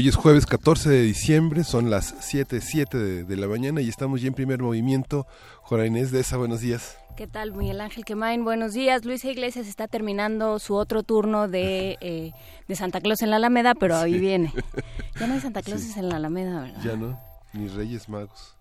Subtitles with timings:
[0.00, 4.22] Hoy es jueves 14 de diciembre, son las 7.07 de, de, la mañana y estamos
[4.22, 5.26] ya en primer movimiento.
[5.60, 6.96] Juana Inés de esa, buenos días.
[7.18, 8.42] ¿Qué tal, Miguel Ángel Quemain?
[8.42, 9.04] Buenos días.
[9.04, 12.32] Luisa Iglesias está terminando su otro turno de, eh,
[12.66, 14.54] de Santa Claus en la Alameda, pero ahí viene.
[15.20, 15.92] Ya no hay Santa Claus sí.
[16.00, 16.80] en la Alameda, ¿verdad?
[16.82, 17.20] Ya no,
[17.52, 18.56] ni Reyes Magos.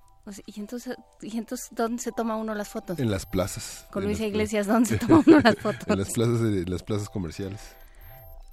[0.46, 3.00] ¿y, entonces, ¿Y entonces dónde se toma uno las fotos?
[3.00, 3.88] En las plazas.
[3.94, 5.88] Con Luisa Iglesias, ¿dónde se toma uno las fotos?
[5.88, 7.62] en las plazas, de, las plazas comerciales.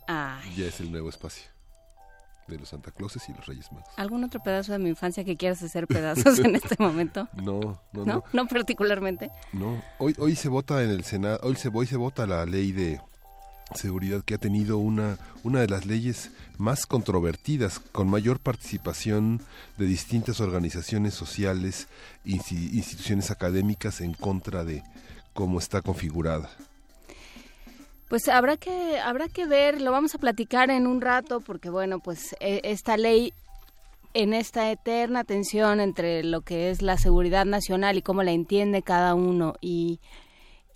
[0.06, 0.55] Ay.
[0.55, 1.56] Ya es el nuevo espacio
[2.48, 3.89] de los Santa Clauses y los Reyes Magos.
[3.97, 7.28] ¿Algún otro pedazo de mi infancia que quieras hacer pedazos en este momento?
[7.36, 8.25] No, no, no, no.
[8.33, 9.30] No particularmente.
[9.53, 12.72] No, hoy hoy se vota en el Senado, hoy se hoy se vota la ley
[12.72, 13.00] de
[13.75, 19.42] seguridad que ha tenido una una de las leyes más controvertidas con mayor participación
[19.77, 21.88] de distintas organizaciones sociales,
[22.25, 24.83] instituciones académicas en contra de
[25.34, 26.50] cómo está configurada.
[28.09, 31.99] Pues habrá que habrá que ver, lo vamos a platicar en un rato porque bueno,
[31.99, 33.33] pues esta ley
[34.15, 38.83] en esta eterna tensión entre lo que es la seguridad nacional y cómo la entiende
[38.83, 40.01] cada uno y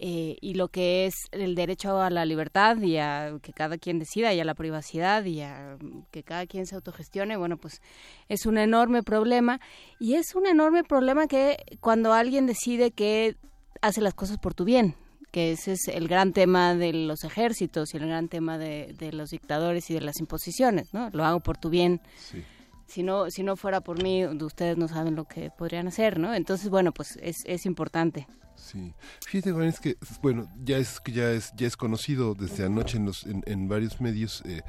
[0.03, 3.99] eh, y lo que es el derecho a la libertad y a que cada quien
[3.99, 5.77] decida y a la privacidad y a
[6.11, 7.83] que cada quien se autogestione, bueno, pues
[8.31, 9.61] es un enorme problema.
[9.99, 13.37] Y es un enorme problema que cuando alguien decide que
[13.83, 14.95] hace las cosas por tu bien,
[15.31, 19.13] que ese es el gran tema de los ejércitos y el gran tema de, de
[19.13, 21.11] los dictadores y de las imposiciones, ¿no?
[21.13, 22.01] Lo hago por tu bien.
[22.17, 22.45] Sí.
[22.87, 26.35] Si no, si no fuera por mí, ustedes no saben lo que podrían hacer, ¿no?
[26.35, 28.27] Entonces, bueno, pues es, es importante.
[28.57, 28.93] Sí,
[29.27, 33.07] fíjate Juan, es que bueno ya es ya es ya es conocido desde anoche en
[33.07, 34.61] los en, en varios medios eh,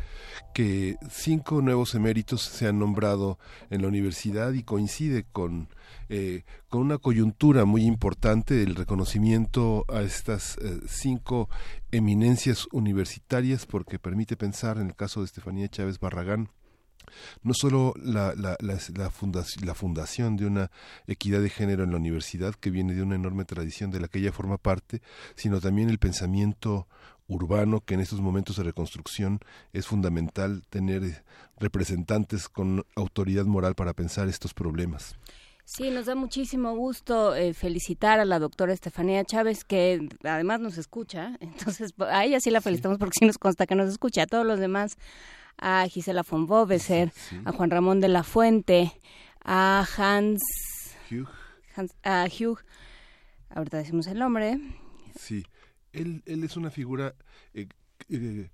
[0.53, 3.37] que cinco nuevos eméritos se han nombrado
[3.69, 5.67] en la universidad y coincide con
[6.13, 11.49] eh, con una coyuntura muy importante el reconocimiento a estas eh, cinco
[11.89, 16.49] eminencias universitarias porque permite pensar en el caso de Estefanía Chávez Barragán
[17.43, 20.69] no solo la, la, la, fundación, la fundación de una
[21.07, 24.19] equidad de género en la universidad, que viene de una enorme tradición de la que
[24.19, 25.01] ella forma parte,
[25.35, 26.87] sino también el pensamiento
[27.27, 29.39] urbano, que en estos momentos de reconstrucción
[29.71, 31.23] es fundamental tener
[31.57, 35.15] representantes con autoridad moral para pensar estos problemas.
[35.73, 40.77] Sí, nos da muchísimo gusto eh, felicitar a la doctora Estefanía Chávez, que además nos
[40.77, 41.37] escucha.
[41.39, 44.23] Entonces, a ella sí la felicitamos porque sí nos consta que nos escucha.
[44.23, 44.97] A todos los demás,
[45.57, 47.39] a Gisela von Bobeser, Sí.
[47.45, 48.91] a Juan Ramón de la Fuente,
[49.45, 50.41] a Hans,
[51.09, 51.29] Hugh,
[51.75, 52.59] Hans- a Hugh,
[53.49, 54.59] ahorita decimos el nombre,
[55.17, 55.45] sí,
[55.93, 57.15] él, él es una figura
[57.53, 57.67] eh,
[58.09, 58.49] eh,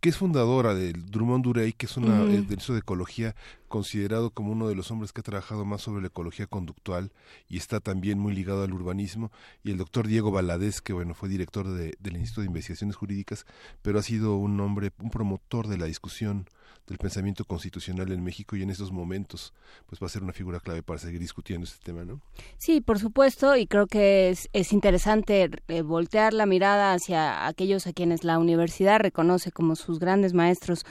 [0.00, 3.34] que es fundadora del Drummond Durey, que es una del uso de ecología
[3.68, 7.12] considerado como uno de los hombres que ha trabajado más sobre la ecología conductual
[7.48, 9.30] y está también muy ligado al urbanismo
[9.62, 13.44] y el doctor Diego Valadez que bueno fue director de- del Instituto de Investigaciones Jurídicas
[13.82, 16.46] pero ha sido un hombre un promotor de la discusión
[16.90, 19.54] del pensamiento constitucional en México y en estos momentos
[19.86, 22.20] pues va a ser una figura clave para seguir discutiendo este tema no
[22.58, 25.48] Sí, por supuesto, y creo que es, es interesante
[25.84, 30.84] voltear la mirada hacia aquellos a quienes la universidad reconoce como sus grandes maestros,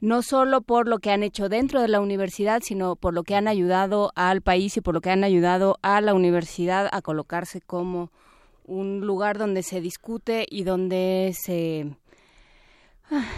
[0.00, 3.34] no solo por lo que han hecho dentro de la universidad, sino por lo que
[3.34, 7.60] han ayudado al país y por lo que han ayudado a la universidad a colocarse
[7.60, 8.12] como
[8.64, 11.96] un lugar donde se discute y donde se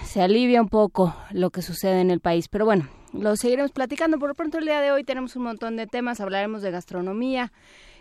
[0.05, 2.49] se alivia un poco lo que sucede en el país.
[2.49, 4.19] Pero bueno, lo seguiremos platicando.
[4.19, 6.21] Por lo pronto, el día de hoy tenemos un montón de temas.
[6.21, 7.53] Hablaremos de gastronomía,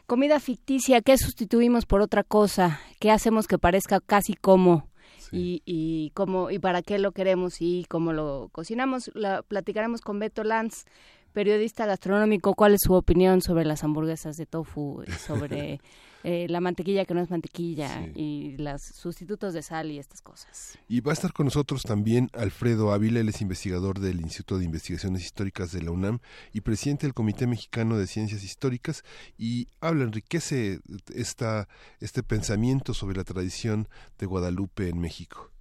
[0.06, 4.88] comida ficticia, qué sustituimos por otra cosa, qué hacemos que parezca casi como.
[5.32, 9.12] Y, y cómo y para qué lo queremos y cómo lo cocinamos.
[9.16, 10.86] La, platicaremos con Beto Lanz,
[11.34, 15.82] periodista gastronómico, cuál es su opinión sobre las hamburguesas de tofu, sobre
[16.26, 20.78] eh, la mantequilla que no es mantequilla y los sustitutos de sal y estas cosas.
[20.90, 24.66] Y va a estar con nosotros también Alfredo Ávila, él es investigador del Instituto de
[24.66, 26.20] Investigaciones Históricas de la UNAM
[26.52, 29.04] y presidente del Comité Mexicano de Ciencias Históricas
[29.38, 30.80] y habla, enriquece
[31.14, 31.68] esta,
[32.00, 33.88] este pensamiento sobre la tradición
[34.18, 35.52] de Guadalupe en México.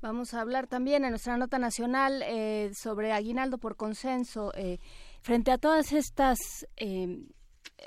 [0.00, 4.52] Vamos a hablar también en nuestra nota nacional eh, sobre aguinaldo por consenso.
[4.56, 4.80] Eh,
[5.22, 6.66] Frente a todas estas...
[6.76, 7.24] Eh,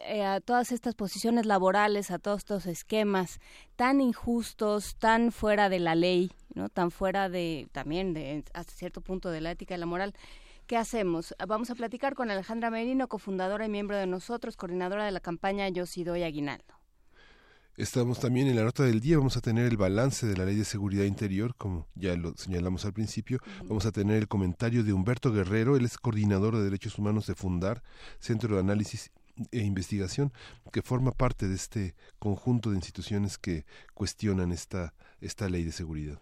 [0.07, 3.39] eh, a todas estas posiciones laborales, a todos estos esquemas
[3.75, 6.69] tan injustos, tan fuera de la ley, ¿no?
[6.69, 10.13] tan fuera de también de hasta cierto punto de la ética y la moral.
[10.67, 11.35] ¿Qué hacemos?
[11.47, 15.69] Vamos a platicar con Alejandra Merino, cofundadora y miembro de nosotros, coordinadora de la campaña
[15.69, 16.73] Yo sí doy aguinaldo.
[17.77, 20.55] Estamos también en la nota del día, vamos a tener el balance de la Ley
[20.55, 24.93] de Seguridad Interior, como ya lo señalamos al principio, vamos a tener el comentario de
[24.93, 27.83] Humberto Guerrero, él es coordinador de Derechos Humanos de Fundar,
[28.19, 29.11] Centro de Análisis
[29.51, 30.31] e Investigación,
[30.71, 36.19] que forma parte de este conjunto de instituciones que cuestionan esta, esta ley de seguridad.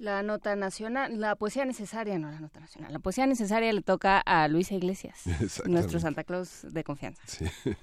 [0.00, 4.18] La nota nacional, la poesía necesaria, no la nota nacional, la poesía necesaria le toca
[4.18, 5.24] a Luisa Iglesias,
[5.66, 7.22] nuestro Santa Claus de confianza.
[7.26, 7.44] Sí.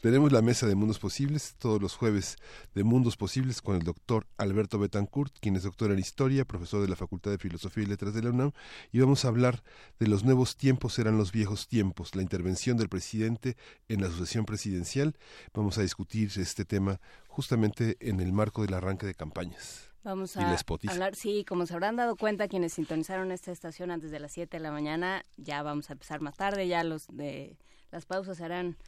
[0.00, 2.38] Tenemos la mesa de Mundos Posibles todos los jueves
[2.74, 6.88] de Mundos Posibles con el doctor Alberto Betancourt, quien es doctor en Historia, profesor de
[6.88, 8.52] la Facultad de Filosofía y Letras de la UNAM,
[8.90, 9.62] y vamos a hablar
[10.00, 14.46] de los nuevos tiempos eran los viejos tiempos, la intervención del presidente en la sucesión
[14.46, 15.16] presidencial.
[15.52, 19.87] Vamos a discutir este tema justamente en el marco del arranque de campañas.
[20.08, 20.56] Vamos a
[20.88, 24.56] hablar, sí, como se habrán dado cuenta quienes sintonizaron esta estación antes de las 7
[24.56, 27.58] de la mañana, ya vamos a empezar más tarde, ya los de
[27.90, 28.78] las pausas serán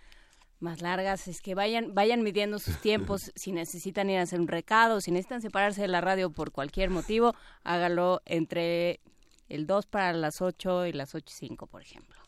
[0.61, 4.49] más largas, es que vayan vayan midiendo sus tiempos, si necesitan ir a hacer un
[4.49, 7.34] recado, si necesitan separarse de la radio por cualquier motivo,
[7.64, 9.00] hágalo entre
[9.50, 12.19] el 2 para las 8 y las 8 y 5, por ejemplo.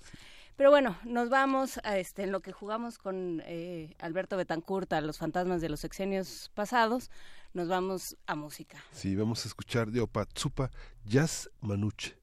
[0.54, 5.00] Pero bueno, nos vamos a este, en lo que jugamos con eh, Alberto Betancourt a
[5.00, 7.10] los fantasmas de los sexenios pasados
[7.54, 8.82] nos vamos a música.
[8.92, 10.70] Sí, vamos a escuchar de Opatsupa
[11.04, 12.16] Jazz Manuche.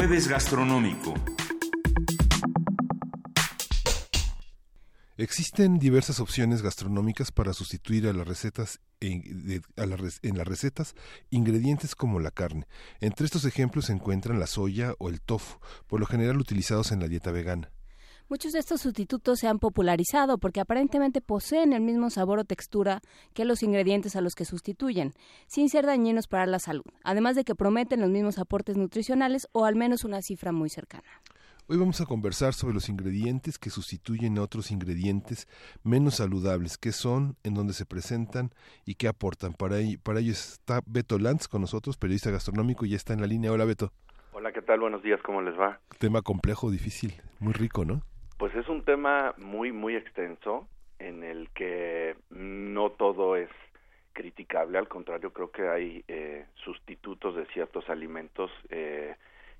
[0.00, 1.12] Jueves gastronómico.
[5.18, 10.94] Existen diversas opciones gastronómicas para sustituir a las recetas en, en, las recetas
[11.28, 12.66] ingredientes como la carne.
[13.00, 17.00] Entre estos ejemplos se encuentran la soya o el tofu, por lo general utilizados en
[17.00, 17.70] la dieta vegana.
[18.30, 23.00] Muchos de estos sustitutos se han popularizado porque aparentemente poseen el mismo sabor o textura
[23.34, 25.14] que los ingredientes a los que sustituyen,
[25.48, 29.64] sin ser dañinos para la salud, además de que prometen los mismos aportes nutricionales o
[29.64, 31.02] al menos una cifra muy cercana.
[31.66, 35.48] Hoy vamos a conversar sobre los ingredientes que sustituyen a otros ingredientes
[35.82, 38.50] menos saludables, qué son, en dónde se presentan
[38.84, 39.54] y qué aportan.
[39.54, 43.22] Para ello, para ello está Beto Lanz con nosotros, periodista gastronómico, y ya está en
[43.22, 43.50] la línea.
[43.50, 43.92] Hola Beto.
[44.32, 44.78] Hola, ¿qué tal?
[44.78, 45.80] Buenos días, ¿cómo les va?
[45.98, 48.02] Tema complejo, difícil, muy rico, ¿no?
[48.40, 50.66] Pues es un tema muy, muy extenso
[50.98, 53.50] en el que no todo es
[54.14, 59.14] criticable, al contrario, creo que hay eh, sustitutos de ciertos alimentos eh,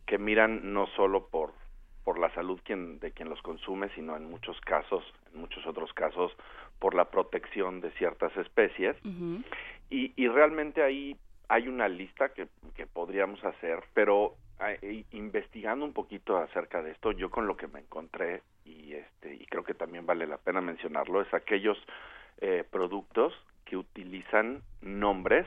[0.07, 1.53] que miran no solo por
[2.05, 5.93] por la salud quien, de quien los consume, sino en muchos casos, en muchos otros
[5.93, 6.33] casos,
[6.79, 8.97] por la protección de ciertas especies.
[9.91, 11.19] y, y realmente ahí
[11.51, 17.13] hay una lista que, que podríamos hacer, pero eh, investigando un poquito acerca de esto,
[17.13, 20.61] yo con lo que me encontré y este y creo que también vale la pena
[20.61, 21.79] mencionarlo es aquellos
[22.41, 25.47] eh, productos que utilizan nombres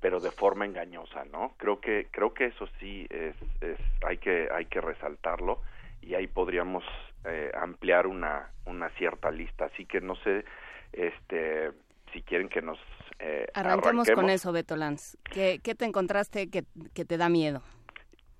[0.00, 1.54] pero de forma engañosa, ¿no?
[1.58, 5.60] Creo que creo que eso sí es, es hay que hay que resaltarlo
[6.00, 6.84] y ahí podríamos
[7.24, 9.66] eh, ampliar una, una cierta lista.
[9.66, 10.44] Así que no sé
[10.92, 11.70] este,
[12.12, 12.78] si quieren que nos...
[13.20, 15.16] Eh, Arranquemos con eso, Beto Lanz.
[15.24, 17.62] ¿Qué, ¿Qué, te encontraste que, que, te da miedo?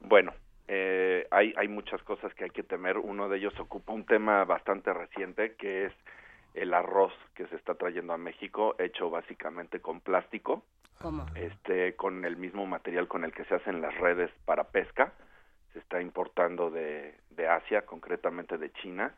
[0.00, 0.32] Bueno,
[0.68, 2.98] eh, hay, hay muchas cosas que hay que temer.
[2.98, 5.92] Uno de ellos ocupa un tema bastante reciente, que es
[6.54, 10.64] el arroz que se está trayendo a México, hecho básicamente con plástico.
[11.00, 11.26] ¿Cómo?
[11.34, 15.12] Este, con el mismo material con el que se hacen las redes para pesca
[15.72, 19.14] se está importando de, de Asia, concretamente de China,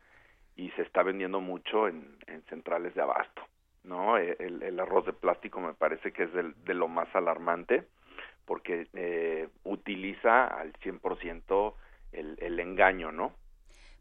[0.57, 3.43] y se está vendiendo mucho en, en centrales de abasto.
[3.85, 4.19] ¿No?
[4.19, 7.85] E, el, el, arroz de plástico me parece que es de lo más alarmante
[8.45, 11.75] porque eh, utiliza al 100%
[12.13, 13.33] el, el engaño, ¿no?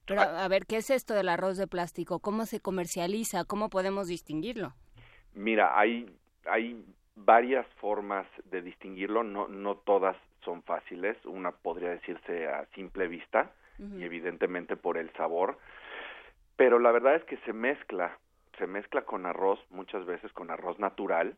[0.06, 2.20] Pero a ver, ¿qué es esto del arroz de plástico?
[2.20, 3.46] ¿Cómo se comercializa?
[3.46, 4.74] ¿Cómo podemos distinguirlo?
[5.34, 6.14] Mira, hay,
[6.46, 6.84] hay
[7.16, 13.52] varias formas de distinguirlo, no, no todas son fáciles, una podría decirse a simple vista
[13.80, 15.58] y evidentemente por el sabor,
[16.56, 18.20] pero la verdad es que se mezcla,
[18.62, 21.36] se mezcla con arroz muchas veces con arroz natural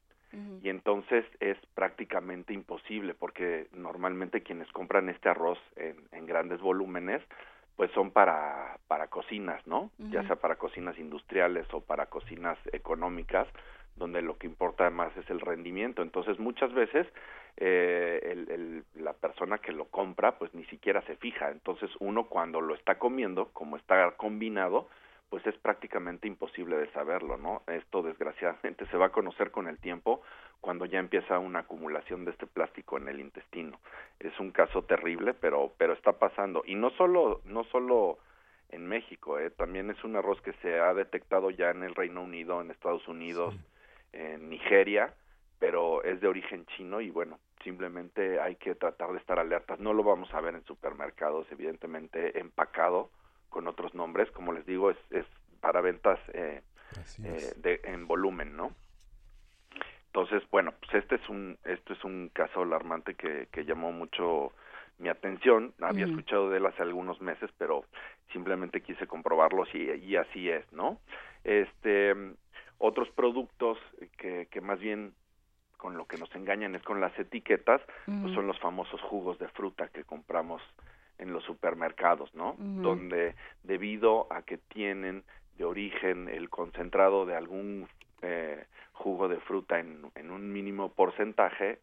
[0.64, 7.22] y entonces es prácticamente imposible porque normalmente quienes compran este arroz en, en grandes volúmenes
[7.76, 9.92] pues son para para cocinas, ¿no?
[10.00, 13.48] Ya sea para cocinas industriales o para cocinas económicas,
[13.96, 16.02] donde lo que importa más es el rendimiento.
[16.02, 17.08] Entonces, muchas veces
[17.58, 21.52] eh, el, el, la persona que lo compra, pues ni siquiera se fija.
[21.52, 24.90] Entonces, uno cuando lo está comiendo, como está combinado,
[25.34, 27.64] pues es prácticamente imposible de saberlo, ¿no?
[27.66, 30.22] Esto desgraciadamente se va a conocer con el tiempo
[30.62, 33.80] cuando ya empieza una acumulación de este plástico en el intestino.
[34.20, 38.20] Es un caso terrible, pero pero está pasando y no solo no solo
[38.70, 39.50] en México, ¿eh?
[39.50, 43.08] también es un arroz que se ha detectado ya en el Reino Unido, en Estados
[43.08, 43.56] Unidos,
[44.12, 45.16] en Nigeria,
[45.58, 49.80] pero es de origen chino y bueno, simplemente hay que tratar de estar alertas.
[49.80, 53.10] No lo vamos a ver en supermercados, evidentemente empacado
[53.54, 55.26] con otros nombres, como les digo, es, es
[55.62, 56.62] para ventas eh,
[57.24, 58.72] eh, de, en volumen, ¿no?
[60.08, 64.52] Entonces, bueno, pues este es un, esto es un caso alarmante que, que llamó mucho
[64.98, 65.74] mi atención.
[65.82, 67.86] Había escuchado de él hace algunos meses, pero
[68.32, 71.00] simplemente quise comprobarlo y, y así es, ¿no?
[71.44, 72.14] Este,
[72.78, 73.78] otros productos
[74.18, 75.14] que, que más bien
[75.78, 79.50] con lo que nos engañan es con las etiquetas, pues son los famosos jugos de
[79.50, 80.62] fruta que compramos
[81.24, 82.56] en los supermercados, ¿no?
[82.58, 85.24] Donde debido a que tienen
[85.58, 87.88] de origen el concentrado de algún
[88.22, 91.80] eh, jugo de fruta en, en un mínimo porcentaje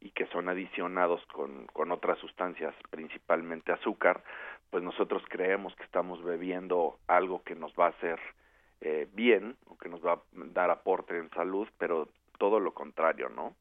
[0.00, 4.22] y que son adicionados con, con otras sustancias, principalmente azúcar,
[4.70, 8.20] pues nosotros creemos que estamos bebiendo algo que nos va a hacer
[8.80, 10.22] eh, bien o que nos va a
[10.52, 12.08] dar aporte en salud, pero
[12.38, 13.54] todo lo contrario, ¿no?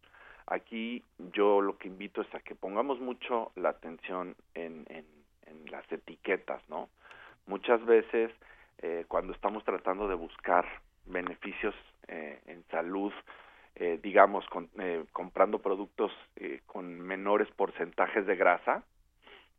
[0.47, 5.05] Aquí yo lo que invito es a que pongamos mucho la atención en, en,
[5.53, 6.89] en las etiquetas, ¿no?
[7.47, 8.31] Muchas veces
[8.79, 10.65] eh, cuando estamos tratando de buscar
[11.05, 11.75] beneficios
[12.07, 13.13] eh, en salud,
[13.75, 18.83] eh, digamos, con, eh, comprando productos eh, con menores porcentajes de grasa,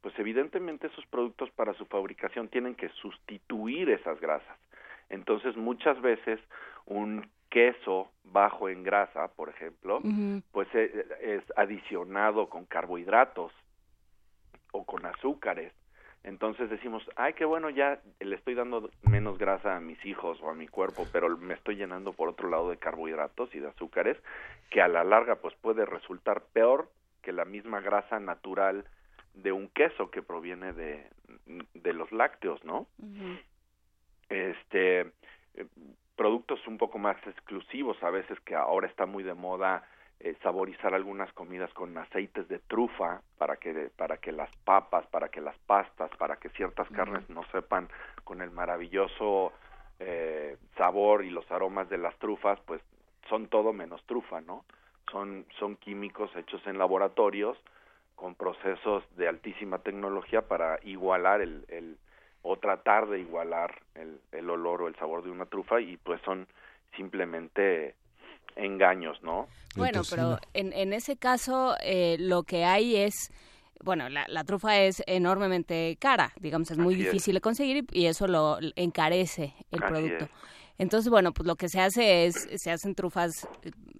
[0.02, 4.56] pues evidentemente esos productos para su fabricación tienen que sustituir esas grasas.
[5.08, 6.38] Entonces, muchas veces
[6.86, 10.00] un queso bajo en grasa, por ejemplo,
[10.52, 13.52] pues es, adicionado con carbohidratos
[14.72, 15.72] o con azúcares.
[16.24, 20.48] Entonces decimos, ay, qué bueno, ya le estoy dando menos grasa a mis hijos o
[20.48, 24.16] a mi cuerpo, pero me estoy llenando por otro lado de carbohidratos y de azúcares,
[24.70, 28.86] que a la larga pues puede resultar peor que la misma grasa natural
[29.34, 31.06] de un queso que proviene de,
[31.74, 32.86] de los lácteos, ¿no?
[34.30, 35.66] Este, eh,
[36.16, 39.86] productos un poco más exclusivos, a veces que ahora está muy de moda
[40.20, 45.28] eh, saborizar algunas comidas con aceites de trufa para que para que las papas, para
[45.28, 47.88] que las pastas, para que ciertas carnes no sepan
[48.24, 49.52] con el maravilloso
[49.98, 52.80] eh, sabor y los aromas de las trufas, pues
[53.28, 54.64] son todo menos trufa, ¿no?
[55.10, 57.58] Son son químicos hechos en laboratorios
[58.14, 61.98] con procesos de altísima tecnología para igualar el, el
[62.42, 66.20] o tratar de igualar el, el olor o el sabor de una trufa y pues
[66.22, 66.46] son
[66.94, 67.94] simplemente
[68.56, 69.46] engaños, ¿no?
[69.76, 73.32] Bueno, pero en, en ese caso eh, lo que hay es,
[73.82, 78.26] bueno, la, la, trufa es enormemente cara, digamos, es muy difícil de conseguir y eso
[78.26, 80.28] lo encarece el producto.
[80.76, 83.48] Entonces, bueno, pues lo que se hace es, se hacen trufas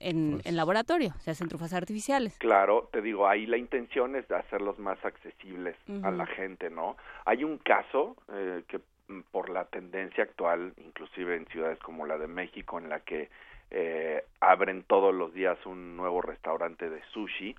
[0.01, 2.37] en, en, laboratorio, se hacen trufas artificiales.
[2.39, 6.97] Claro, te digo, ahí la intención es de hacerlos más accesibles a la gente, ¿no?
[7.27, 12.19] Hay un caso eh, que mm, por la tendencia actual, inclusive en ciudades como la
[12.19, 13.31] de México, en la que
[13.71, 17.55] eh, abren todos los días un nuevo restaurante de sushi,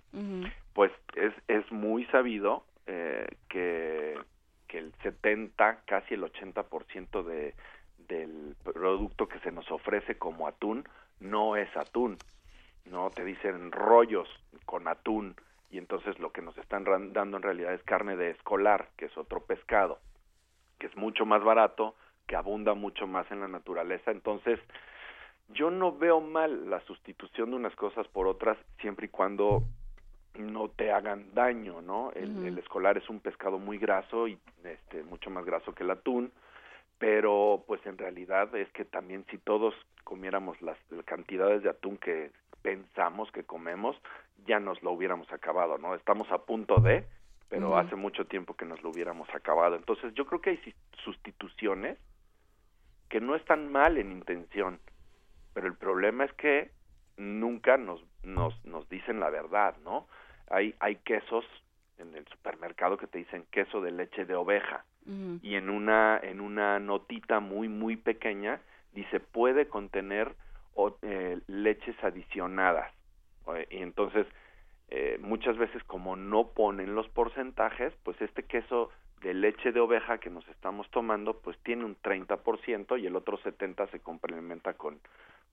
[0.73, 4.17] pues es, es muy sabido eh, que,
[4.67, 7.53] que el 70, casi el 80% de
[8.07, 10.87] del producto que se nos ofrece como atún
[11.19, 12.17] no es atún,
[12.85, 13.09] ¿no?
[13.09, 14.27] Te dicen rollos
[14.65, 15.35] con atún
[15.71, 19.17] y entonces lo que nos están dando en realidad es carne de escolar, que es
[19.17, 19.99] otro pescado,
[20.79, 21.95] que es mucho más barato,
[22.27, 24.11] que abunda mucho más en la naturaleza.
[24.11, 24.59] Entonces,
[25.49, 29.63] yo no veo mal la sustitución de unas cosas por otras siempre y cuando
[30.37, 32.11] no te hagan daño, ¿no?
[32.11, 35.91] El, el escolar es un pescado muy graso y este mucho más graso que el
[35.91, 36.31] atún
[36.97, 42.31] pero pues en realidad es que también si todos comiéramos las, cantidades de atún que
[42.61, 43.95] pensamos que comemos,
[44.47, 45.95] ya nos lo hubiéramos acabado, ¿no?
[45.95, 47.05] Estamos a punto de,
[47.49, 49.75] pero hace mucho tiempo que nos lo hubiéramos acabado.
[49.75, 51.97] Entonces yo creo que hay sustituciones
[53.09, 54.79] que no están mal en intención,
[55.55, 56.69] pero el problema es que
[57.15, 60.05] nunca nos, nos, nos dicen la verdad, ¿no?
[60.49, 61.45] Hay, hay quesos
[61.97, 64.83] en el supermercado que te dicen queso de leche de oveja
[65.41, 68.59] y en una en una notita muy muy pequeña
[68.91, 70.35] dice puede contener
[71.03, 72.91] eh, leches adicionadas
[73.69, 74.25] y entonces
[74.89, 78.89] eh, muchas veces como no ponen los porcentajes pues este queso
[79.21, 83.37] de leche de oveja que nos estamos tomando pues tiene un 30% y el otro
[83.37, 84.99] 70 se complementa con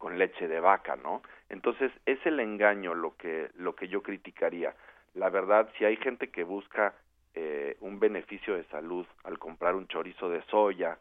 [0.02, 1.22] con leche de vaca, ¿no?
[1.48, 4.74] Entonces es el engaño lo que lo que yo criticaría.
[5.14, 6.94] La verdad, si hay gente que busca
[7.34, 10.98] eh, un beneficio de salud al comprar un chorizo de soya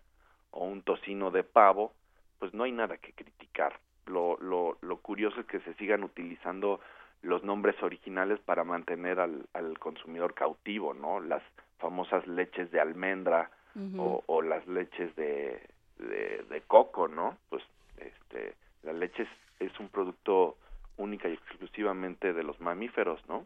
[0.51, 1.93] o un tocino de pavo,
[2.37, 3.79] pues no hay nada que criticar.
[4.05, 6.79] Lo, lo, lo curioso es que se sigan utilizando
[7.21, 11.19] los nombres originales para mantener al, al consumidor cautivo, ¿no?
[11.19, 11.43] Las
[11.77, 13.49] famosas leches de almendra
[13.97, 15.61] o, o, las leches de,
[15.97, 17.37] de, de, coco, ¿no?
[17.49, 17.63] Pues
[17.97, 18.53] este,
[18.83, 19.29] la leche es,
[19.71, 20.57] es un producto
[20.97, 23.45] única y exclusivamente de los mamíferos, ¿no?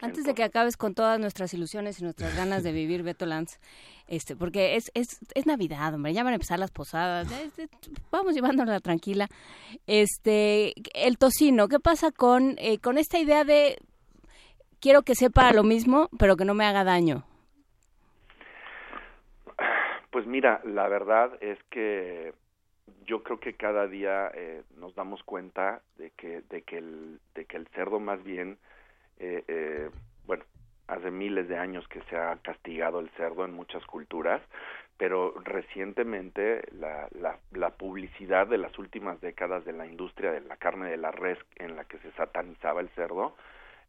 [0.00, 3.58] Antes de que acabes con todas nuestras ilusiones y nuestras ganas de vivir Beto Lanz,
[4.06, 7.28] este, porque es, es, es Navidad, hombre, ya van a empezar las posadas,
[8.10, 9.28] vamos llevándola tranquila.
[9.86, 13.78] Este, el tocino, ¿qué pasa con, eh, con esta idea de
[14.80, 17.24] quiero que sepa lo mismo, pero que no me haga daño?
[20.10, 22.32] Pues mira, la verdad es que
[23.10, 27.44] yo creo que cada día eh, nos damos cuenta de que de que el de
[27.44, 28.56] que el cerdo más bien
[29.18, 29.90] eh, eh,
[30.26, 30.44] bueno
[30.86, 34.40] hace miles de años que se ha castigado el cerdo en muchas culturas
[34.96, 40.56] pero recientemente la, la, la publicidad de las últimas décadas de la industria de la
[40.56, 43.34] carne de la res en la que se satanizaba el cerdo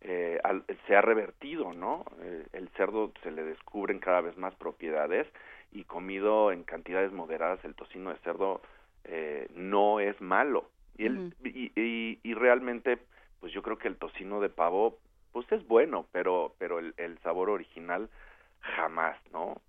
[0.04, 0.42] eh,
[0.88, 2.06] se ha revertido, ¿no?
[2.22, 5.28] Eh, el cerdo se le descubren cada vez más propiedades
[5.72, 8.62] y comido en cantidades moderadas el tocino de cerdo
[9.06, 10.70] eh, no es malo.
[10.98, 13.00] Y, el, y, y, realmente,
[13.40, 15.00] pues yo creo que el tocino de pavo,
[15.32, 18.10] pues es bueno, pero, pero el, el sabor original
[18.60, 19.62] jamás, ¿no?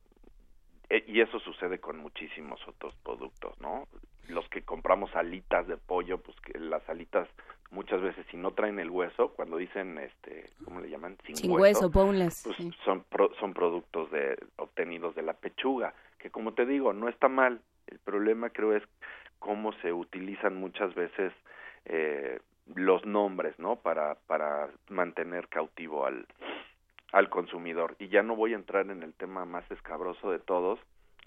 [0.91, 3.87] E, y eso sucede con muchísimos otros productos, ¿no?
[4.29, 7.29] Los que compramos alitas de pollo, pues que las alitas
[7.73, 11.17] muchas veces si no traen el hueso, cuando dicen, este, ¿cómo le llaman?
[11.25, 13.05] Sin, hueso, pues son,
[13.41, 17.61] son productos de, obtenidos de la pechuga, que como te digo, no está mal.
[17.87, 18.83] El problema creo es
[19.43, 21.33] cómo se utilizan muchas veces
[21.85, 22.39] eh,
[22.75, 23.77] los nombres, ¿no?
[23.77, 26.27] Para, para mantener cautivo al,
[27.11, 27.97] al consumidor.
[27.99, 30.79] Y ya no voy a entrar en el tema más escabroso de todos,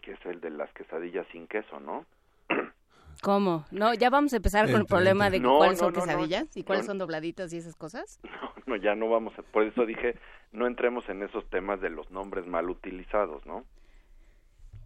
[0.02, 2.06] que es el de las quesadillas sin queso, ¿no?
[3.22, 3.66] ¿Cómo?
[3.72, 6.98] No, ya vamos a empezar con el problema de cuáles son quesadillas y cuáles son
[6.98, 8.20] dobladitas y esas cosas.
[8.66, 10.18] No, no, ya no vamos a, por eso dije,
[10.52, 13.64] no entremos en esos temas de los nombres mal utilizados, ¿no?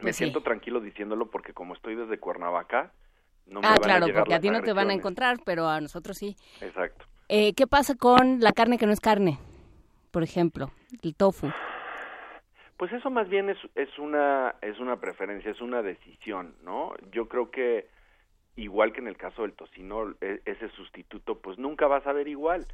[0.01, 2.91] Me siento tranquilo diciéndolo porque como estoy desde Cuernavaca,
[3.49, 5.67] no me ah, van claro, a porque a ti no te van a encontrar, pero
[5.67, 6.35] a nosotros sí.
[6.61, 7.05] Exacto.
[7.27, 9.37] Eh, ¿Qué pasa con la carne que no es carne?
[10.11, 10.71] Por ejemplo,
[11.03, 11.51] el tofu.
[12.77, 16.93] Pues eso más bien es, es una es una preferencia, es una decisión, ¿no?
[17.11, 17.87] Yo creo que
[18.55, 22.27] igual que en el caso del tocino, e, ese sustituto pues nunca va a saber
[22.27, 22.65] igual,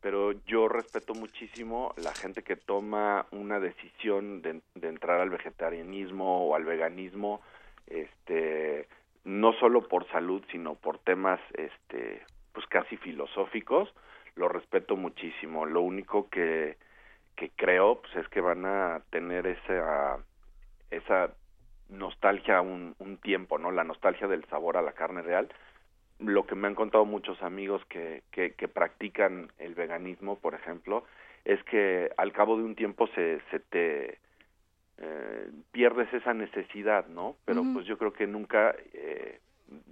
[0.00, 6.46] pero yo respeto muchísimo la gente que toma una decisión de, de entrar al vegetarianismo
[6.46, 7.40] o al veganismo,
[7.86, 8.86] este
[9.24, 13.92] no solo por salud, sino por temas este pues casi filosóficos,
[14.36, 15.66] lo respeto muchísimo.
[15.66, 16.76] Lo único que
[17.36, 20.18] que creo pues es que van a tener esa
[20.90, 21.34] esa
[21.88, 23.70] nostalgia un, un tiempo, ¿no?
[23.70, 25.48] La nostalgia del sabor a la carne real.
[26.18, 31.04] Lo que me han contado muchos amigos que, que, que practican el veganismo, por ejemplo,
[31.44, 34.18] es que al cabo de un tiempo se, se te
[34.98, 37.36] eh, pierdes esa necesidad, ¿no?
[37.44, 39.40] Pero pues yo creo que nunca eh,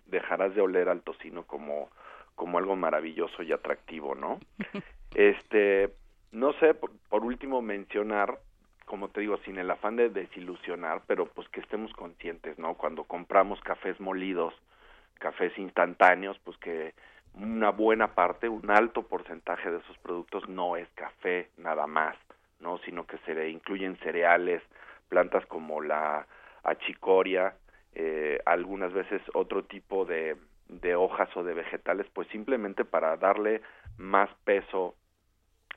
[0.06, 1.90] dejarás de oler al tocino como,
[2.34, 4.38] como algo maravilloso y atractivo, ¿no?
[5.14, 5.92] este,
[6.30, 8.38] no sé, por, por último mencionar
[8.84, 12.74] como te digo, sin el afán de desilusionar, pero pues que estemos conscientes, ¿no?
[12.74, 14.52] Cuando compramos cafés molidos,
[15.18, 16.92] cafés instantáneos, pues que
[17.34, 22.16] una buena parte, un alto porcentaje de esos productos no es café nada más,
[22.60, 22.78] ¿no?
[22.78, 24.62] Sino que se le incluyen cereales,
[25.12, 26.26] plantas como la
[26.64, 27.54] achicoria,
[27.94, 33.60] eh, algunas veces otro tipo de, de hojas o de vegetales, pues simplemente para darle
[33.98, 34.94] más peso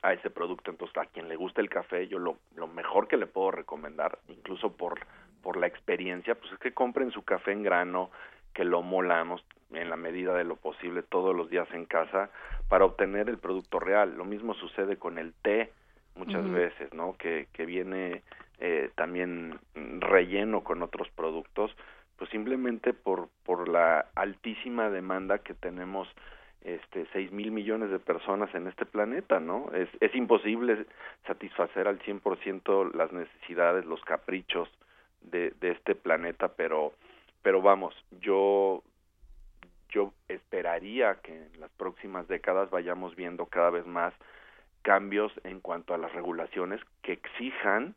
[0.02, 0.71] a ese producto.
[0.71, 4.19] Entonces, a quien le gusta el café, yo lo, lo mejor que le puedo recomendar,
[4.30, 5.02] incluso por,
[5.43, 8.12] por la experiencia, pues es que compren su café en grano,
[8.54, 9.43] que lo molamos
[9.74, 12.30] en la medida de lo posible todos los días en casa
[12.69, 14.15] para obtener el producto real.
[14.15, 15.74] Lo mismo sucede con el té
[16.15, 17.17] muchas veces, ¿no?
[17.17, 18.24] Que, que viene
[18.60, 21.76] eh, también relleno con otros productos,
[22.18, 26.08] pues simplemente por, por la altísima demanda que tenemos
[26.62, 29.72] este, seis mil millones de personas en este planeta, ¿no?
[29.74, 30.86] Es, es imposible
[31.28, 34.68] satisfacer al 100% las necesidades, los caprichos
[35.22, 36.94] de, de este planeta, pero,
[37.44, 38.82] pero vamos, yo,
[39.89, 44.13] yo esperaría que en las próximas décadas vayamos viendo cada vez más
[44.86, 47.95] cambios en cuanto a las regulaciones que exijan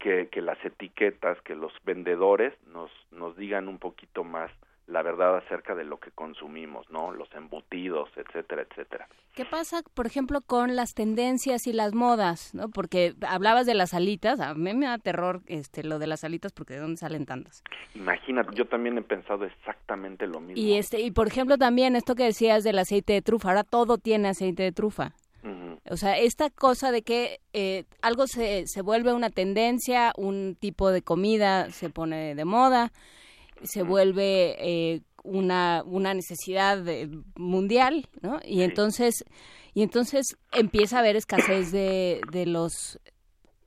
[0.00, 4.50] que, que las etiquetas, que los vendedores nos, nos digan un poquito más
[4.86, 7.12] la verdad acerca de lo que consumimos, ¿no?
[7.12, 9.08] Los embutidos, etcétera, etcétera.
[9.34, 12.68] ¿Qué pasa, por ejemplo, con las tendencias y las modas, ¿no?
[12.68, 16.52] Porque hablabas de las alitas, a mí me da terror este lo de las alitas
[16.52, 17.62] porque de dónde salen tantas.
[17.94, 20.62] Imagínate, yo también he pensado exactamente lo mismo.
[20.62, 23.98] Y este y por ejemplo también esto que decías del aceite de trufa, ahora todo
[23.98, 25.12] tiene aceite de trufa.
[25.90, 30.90] O sea, esta cosa de que eh, algo se, se vuelve una tendencia, un tipo
[30.90, 32.92] de comida se pone de moda,
[33.62, 36.82] se vuelve eh, una, una necesidad
[37.36, 38.40] mundial, ¿no?
[38.44, 39.24] Y entonces,
[39.74, 42.98] y entonces empieza a haber escasez de, de los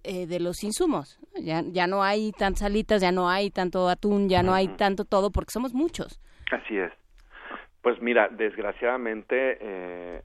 [0.10, 1.20] eh, de los insumos.
[1.36, 5.04] Ya, ya no hay tantas alitas, ya no hay tanto atún, ya no hay tanto
[5.04, 6.22] todo porque somos muchos.
[6.50, 6.94] Así es.
[7.82, 10.22] Pues mira, desgraciadamente eh,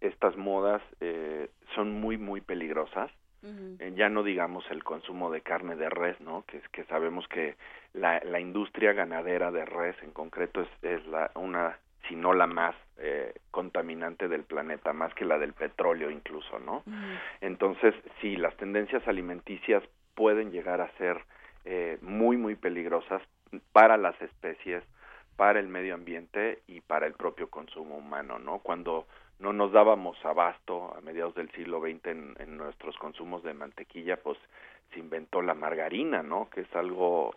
[0.00, 0.82] estas modas
[1.74, 3.10] son muy, muy peligrosas
[3.78, 6.44] eh, ya no digamos el consumo de carne de res, ¿no?
[6.46, 7.56] Que, que sabemos que
[7.92, 12.46] la, la industria ganadera de res en concreto es, es la, una, si no la
[12.46, 16.84] más eh, contaminante del planeta, más que la del petróleo incluso, ¿no?
[17.42, 19.82] Entonces, sí, las tendencias alimenticias
[20.14, 21.20] pueden llegar a ser
[21.66, 23.20] eh, muy, muy peligrosas
[23.72, 24.82] para las especies,
[25.36, 28.60] para el medio ambiente y para el propio consumo humano, ¿no?
[28.60, 29.06] Cuando
[29.38, 34.38] no nos dábamos abasto a mediados del siglo XX en, nuestros consumos de mantequilla, pues
[34.92, 36.48] se inventó la margarina, ¿no?
[36.50, 37.34] Que es algo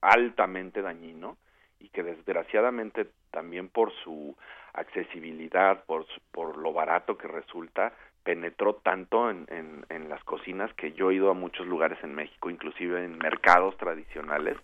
[0.00, 1.36] altamente dañino
[1.78, 4.36] y que desgraciadamente también por su
[4.74, 10.92] accesibilidad, por, por lo barato que resulta, penetró tanto en, en, en las cocinas que
[10.92, 14.58] yo he ido a muchos lugares en México, inclusive en mercados tradicionales,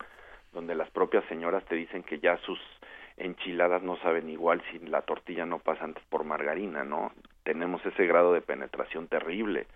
[0.53, 2.59] donde las propias señoras te dicen que ya sus
[3.17, 7.13] enchiladas no saben igual si la tortilla no pasa antes por margarina, ¿no?
[7.45, 9.67] Tenemos ese grado de penetración terrible.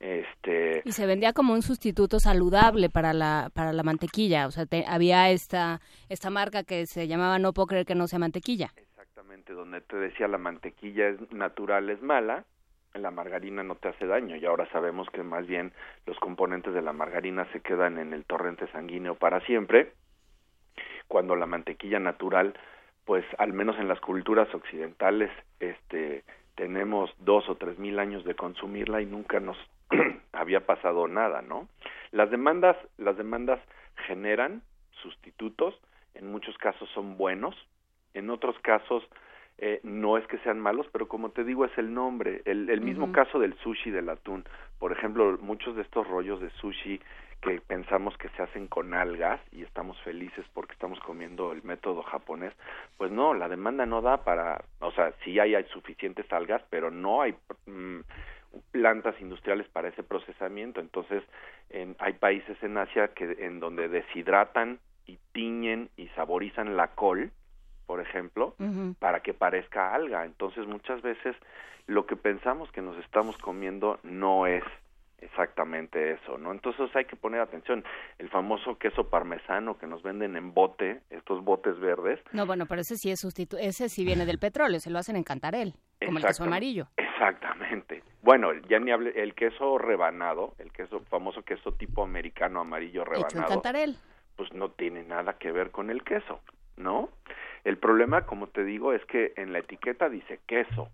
[0.00, 4.64] Este, y se vendía como un sustituto saludable para la para la mantequilla, o sea,
[4.86, 8.70] había esta esta marca que se llamaba No puedo creer que no sea mantequilla.
[8.76, 12.46] Exactamente, donde te decía la mantequilla es natural es mala,
[12.94, 15.72] la margarina no te hace daño y ahora sabemos que más bien
[16.06, 19.92] los componentes de la margarina se quedan en el torrente sanguíneo para siempre,
[21.10, 22.54] cuando la mantequilla natural,
[23.04, 26.22] pues al menos en las culturas occidentales, este
[26.54, 29.56] tenemos dos o tres mil años de consumirla y nunca nos
[30.32, 31.68] había pasado nada, ¿no?
[32.12, 33.58] Las demandas, las demandas
[34.06, 34.62] generan
[35.02, 35.74] sustitutos,
[36.14, 37.56] en muchos casos son buenos,
[38.14, 39.02] en otros casos
[39.58, 42.82] eh, no es que sean malos, pero como te digo es el nombre, el, el
[42.82, 44.44] mismo caso del sushi del atún,
[44.78, 47.00] por ejemplo, muchos de estos rollos de sushi
[47.40, 52.02] que pensamos que se hacen con algas y estamos felices porque estamos comiendo el método
[52.02, 52.52] japonés,
[52.98, 56.90] pues no, la demanda no da para, o sea, sí hay, hay suficientes algas, pero
[56.90, 57.34] no hay
[57.66, 58.00] mm,
[58.72, 60.80] plantas industriales para ese procesamiento.
[60.80, 61.22] Entonces,
[61.70, 67.30] en, hay países en Asia que en donde deshidratan y tiñen y saborizan la col,
[67.86, 68.54] por ejemplo,
[69.00, 70.24] para que parezca alga.
[70.24, 71.34] Entonces, muchas veces
[71.86, 74.62] lo que pensamos que nos estamos comiendo no es
[75.20, 76.52] exactamente eso, ¿no?
[76.52, 77.84] Entonces hay que poner atención.
[78.18, 82.20] El famoso queso parmesano que nos venden en bote, estos botes verdes.
[82.32, 85.16] No, bueno, pero ese sí es sustitu ese sí viene del petróleo, se lo hacen
[85.16, 86.88] en Cantarel, como el queso amarillo.
[86.96, 88.02] Exactamente.
[88.22, 93.28] Bueno, ya ni hable, el queso rebanado, el queso famoso queso tipo americano amarillo rebanado.
[93.28, 93.96] Hecho en Cantarel.
[94.36, 96.40] Pues no tiene nada que ver con el queso,
[96.76, 97.10] ¿no?
[97.64, 100.88] El problema, como te digo, es que en la etiqueta dice queso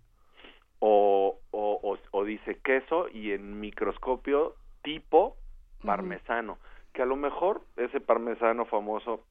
[0.79, 5.37] o, o, o, dice queso y en microscopio tipo
[5.85, 6.59] parmesano,
[6.93, 9.25] que a lo mejor ese parmesano famoso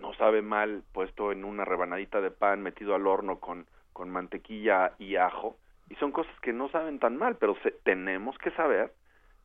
[0.00, 4.92] no sabe mal puesto en una rebanadita de pan metido al horno con, con mantequilla
[4.98, 5.56] y ajo,
[5.88, 8.92] y son cosas que no saben tan mal, pero tenemos que saber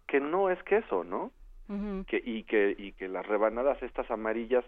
[0.08, 1.32] que no es queso, ¿no?
[2.08, 4.66] que, y, que, y que las rebanadas estas amarillas,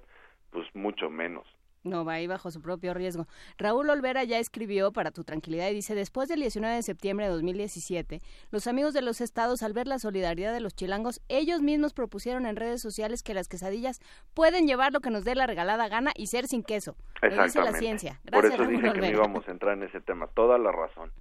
[0.51, 1.45] pues mucho menos.
[1.83, 3.27] No, va ahí bajo su propio riesgo.
[3.57, 7.33] Raúl Olvera ya escribió para tu tranquilidad y dice, después del 19 de septiembre de
[7.33, 11.93] 2017, los amigos de los estados, al ver la solidaridad de los chilangos, ellos mismos
[11.93, 13.99] propusieron en redes sociales que las quesadillas
[14.33, 16.95] pueden llevar lo que nos dé la regalada gana y ser sin queso.
[17.21, 18.21] Lo dice la ciencia.
[18.23, 20.27] Gracias, Por eso dije que no íbamos a entrar en ese tema.
[20.27, 21.11] Toda la razón.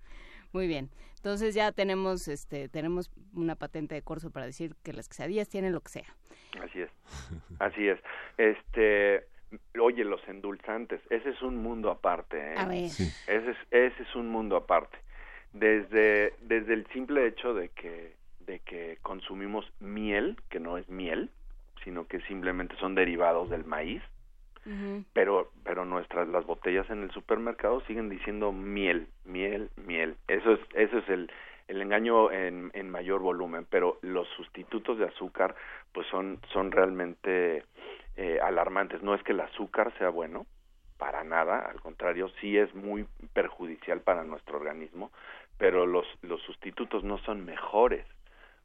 [0.53, 0.90] Muy bien.
[1.16, 5.72] Entonces ya tenemos este tenemos una patente de corso para decir que las quesadillas tienen
[5.72, 6.16] lo que sea.
[6.61, 6.90] Así es.
[7.61, 7.98] Así es.
[8.38, 9.29] Este
[9.81, 12.55] Oye, los endulzantes, ese es un mundo aparte.
[12.55, 12.87] ¿eh?
[12.87, 14.99] Ese, es, ese es un mundo aparte.
[15.53, 21.31] Desde, desde el simple hecho de que, de que consumimos miel, que no es miel,
[21.85, 24.03] sino que simplemente son derivados del maíz,
[25.12, 30.17] pero, pero nuestras, las botellas en el supermercado siguen diciendo miel, miel, miel.
[30.29, 31.31] Eso es, eso es el,
[31.67, 35.57] el engaño en, en mayor volumen, pero los sustitutos de azúcar
[35.93, 37.65] pues son, son realmente
[38.16, 39.03] eh, alarmantes.
[39.03, 40.46] No es que el azúcar sea bueno,
[40.98, 45.11] para nada, al contrario, sí es muy perjudicial para nuestro organismo,
[45.59, 48.07] pero los, los sustitutos no son mejores.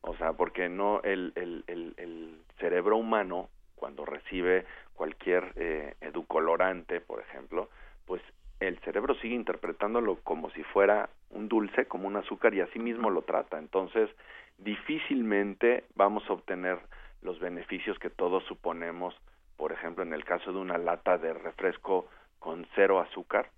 [0.01, 7.01] O sea, porque no el, el, el, el cerebro humano, cuando recibe cualquier eh, educolorante,
[7.01, 7.69] por ejemplo,
[8.05, 8.21] pues
[8.60, 13.10] el cerebro sigue interpretándolo como si fuera un dulce, como un azúcar, y así mismo
[13.10, 13.60] lo trata.
[13.60, 14.10] Entonces,
[14.57, 16.79] difícilmente vamos a obtener
[17.21, 19.15] los beneficios que todos suponemos
[19.58, 22.08] por ejemplo, en el caso de una lata de refresco
[22.39, 23.50] con cero azúcar,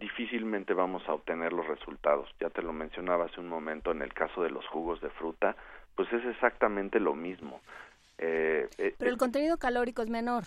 [0.00, 2.28] difícilmente vamos a obtener los resultados.
[2.40, 5.56] Ya te lo mencionaba hace un momento en el caso de los jugos de fruta,
[5.94, 7.60] pues es exactamente lo mismo.
[8.18, 10.44] Eh, eh, Pero el contenido calórico es menor.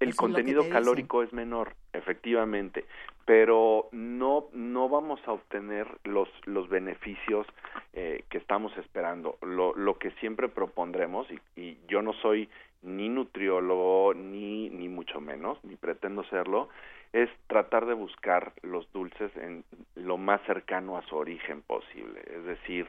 [0.00, 2.84] El contenido calórico es menor, efectivamente,
[3.24, 7.46] pero no no vamos a obtener los los beneficios
[7.92, 9.38] eh, que estamos esperando.
[9.40, 12.50] Lo, lo que siempre propondremos y, y yo no soy
[12.84, 16.68] ni nutriólogo, ni, ni mucho menos, ni pretendo serlo,
[17.12, 22.20] es tratar de buscar los dulces en lo más cercano a su origen posible.
[22.26, 22.88] Es decir,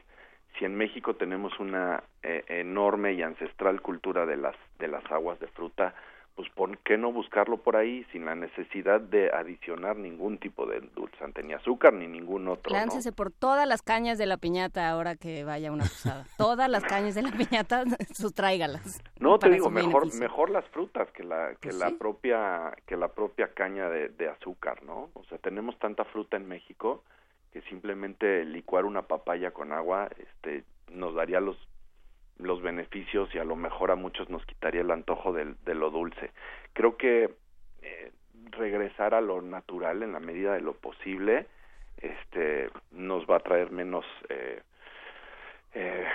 [0.58, 5.38] si en México tenemos una eh, enorme y ancestral cultura de las, de las aguas
[5.40, 5.94] de fruta,
[6.36, 10.80] pues ¿por qué no buscarlo por ahí sin la necesidad de adicionar ningún tipo de
[10.94, 12.72] dulzante, ni azúcar, ni ningún otro?
[12.72, 16.26] Láncese por todas las cañas de la piñata ahora que vaya una posada.
[16.36, 19.02] todas las cañas de la piñata, sustráigalas.
[19.18, 23.08] No, te digo, mejor mejor las frutas que la que pues la propia que la
[23.08, 25.08] propia caña de, de azúcar, ¿no?
[25.14, 27.02] O sea, tenemos tanta fruta en México
[27.50, 31.56] que simplemente licuar una papaya con agua este nos daría los
[32.38, 35.90] los beneficios y a lo mejor a muchos nos quitaría el antojo de, de lo
[35.90, 36.30] dulce.
[36.72, 37.34] Creo que
[37.82, 38.12] eh,
[38.50, 41.46] regresar a lo natural en la medida de lo posible
[41.98, 44.60] este nos va a traer menos eh,
[45.74, 46.06] eh,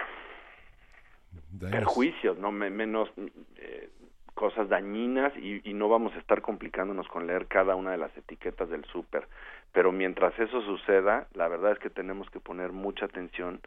[1.60, 3.10] perjuicios, no menos
[3.57, 3.89] eh,
[4.34, 8.15] cosas dañinas y, y, no vamos a estar complicándonos con leer cada una de las
[8.17, 9.27] etiquetas del súper.
[9.71, 13.62] Pero mientras eso suceda, la verdad es que tenemos que poner mucha atención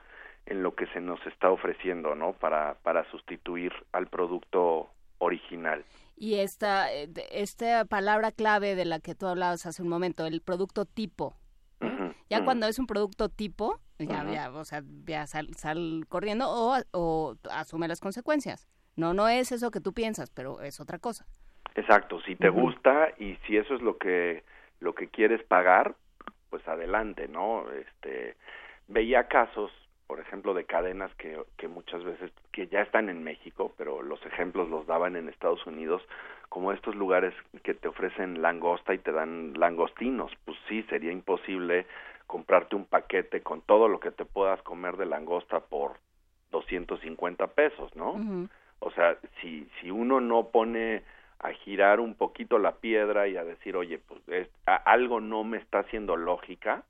[0.46, 2.32] en lo que se nos está ofreciendo, ¿no?
[2.34, 5.84] Para, para sustituir al producto original.
[6.16, 10.40] Y esta, eh, esta palabra clave de la que tú hablabas hace un momento, el
[10.40, 11.36] producto tipo.
[12.30, 16.76] ya cuando es un producto tipo, ya, ya o sea, ya sal, sal corriendo o,
[16.92, 18.68] o asume las consecuencias.
[18.96, 21.26] No, no es eso que tú piensas, pero es otra cosa.
[21.74, 24.44] Exacto, si te gusta y si eso es lo que
[24.78, 25.96] lo que quieres pagar,
[26.50, 27.64] pues adelante, ¿no?
[27.72, 28.36] Este
[28.86, 29.72] veía casos
[30.06, 34.24] por ejemplo, de cadenas que, que muchas veces, que ya están en México, pero los
[34.26, 36.02] ejemplos los daban en Estados Unidos,
[36.48, 40.30] como estos lugares que te ofrecen langosta y te dan langostinos.
[40.44, 41.86] Pues sí, sería imposible
[42.26, 45.98] comprarte un paquete con todo lo que te puedas comer de langosta por
[46.50, 48.48] 250 pesos, ¿no?
[48.78, 51.02] O sea, si, si uno no pone
[51.38, 55.58] a girar un poquito la piedra y a decir, oye, pues es, algo no me
[55.58, 56.84] está haciendo lógica,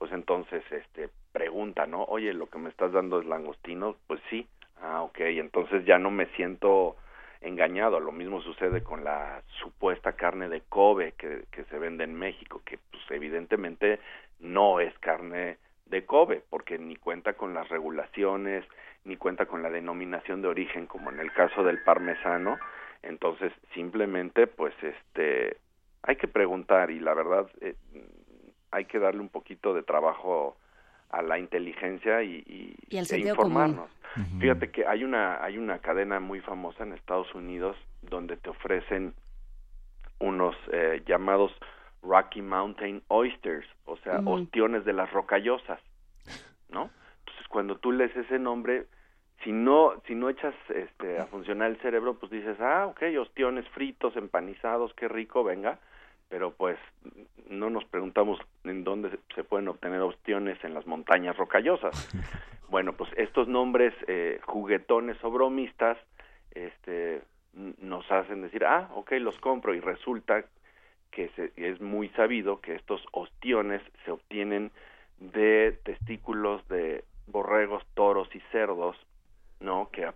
[0.00, 2.04] pues entonces este pregunta, ¿no?
[2.04, 4.48] Oye, lo que me estás dando es langostino, pues sí.
[4.80, 6.96] Ah, ok, entonces ya no me siento
[7.42, 8.00] engañado.
[8.00, 12.62] Lo mismo sucede con la supuesta carne de Kobe que, que se vende en México,
[12.64, 14.00] que pues evidentemente
[14.38, 18.64] no es carne de Kobe, porque ni cuenta con las regulaciones,
[19.04, 22.58] ni cuenta con la denominación de origen, como en el caso del parmesano.
[23.02, 25.58] Entonces, simplemente, pues, este,
[26.02, 27.74] hay que preguntar y la verdad, eh,
[28.70, 30.56] hay que darle un poquito de trabajo
[31.10, 33.90] a la inteligencia y, y, e informarnos.
[34.40, 39.14] Fíjate que hay una hay una cadena muy famosa en Estados Unidos donde te ofrecen
[40.18, 41.52] unos eh, llamados
[42.02, 45.80] Rocky Mountain Oysters, o sea, ostiones de las rocallosas,
[46.70, 46.90] ¿no?
[47.20, 48.86] Entonces cuando tú lees ese nombre,
[49.44, 53.68] si no si no echas este a funcionar el cerebro, pues dices, ah, ok, ostiones
[53.68, 55.78] fritos, empanizados, qué rico, venga
[56.30, 56.78] pero pues
[57.50, 62.08] no nos preguntamos en dónde se pueden obtener opciones en las montañas rocallosas.
[62.70, 65.98] Bueno, pues estos nombres eh, juguetones o bromistas
[66.52, 67.20] este,
[67.52, 70.44] nos hacen decir, ah, ok, los compro y resulta
[71.10, 74.70] que se, es muy sabido que estos ostiones se obtienen
[75.18, 78.96] de testículos de borregos, toros y cerdos,
[79.58, 79.90] ¿no?
[79.90, 80.08] Que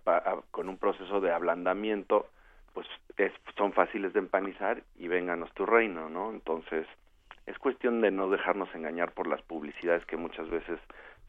[0.52, 2.28] con un proceso de ablandamiento
[2.74, 2.86] pues
[3.56, 6.30] son fáciles de empanizar y vénganos tu reino, ¿no?
[6.30, 6.86] Entonces,
[7.46, 10.80] es cuestión de no dejarnos engañar por las publicidades que muchas veces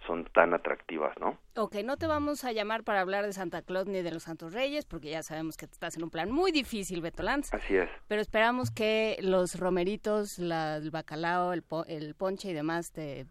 [0.06, 1.38] son tan atractivas, ¿no?
[1.56, 4.54] Ok, no te vamos a llamar para hablar de Santa Claus ni de los Santos
[4.54, 7.54] Reyes, porque ya sabemos que estás en un plan muy difícil, Beto Lanz.
[7.54, 7.90] Así es.
[8.08, 13.26] Pero esperamos que los romeritos, el bacalao, el, el ponche y demás te,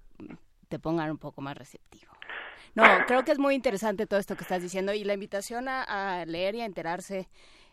[0.69, 2.13] te pongan un poco más receptivo.
[2.75, 5.83] No, creo que es muy interesante todo esto que estás diciendo y la invitación a,
[6.21, 7.29] a leer y a enterarse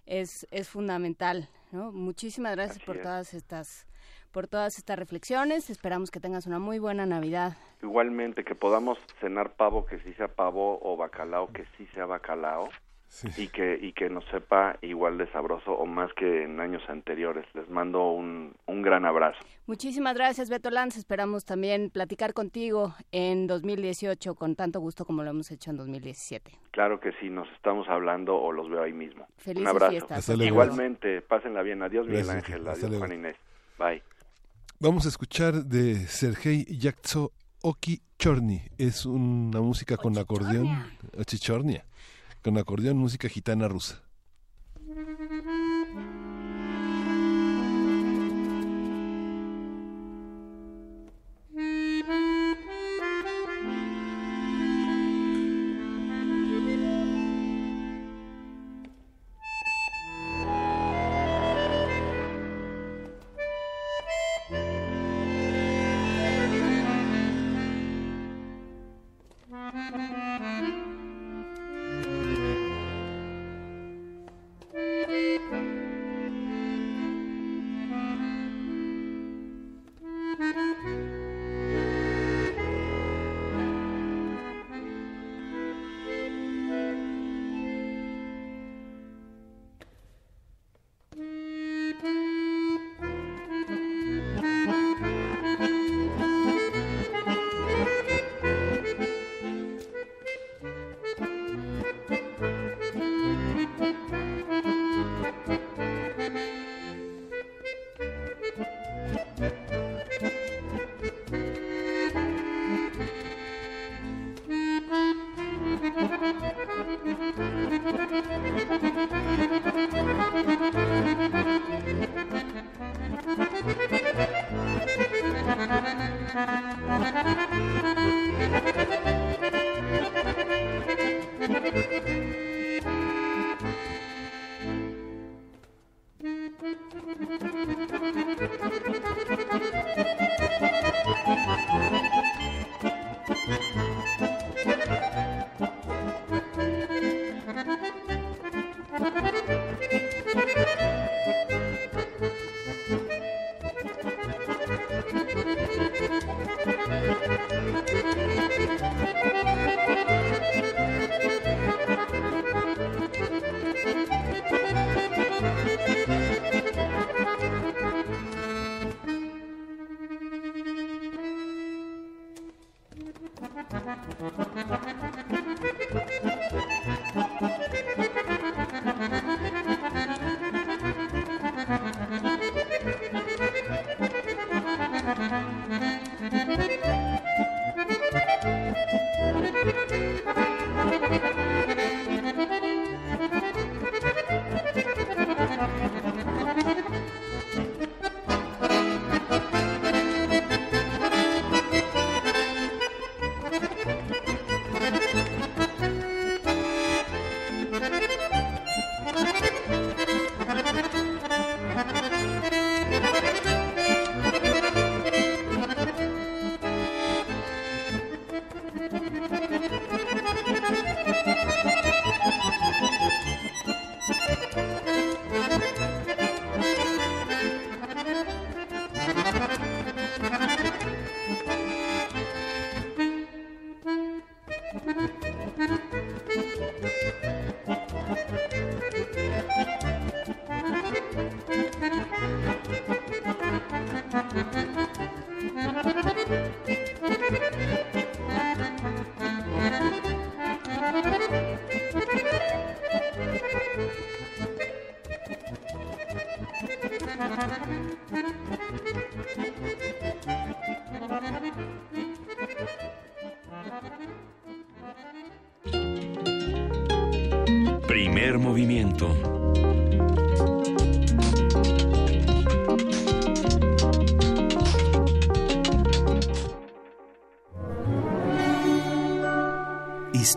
[0.06, 1.49] es, es fundamental.
[1.72, 1.91] ¿no?
[1.91, 3.88] Muchísimas gracias por todas estas
[4.32, 5.70] por todas estas reflexiones.
[5.70, 7.58] Esperamos que tengas una muy buena Navidad.
[7.84, 12.70] Igualmente, que podamos cenar pavo que sí sea pavo o bacalao que sí sea bacalao
[13.38, 17.45] y que y que nos sepa igual de sabroso o más que en años anteriores.
[17.53, 19.39] Les mando un, un gran abrazo.
[19.68, 20.97] Muchísimas gracias, Beto Lanz.
[20.97, 26.51] Esperamos también platicar contigo en 2018 con tanto gusto como lo hemos hecho en 2017.
[26.72, 29.28] Claro que sí, nos estamos hablando o los veo ahí mismo.
[29.38, 29.91] Felices un abrazo.
[29.91, 30.30] fiestas.
[30.30, 31.82] Igualmente, pásenla bien.
[31.84, 32.68] Adiós, Miguel Ángel.
[32.68, 33.36] Adiós, Juan Inés.
[33.78, 34.01] Bye.
[34.80, 37.32] Vamos a escuchar de Sergei Yaktso
[37.62, 38.62] Oki Chorny.
[38.78, 40.68] Es una música con acordeón.
[41.26, 41.86] Chichornia
[42.41, 44.01] con acordeón, música gitana rusa.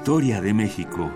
[0.04, 1.10] Historia de México.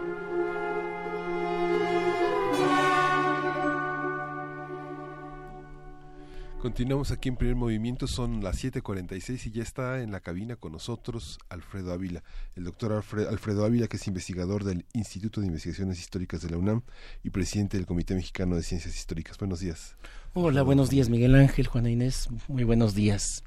[6.62, 10.72] Continuamos aquí en primer movimiento, son las 7:46 y ya está en la cabina con
[10.72, 12.22] nosotros Alfredo Ávila,
[12.56, 16.80] el doctor Alfredo Ávila, que es investigador del Instituto de Investigaciones Históricas de la UNAM
[17.22, 19.36] y presidente del Comité Mexicano de Ciencias Históricas.
[19.36, 19.96] Buenos días.
[20.32, 23.44] Hola, buenos días Miguel Ángel, Juana Inés, muy buenos días.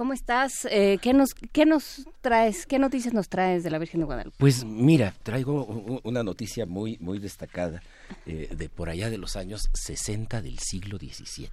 [0.00, 0.66] ¿Cómo estás?
[0.70, 2.64] Eh, ¿qué, nos, ¿Qué nos traes?
[2.64, 4.34] ¿Qué noticias nos traes de la Virgen de Guadalupe?
[4.38, 5.66] Pues mira, traigo
[6.04, 7.82] una noticia muy, muy destacada
[8.24, 11.50] eh, de por allá de los años 60 del siglo XVII.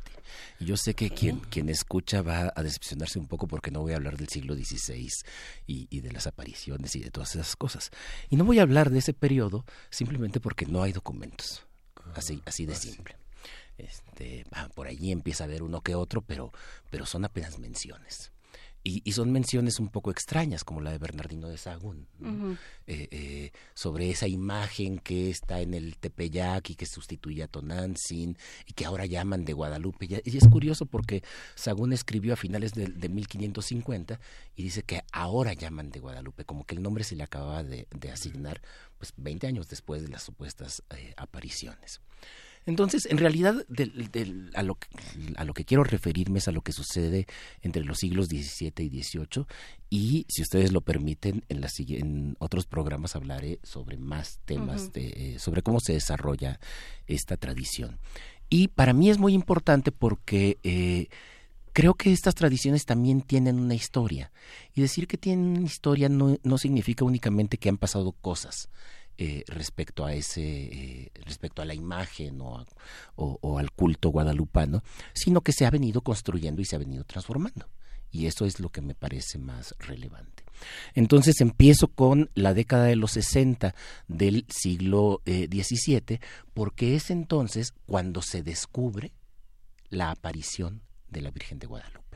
[0.61, 3.91] Y yo sé que quien, quien escucha va a decepcionarse un poco porque no voy
[3.91, 5.09] a hablar del siglo XVI
[5.67, 7.91] y, y de las apariciones y de todas esas cosas.
[8.29, 11.63] Y no voy a hablar de ese periodo simplemente porque no hay documentos.
[12.15, 13.17] Así, así de simple.
[13.77, 16.53] Este, por allí empieza a haber uno que otro, pero,
[16.89, 18.31] pero son apenas menciones.
[18.89, 22.07] Y, son menciones un poco extrañas, como la de Bernardino de Sagún,
[22.87, 28.37] eh, eh, sobre esa imagen que está en el Tepeyac y que sustituye a Tonantzin
[28.65, 30.21] y que ahora llaman de Guadalupe.
[30.23, 31.21] Y es curioso porque
[31.55, 34.21] Sagún escribió a finales de, 1550
[34.55, 37.87] y dice que ahora llaman de Guadalupe, como que el nombre se le acababa de,
[38.09, 38.61] asignar
[38.97, 41.99] pues 20 años después de las supuestas eh, apariciones.
[42.67, 43.65] Entonces, en realidad,
[44.53, 44.87] a, lo que,
[45.37, 47.25] a, lo que, quiero referirme es a lo que sucede
[47.61, 49.45] entre los siglos XVII y XVIII
[49.89, 55.07] y, si ustedes lo permiten, en, la, en otros programas hablaré sobre más temas, de,
[55.07, 56.59] eh, sobre cómo se desarrolla
[57.07, 57.99] esta tradición.
[58.49, 60.59] Y para mí es muy importante porque...
[60.61, 61.07] Eh,
[61.73, 64.31] creo que estas tradiciones también tienen una historia.
[64.73, 68.67] Y decir que tienen una historia no, no significa únicamente que han pasado cosas,
[69.17, 72.65] eh, respecto a ese eh, respecto a la imagen o,
[73.15, 77.67] o, al culto guadalupano sino que se ha venido construyendo y se ha venido transformando.
[78.09, 80.43] Y eso es lo que me parece más relevante.
[80.93, 83.75] Entonces empiezo con la década de los 60
[84.07, 86.19] del siglo XVII eh,
[86.53, 89.13] porque es entonces cuando se descubre
[89.89, 92.06] la aparición de la Virgen de Guadalupe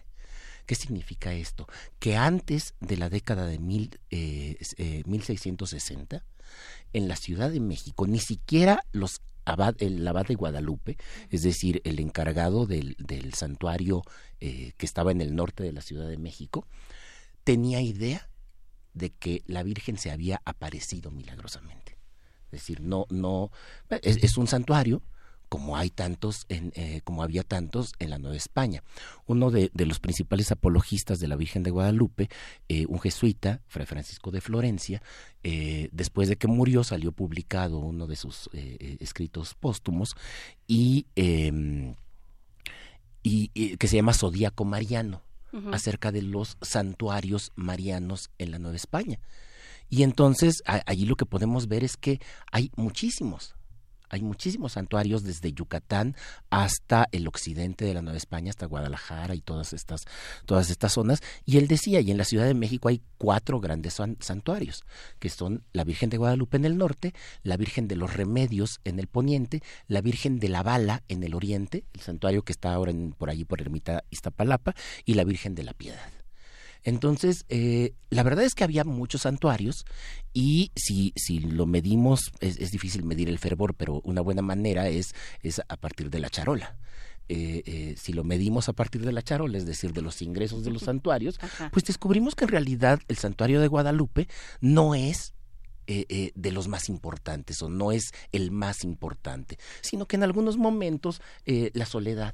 [0.72, 1.68] ¿Qué significa esto?
[2.00, 6.24] Que antes de la década de mil, 1660
[6.94, 10.96] en la Ciudad de México, ni siquiera los abad, el abad de Guadalupe,
[11.30, 14.04] es decir, el encargado del, del santuario
[14.40, 16.66] eh, que estaba en el norte de la Ciudad de México,
[17.44, 18.30] tenía idea
[18.94, 21.98] de que la Virgen se había aparecido milagrosamente.
[22.46, 23.52] Es decir, no, no,
[23.90, 25.04] es, un santuario
[25.52, 28.84] como hay tantos, en, eh, como había tantos en la Nueva España.
[29.26, 32.30] Uno de, los principales apologistas de la Virgen de Guadalupe,
[32.70, 35.02] eh, un jesuita, Fray Francisco de Florencia,
[35.92, 40.16] después de que murió salió publicado uno de sus escritos póstumos
[40.68, 41.96] y, em,
[43.24, 45.22] y, que se llama Zodíaco Mariano,
[45.74, 49.20] acerca de los santuarios marianos en la Nueva España.
[49.90, 52.22] Y entonces allí lo que podemos ver es que
[52.54, 53.56] hay muchísimos,
[54.12, 56.16] hay muchísimos santuarios desde Yucatán
[56.50, 60.02] hasta el occidente de la Nueva España, hasta Guadalajara y todas estas,
[60.46, 61.22] todas estas zonas.
[61.46, 64.84] Y él decía, y en la Ciudad de México hay cuatro grandes santuarios,
[65.20, 69.00] que son la Virgen de Guadalupe en el norte, la Virgen de los Remedios en
[69.00, 72.92] el poniente, la Virgen de la Bala en el oriente, el santuario que está ahora
[73.18, 76.21] por allí por Ermita Iztapalapa, y la Virgen de la Piedad.
[76.84, 79.86] Entonces, eh, la verdad es que había muchos santuarios
[80.34, 85.14] y si, si lo medimos, es, difícil medir el fervor, pero una buena manera es,
[85.44, 86.78] es a partir de la charola.
[87.30, 90.64] Eh, eh, si lo medimos a partir de la charola, es decir, de los ingresos
[90.64, 91.40] de los santuarios,
[91.72, 94.28] pues descubrimos que en realidad el santuario de Guadalupe
[94.60, 95.34] no es
[95.88, 101.22] de los más importantes o no es el más importante, sino que en algunos momentos
[101.46, 102.34] la soledad,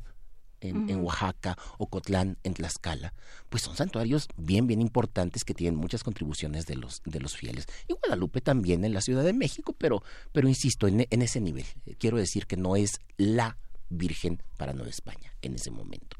[0.62, 3.14] en, en, Oaxaca, Ocotlán, en Tlaxcala,
[3.50, 7.68] pues son santuarios bien, bien importantes que tienen muchas contribuciones de los, de los fieles.
[7.88, 11.66] Y Guadalupe también en la Ciudad de México, pero, pero insisto, en, en ese nivel.
[12.00, 13.58] Quiero decir que no es la
[13.90, 16.18] Virgen para Nueva España en ese momento.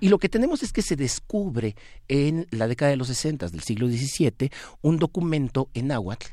[0.00, 1.76] Y lo que tenemos es que se descubre
[2.08, 4.50] en la década de los 60 del siglo XVII
[4.82, 6.26] un documento en náhuatl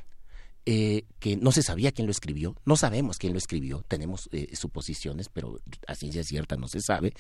[0.66, 4.56] eh, que no se sabía quién lo escribió, no sabemos quién lo escribió, tenemos eh,
[4.56, 7.14] suposiciones, pero a ciencia cierta no se sabe,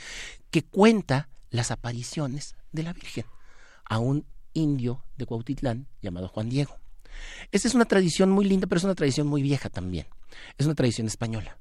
[0.52, 3.26] que cuenta las apariciones de la Virgen
[3.86, 6.78] a un indio de Cuautitlán llamado Juan Diego.
[7.52, 10.08] Esta es una tradición muy linda, pero es una tradición muy vieja también.
[10.58, 11.58] Es una tradición española.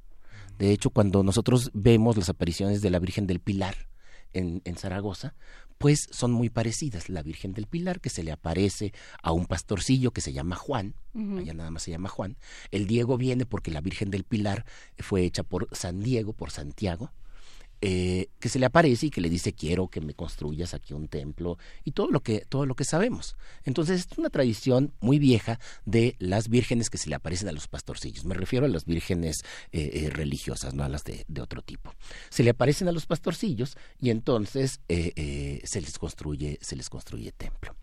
[0.58, 3.88] De hecho, cuando nosotros vemos las apariciones de la Virgen del Pilar
[4.32, 5.34] en, en Zaragoza,
[5.80, 7.08] pues son muy parecidas.
[7.08, 10.94] La Virgen del Pilar, que se le aparece a un pastorcillo que se llama Juan,
[11.14, 12.36] allá nada más se llama Juan.
[12.70, 14.66] El Diego viene porque la Virgen del Pilar
[14.98, 17.12] fue hecha por San Diego, por Santiago,
[17.82, 21.08] eh, que se le aparece y que le dice quiero que me construyas aquí un
[21.08, 23.36] templo y todo lo que todo lo que sabemos.
[23.64, 27.68] Entonces es una tradición muy vieja de las vírgenes que se le aparecen a los
[27.68, 28.24] pastorcillos.
[28.24, 31.94] Me refiero a las vírgenes eh, eh, religiosas no a las de, de, otro tipo.
[32.28, 37.74] Se le aparecen a los pastorcillos y entonces se les construye se les construye templo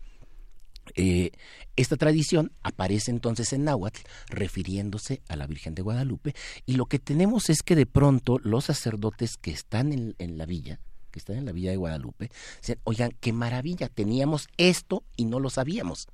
[0.94, 1.32] eh,
[1.76, 6.34] esta tradición aparece entonces en náhuatl refiriéndose a la Virgen de Guadalupe
[6.66, 10.80] y lo que tenemos es que de pronto los sacerdotes que están en, la villa,
[11.10, 12.30] que están en la villa de Guadalupe,
[12.60, 16.08] dicen, oigan, qué maravilla, teníamos esto y no lo sabíamos.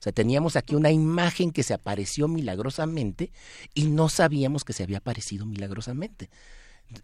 [0.00, 3.32] O sea, teníamos aquí una imagen que se apareció milagrosamente
[3.74, 6.30] y no sabíamos que se había aparecido milagrosamente.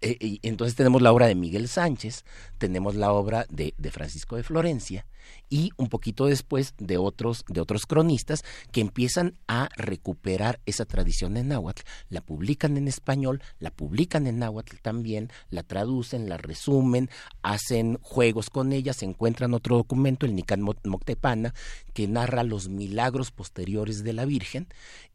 [0.01, 2.24] Eh, entonces tenemos la obra de Miguel Sánchez,
[2.59, 5.07] tenemos la obra de, de, Francisco de Florencia
[5.49, 11.37] y un poquito después de otros, de otros cronistas que empiezan a recuperar esa tradición
[11.37, 17.09] en náhuatl, la publican en español, la publican en náhuatl también, la traducen, la resumen,
[17.43, 21.55] hacen juegos con ella, se encuentran otro documento, el Nican Moctepana,
[21.95, 24.66] que narra los milagros posteriores de la Virgen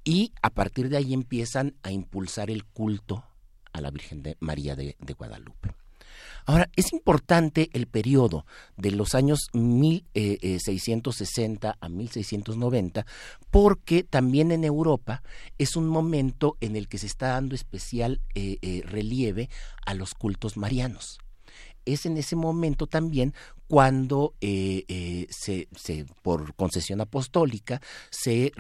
[0.04, 3.26] y a partir de ahí empiezan a impulsar el culto
[3.74, 5.72] a la Virgen de María de, Guadalupe.
[6.46, 8.46] Ahora, es importante el periodo
[8.76, 13.06] de los años 1660 eh, eh, a 1690
[13.52, 15.22] porque también en Europa
[15.60, 19.50] es un momento en el que se está dando especial eh, relieve
[19.86, 21.20] a los cultos marianos.
[21.86, 23.34] Es en ese momento también
[23.68, 25.68] cuando se,
[26.22, 28.52] por concesión apostólica se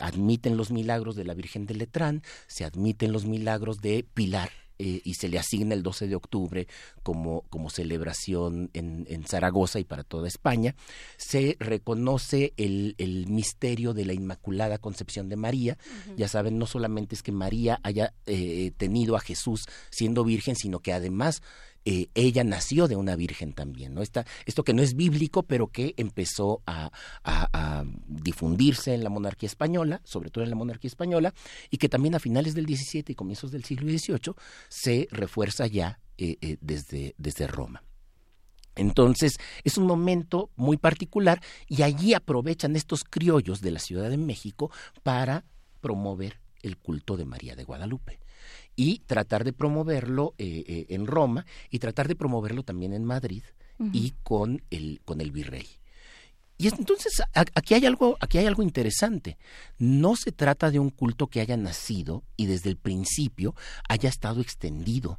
[0.00, 4.50] admiten los milagros de la Virgen de Letrán, se admiten los milagros de Pilar
[4.80, 6.68] eh, y se le asigna el 12 de octubre
[7.02, 10.76] como, como celebración en, en, Zaragoza y para toda España,
[11.16, 15.78] se reconoce el, el, misterio de la Inmaculada Concepción de María.
[16.16, 20.78] Ya saben, no solamente es que María haya eh, tenido a Jesús siendo virgen, sino
[20.78, 21.42] que además
[21.90, 24.02] eh, ella nació de una virgen también, ¿no?
[24.02, 26.90] Esta, esto que no es bíblico, pero que empezó a,
[28.06, 31.32] difundirse en la monarquía española, sobre todo en la monarquía española,
[31.70, 34.34] y que también a finales del XVII y comienzos del siglo XVIII
[34.68, 37.82] se refuerza ya eh, eh, desde, desde Roma.
[38.74, 44.18] Entonces, es un momento muy particular y allí aprovechan estos criollos de la Ciudad de
[44.18, 44.70] México
[45.02, 45.46] para
[45.80, 48.20] promover el culto de María de Guadalupe
[48.78, 53.42] y tratar de promoverlo eh, eh, en Roma y tratar de promoverlo también en Madrid
[53.92, 55.66] y con el, con el virrey.
[56.58, 59.36] Y entonces aquí hay algo, aquí hay algo interesante.
[59.78, 63.56] No se trata de un culto que haya nacido y desde el principio
[63.88, 65.18] haya estado extendido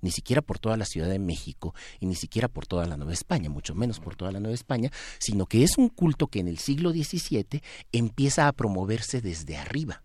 [0.00, 3.12] ni siquiera por toda la Ciudad de México y ni siquiera por toda la Nueva
[3.12, 4.90] España, mucho menos por toda la Nueva España,
[5.20, 10.02] sino que es un culto que en el siglo XVII empieza a promoverse desde arriba.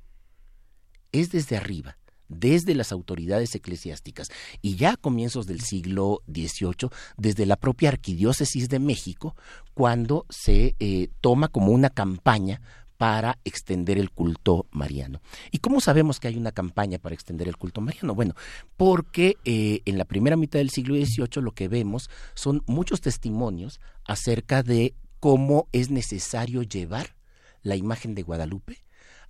[1.12, 1.98] Es desde arriba
[2.32, 4.30] desde las autoridades eclesiásticas
[4.62, 9.36] y ya a comienzos del siglo XVIII desde la propia arquidiócesis de México
[9.74, 12.62] cuando se eh, toma como una campaña
[13.02, 15.22] para extender el culto mariano.
[15.50, 18.14] ¿Y cómo sabemos que hay una campaña para extender el culto mariano?
[18.14, 18.36] Bueno,
[18.78, 23.80] porque eh, en la primera mitad del siglo XVIII lo que vemos son muchos testimonios
[24.06, 27.16] acerca de cómo es necesario llevar
[27.64, 28.84] la imagen de Guadalupe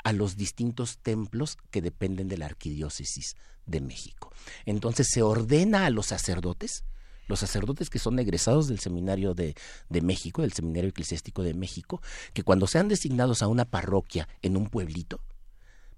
[0.03, 3.35] a los distintos templos que dependen de la arquidiócesis
[3.65, 4.31] de México.
[4.65, 6.83] Entonces se ordena a los sacerdotes
[7.31, 9.55] los sacerdotes que son egresados del Seminario de,
[10.01, 12.01] México, del Seminario Eclesiástico de México,
[12.33, 15.21] que cuando sean designados a una parroquia en un pueblito,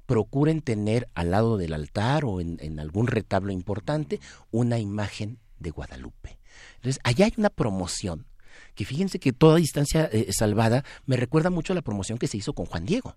[0.05, 4.19] procuren tener al lado del altar o en, algún retablo importante
[4.51, 6.37] una imagen de Guadalupe.
[6.75, 8.27] Entonces, allá hay una promoción
[8.75, 12.37] que fíjense que toda distancia eh, salvada me recuerda mucho a la promoción que se
[12.37, 13.15] hizo con Juan Diego.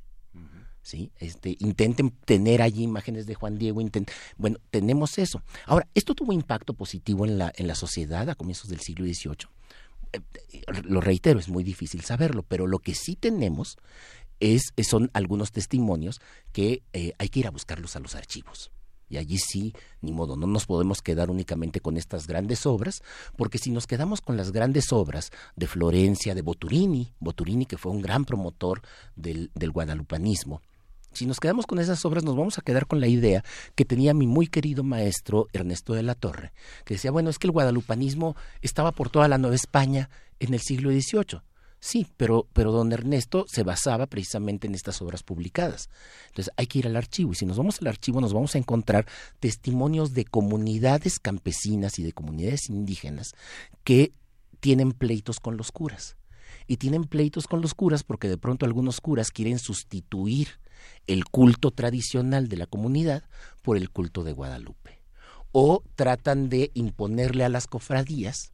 [0.87, 1.11] ¿Sí?
[1.18, 3.82] Este, intenten tener allí imágenes de Juan Diego,
[4.37, 5.43] bueno, tenemos eso.
[5.66, 9.49] Ahora, esto tuvo impacto positivo en la, en la sociedad a comienzos del siglo XVIII.
[10.12, 10.20] Eh,
[10.84, 13.78] lo reitero, es muy difícil saberlo, pero lo que sí tenemos
[14.39, 16.20] es, son algunos testimonios
[16.53, 18.70] que eh, hay que ir a buscarlos a los archivos.
[19.09, 23.03] Y allí sí, ni modo, no nos podemos quedar únicamente con estas grandes obras,
[23.37, 27.93] porque si nos quedamos con las grandes obras de Florencia, de Boturini, Boturini que fue
[27.93, 28.82] un gran promotor
[29.16, 30.61] del, del guadalupanismo,
[31.17, 33.45] si nos quedamos con esas obras, nos vamos a quedar con la idea
[33.75, 36.53] que tenía mi muy querido maestro Ernesto de la Torre,
[36.85, 40.61] que decía, bueno, es que el guadalupanismo estaba por toda la Nueva España en el
[40.61, 41.41] siglo XVIII.
[41.79, 45.89] Sí, pero, pero don Ernesto se basaba precisamente en estas obras publicadas.
[46.29, 48.59] Entonces hay que ir al archivo y si nos vamos al archivo nos vamos a
[48.59, 49.07] encontrar
[49.41, 53.35] testimonios de comunidades campesinas y de comunidades indígenas
[53.85, 54.12] que
[54.61, 56.17] tienen pleitos con los curas.
[56.67, 60.59] Y tienen pleitos con los curas porque de pronto algunos curas quieren sustituir
[61.07, 63.24] el culto tradicional de la comunidad
[63.62, 65.01] por el culto de Guadalupe.
[65.53, 68.53] O tratan de imponerle a las cofradías,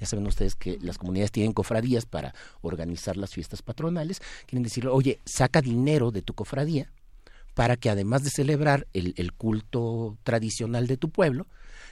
[0.00, 4.90] ya saben ustedes que las comunidades tienen cofradías para organizar las fiestas patronales, quieren decirle,
[4.90, 6.90] oye, saca dinero de tu cofradía
[7.54, 11.46] para que además de celebrar el, el culto tradicional de tu pueblo,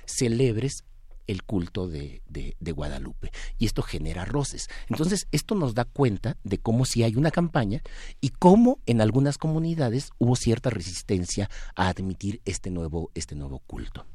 [0.04, 0.84] celebres
[1.26, 3.30] el culto de, de, Guadalupe.
[3.58, 4.68] Y esto genera roces.
[4.88, 7.82] Entonces, esto nos da cuenta de cómo si hay una campaña
[8.20, 14.06] y cómo en algunas comunidades hubo cierta resistencia a admitir este nuevo, este nuevo culto.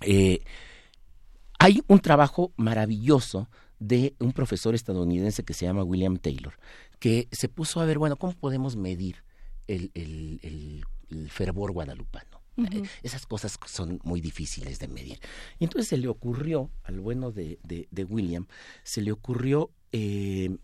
[0.00, 0.40] Eh,
[1.58, 3.48] hay un trabajo maravilloso
[3.78, 6.54] de un profesor estadounidense que se llama William Taylor,
[6.98, 9.24] que se puso a ver, bueno, ¿cómo podemos medir
[9.66, 12.33] el, el fervor guadalupano?
[12.56, 15.18] Eh, esas cosas son muy difíciles de medir.
[15.58, 18.46] Y entonces se le ocurrió, al bueno de, de, William,
[18.84, 20.56] se le ocurrió eh,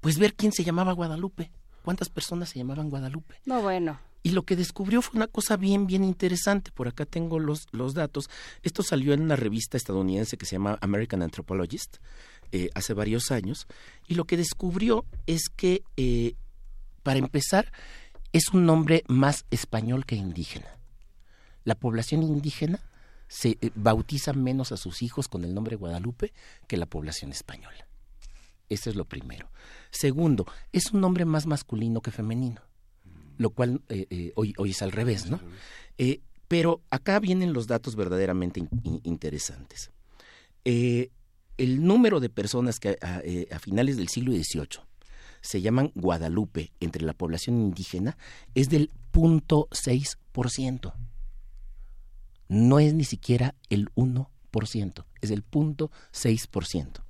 [0.00, 1.52] pues ver quién se llamaba Guadalupe,
[1.84, 3.36] cuántas personas se llamaban Guadalupe.
[3.44, 4.00] No, bueno.
[4.24, 6.72] Y lo que descubrió fue una cosa bien, bien interesante.
[6.72, 8.28] Por acá tengo los, los datos.
[8.62, 11.98] Esto salió en una revista estadounidense que se llama American Anthropologist
[12.50, 13.68] eh, hace varios años.
[14.08, 15.84] Y lo que descubrió es que,
[17.04, 17.72] para empezar,
[18.32, 20.78] es un nombre más español que indígena.
[21.64, 22.80] La población indígena
[23.28, 26.32] se eh, bautiza menos a sus hijos con el nombre Guadalupe
[26.66, 27.86] que la población española.
[28.68, 29.50] Eso es lo primero.
[29.90, 32.60] Segundo, es un nombre más masculino que femenino,
[33.38, 35.40] lo cual eh, eh, hoy, es al revés, ¿no?
[36.48, 38.62] pero acá vienen los datos verdaderamente
[39.02, 39.90] interesantes.
[40.64, 41.10] el
[41.84, 43.22] número de personas que a,
[43.54, 44.87] a finales del siglo XVIII
[45.40, 48.16] se llaman Guadalupe entre la población indígena
[48.54, 50.94] es del 0.6%.
[52.48, 57.02] No es ni siquiera el 1%, es el 0.6%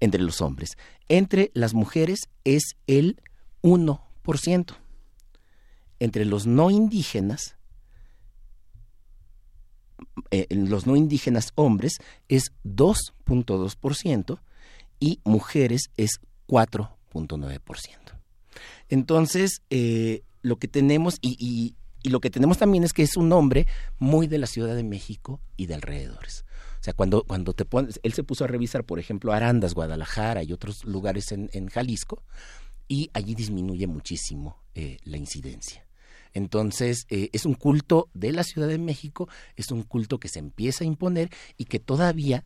[0.00, 0.76] entre los hombres.
[1.08, 3.20] Entre las mujeres es el
[3.62, 4.76] 1%.
[6.00, 7.56] Entre los no indígenas,
[10.32, 11.98] eh, los no indígenas hombres
[12.28, 14.40] es 2.2%
[14.98, 17.01] y mujeres es 4%.
[18.88, 23.66] Entonces, eh, lo que tenemos, y, lo que tenemos también es que es un nombre
[23.98, 26.44] muy de la Ciudad de México y de alrededores.
[26.80, 30.42] O sea, cuando, cuando te pones, él se puso a revisar, por ejemplo, Arandas, Guadalajara
[30.42, 32.22] y otros lugares en, Jalisco,
[32.88, 35.86] y allí disminuye muchísimo eh, la incidencia.
[36.34, 40.38] Entonces, eh, es un culto de la Ciudad de México, es un culto que se
[40.38, 42.44] empieza a imponer y que todavía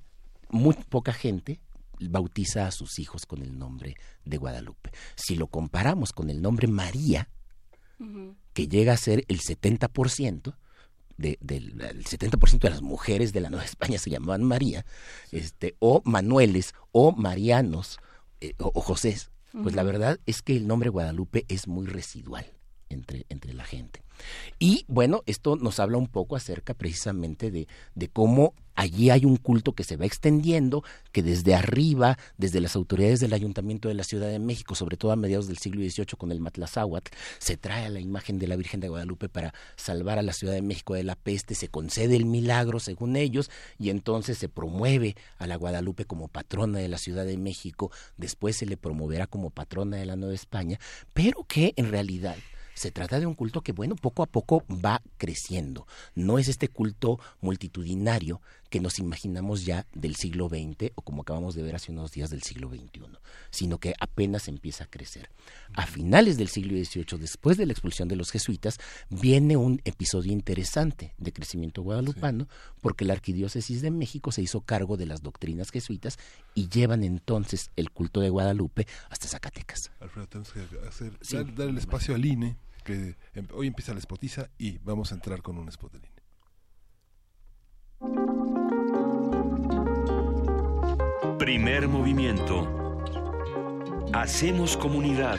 [0.50, 1.60] muy poca gente
[2.00, 4.90] bautiza a sus hijos con el nombre de Guadalupe.
[5.14, 7.28] Si lo comparamos con el nombre María,
[8.52, 10.54] que llega a ser el 70%,
[11.16, 14.84] del 70% de las mujeres de la Nueva España se llamaban María,
[15.32, 17.98] este, o Manueles, o Marianos,
[18.40, 19.16] eh, o, o José.
[19.62, 22.44] Pues la verdad es que el nombre Guadalupe es muy residual
[22.90, 24.02] entre, entre la gente.
[24.58, 29.36] Y bueno, esto nos habla un poco acerca precisamente de, de cómo allí hay un
[29.36, 34.04] culto que se va extendiendo, que desde arriba, desde las autoridades del Ayuntamiento de la
[34.04, 37.86] Ciudad de México, sobre todo a mediados del siglo XVIII con el Matlazáhuatl, se trae
[37.86, 40.94] a la imagen de la Virgen de Guadalupe para salvar a la Ciudad de México
[40.94, 45.56] de la peste, se concede el milagro según ellos y entonces se promueve a la
[45.56, 50.06] Guadalupe como patrona de la Ciudad de México, después se le promoverá como patrona de
[50.06, 50.78] la Nueva España,
[51.14, 52.36] pero que en realidad
[52.76, 55.86] se trata de un culto que, bueno, poco a poco va creciendo.
[56.14, 61.54] No es este culto multitudinario que nos imaginamos ya del siglo XX o como acabamos
[61.54, 63.00] de ver hace unos días del siglo XXI,
[63.50, 65.30] sino que apenas empieza a crecer.
[65.74, 70.32] A finales del siglo XVIII, después de la expulsión de los jesuitas, viene un episodio
[70.32, 72.46] interesante de crecimiento guadalupano,
[72.82, 76.18] porque la Arquidiócesis de México se hizo cargo de las doctrinas jesuitas
[76.54, 79.90] y llevan entonces el culto de Guadalupe hasta Zacatecas.
[80.00, 82.58] Alfredo, tenemos que hacer, dar, el espacio al INE
[82.92, 86.16] em, hoy empieza la spotiza y vamos a entrar con un spot de línea.
[91.38, 93.02] Primer movimiento.
[94.12, 95.38] Hacemos comunidad.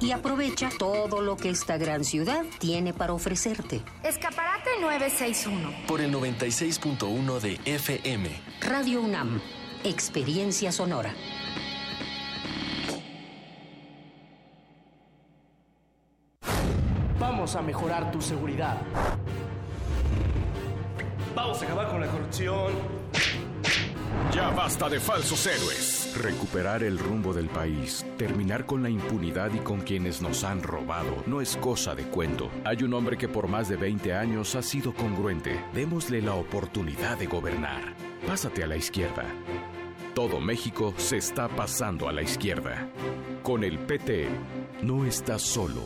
[0.00, 3.82] Y aprovecha todo lo que esta gran ciudad tiene para ofrecerte.
[4.02, 5.86] Escaparate 961.
[5.86, 8.30] Por el 96.1 de FM.
[8.60, 9.40] Radio UNAM.
[9.84, 11.14] Experiencia sonora.
[17.18, 18.76] Vamos a mejorar tu seguridad.
[21.34, 22.72] Vamos a acabar con la corrupción.
[24.32, 25.93] Ya basta de falsos héroes.
[26.22, 31.24] Recuperar el rumbo del país, terminar con la impunidad y con quienes nos han robado,
[31.26, 32.50] no es cosa de cuento.
[32.64, 35.60] Hay un hombre que por más de 20 años ha sido congruente.
[35.74, 37.94] Démosle la oportunidad de gobernar.
[38.28, 39.24] Pásate a la izquierda.
[40.14, 42.88] Todo México se está pasando a la izquierda.
[43.42, 44.28] Con el PT,
[44.82, 45.82] no estás solo.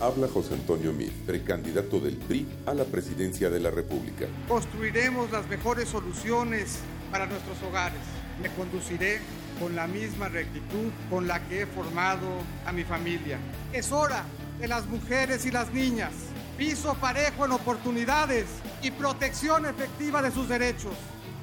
[0.00, 4.26] Habla José Antonio Mir, precandidato del PRI a la presidencia de la República.
[4.46, 6.80] Construiremos las mejores soluciones
[7.10, 8.00] para nuestros hogares.
[8.42, 9.20] Me conduciré
[9.60, 12.26] con la misma rectitud con la que he formado
[12.66, 13.38] a mi familia.
[13.72, 14.24] Es hora
[14.58, 16.12] de las mujeres y las niñas.
[16.56, 18.46] Piso parejo en oportunidades
[18.82, 20.94] y protección efectiva de sus derechos.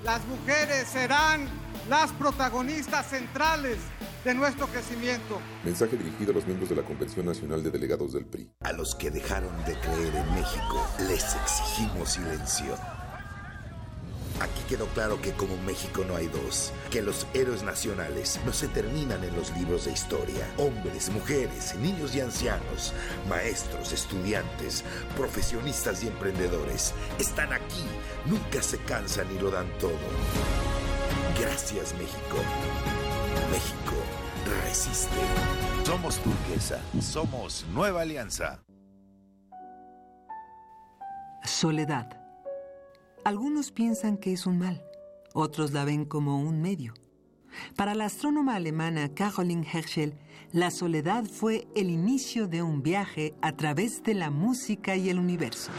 [0.04, 1.48] Las mujeres serán
[1.90, 3.78] las protagonistas centrales
[4.24, 5.40] de nuestro crecimiento.
[5.64, 8.50] Mensaje dirigido a los miembros de la Convención Nacional de Delegados del PRI.
[8.62, 12.76] A los que dejaron de creer en México, les exigimos silencio.
[14.44, 18.68] Aquí quedó claro que como México no hay dos, que los héroes nacionales no se
[18.68, 20.46] terminan en los libros de historia.
[20.58, 22.92] Hombres, mujeres, niños y ancianos,
[23.30, 24.84] maestros, estudiantes,
[25.16, 27.86] profesionistas y emprendedores están aquí,
[28.26, 29.94] nunca se cansan y lo dan todo.
[31.40, 32.38] Gracias México.
[33.50, 33.96] México
[34.66, 35.16] resiste.
[35.86, 38.60] Somos turquesa, somos Nueva Alianza.
[41.46, 42.23] Soledad.
[43.26, 44.84] Algunos piensan que es un mal,
[45.34, 46.94] otros la ven como un medio.
[47.78, 50.14] Para la astrónoma alemana Caroline Herschel,
[50.52, 55.20] la soledad fue el inicio de un viaje a través de la música y el
[55.20, 55.72] universo.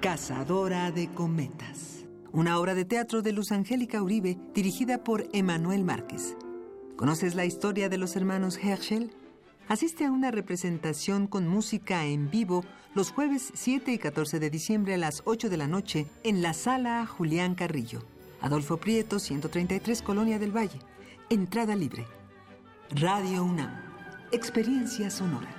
[0.00, 2.06] Cazadora de cometas.
[2.32, 6.36] Una obra de teatro de Luz Angélica Uribe dirigida por Emanuel Márquez.
[6.96, 9.12] ¿Conoces la historia de los hermanos Herschel?
[9.68, 12.64] Asiste a una representación con música en vivo
[12.94, 16.54] los jueves 7 y 14 de diciembre a las 8 de la noche en la
[16.54, 18.02] sala Julián Carrillo.
[18.40, 20.78] Adolfo Prieto, 133, Colonia del Valle.
[21.28, 22.06] Entrada libre.
[22.90, 23.70] Radio UNAM.
[24.30, 25.52] Experiencia sonora.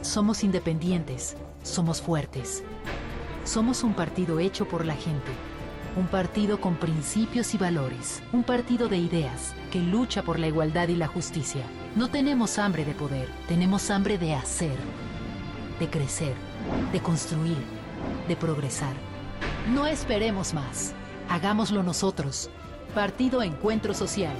[0.00, 2.64] Somos independientes, somos fuertes.
[3.44, 5.30] Somos un partido hecho por la gente
[5.94, 10.88] un partido con principios y valores, un partido de ideas que lucha por la igualdad
[10.88, 11.66] y la justicia.
[11.94, 14.78] No tenemos hambre de poder, tenemos hambre de hacer,
[15.78, 16.34] de crecer,
[16.90, 17.58] de construir,
[18.26, 18.94] de progresar.
[19.74, 20.94] No esperemos más,
[21.28, 22.48] hagámoslo nosotros.
[22.94, 24.34] Partido Encuentro Social.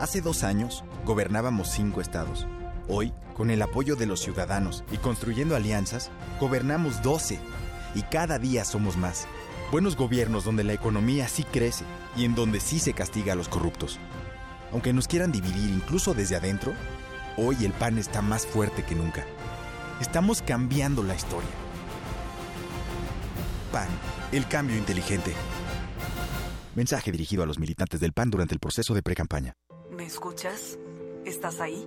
[0.00, 2.48] Hace dos años gobernábamos cinco estados.
[2.88, 7.38] Hoy, con el apoyo de los ciudadanos y construyendo alianzas, gobernamos 12
[7.94, 9.28] y cada día somos más.
[9.70, 11.84] Buenos gobiernos donde la economía sí crece
[12.16, 13.98] y en donde sí se castiga a los corruptos.
[14.72, 16.72] Aunque nos quieran dividir incluso desde adentro,
[17.36, 19.26] hoy el PAN está más fuerte que nunca.
[20.00, 21.50] Estamos cambiando la historia.
[23.70, 23.88] PAN,
[24.32, 25.34] el cambio inteligente.
[26.74, 29.52] Mensaje dirigido a los militantes del PAN durante el proceso de precampaña.
[29.90, 30.78] ¿Me escuchas?
[31.26, 31.86] ¿Estás ahí?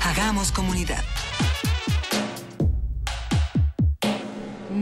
[0.02, 1.06] Hagamos comunidad.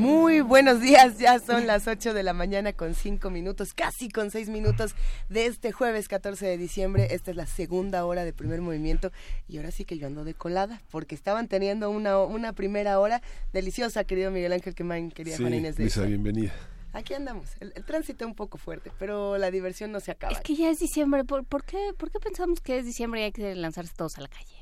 [0.01, 4.31] Muy buenos días, ya son las 8 de la mañana con 5 minutos, casi con
[4.31, 4.95] 6 minutos
[5.29, 7.09] de este jueves 14 de diciembre.
[7.11, 9.11] Esta es la segunda hora de primer movimiento
[9.47, 13.21] y ahora sí que yo ando de colada porque estaban teniendo una, una primera hora
[13.53, 16.51] deliciosa, querido Miguel Ángel Quemain, querida sí, Juana Inés de Lisa, bienvenida.
[16.93, 20.33] Aquí andamos, el, el, tránsito un poco fuerte, pero la diversión no se acaba.
[20.33, 23.23] Es que ya es diciembre, ¿por, por, qué, ¿por qué pensamos que es diciembre y
[23.25, 24.55] hay que lanzarse todos a la calle?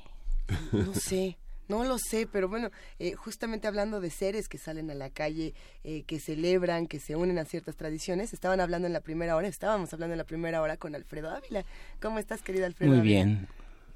[0.74, 1.38] No sé.
[1.70, 5.53] No lo sé, pero bueno, eh, justamente hablando de seres que salen a la calle,
[5.84, 9.47] eh, que celebran, que se unen a ciertas tradiciones, estaban hablando en la primera hora,
[9.47, 11.63] estábamos hablando en la primera hora con Alfredo Ávila.
[12.01, 12.89] ¿Cómo estás, querido Alfredo?
[12.91, 13.24] Muy Ávila?
[13.26, 13.47] bien.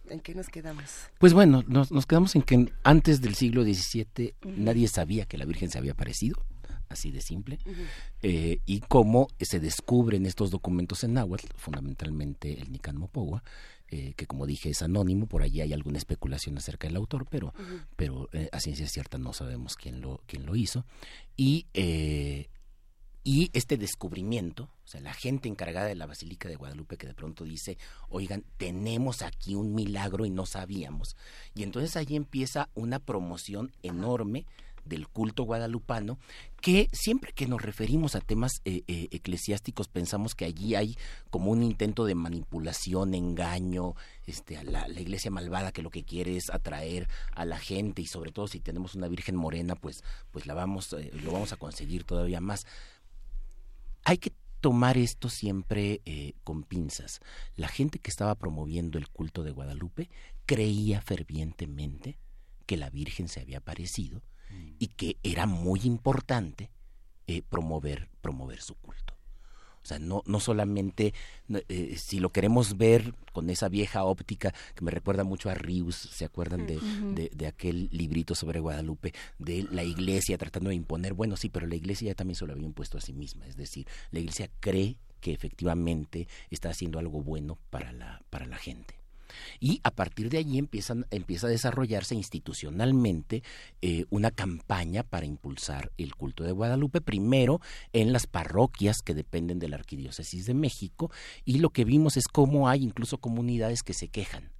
[0.09, 0.83] ¿En qué nos quedamos?
[1.17, 4.05] Pues bueno, nos, nos quedamos en que antes del siglo XVII
[4.43, 4.57] uh -huh.
[4.57, 6.45] nadie sabía que la Virgen se había aparecido,
[6.89, 7.85] así de simple, uh -huh.
[8.21, 13.43] eh, y cómo se descubren estos documentos en náhuatl, fundamentalmente el Nican Mopogua,
[13.95, 17.53] eh, que como dije es anónimo, por allí hay alguna especulación acerca del autor, pero,
[17.55, 17.85] uh -huh.
[17.95, 20.83] pero eh, a ciencia cierta no sabemos quién lo, quién lo hizo.
[21.37, 22.49] Y, eh,
[23.23, 27.13] y este descubrimiento, o sea, la gente encargada de la Basílica de Guadalupe que de
[27.13, 27.77] pronto dice,
[28.09, 31.15] oigan, tenemos aquí un milagro y no sabíamos.
[31.53, 34.47] Y entonces allí empieza una promoción enorme
[34.85, 36.17] del culto guadalupano,
[36.61, 40.97] que siempre que nos referimos a temas eh, eh, eclesiásticos pensamos que allí hay
[41.29, 46.03] como un intento de manipulación, engaño, este, a la, la, iglesia malvada que lo que
[46.03, 50.03] quiere es atraer a la gente y sobre todo si tenemos una Virgen morena, pues,
[50.31, 52.65] pues la vamos, eh, lo vamos a conseguir todavía más.
[54.05, 57.19] Hay que tomar esto siempre eh, con pinzas.
[57.57, 60.09] La gente que estaba promoviendo el culto de Guadalupe
[60.45, 62.17] creía fervientemente
[62.65, 64.21] que la Virgen se había aparecido
[64.79, 66.69] y que era muy importante
[67.27, 69.13] eh, promover, promover su culto.
[69.83, 71.13] O sea, no, no solamente,
[71.67, 75.95] eh, si lo queremos ver con esa vieja óptica que me recuerda mucho a Rius,
[75.95, 77.13] ¿se acuerdan de, uh -huh.
[77.13, 81.13] de, de, aquel librito sobre Guadalupe, de la iglesia tratando de imponer?
[81.13, 83.57] Bueno, sí, pero la iglesia ya también se lo había impuesto a sí misma, es
[83.57, 89.02] decir, la iglesia cree que efectivamente está haciendo algo bueno para la, para la gente.
[89.59, 93.43] Y a partir de allí empiezan, empieza a desarrollarse institucionalmente
[93.81, 97.61] eh, una campaña para impulsar el culto de Guadalupe, primero
[97.93, 101.11] en las parroquias que dependen de la Arquidiócesis de México,
[101.45, 104.51] y lo que vimos es cómo hay incluso comunidades que se quejan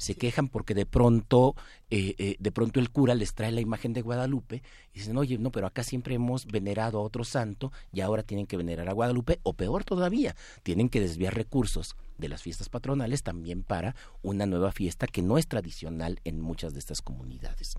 [0.00, 1.54] se quejan porque de pronto
[1.90, 4.62] eh, eh, de pronto el cura les trae la imagen de Guadalupe
[4.94, 8.46] y dicen oye no pero acá siempre hemos venerado a otro santo y ahora tienen
[8.46, 13.22] que venerar a Guadalupe o peor todavía tienen que desviar recursos de las fiestas patronales
[13.22, 17.74] también para una nueva fiesta que no es tradicional en muchas de estas comunidades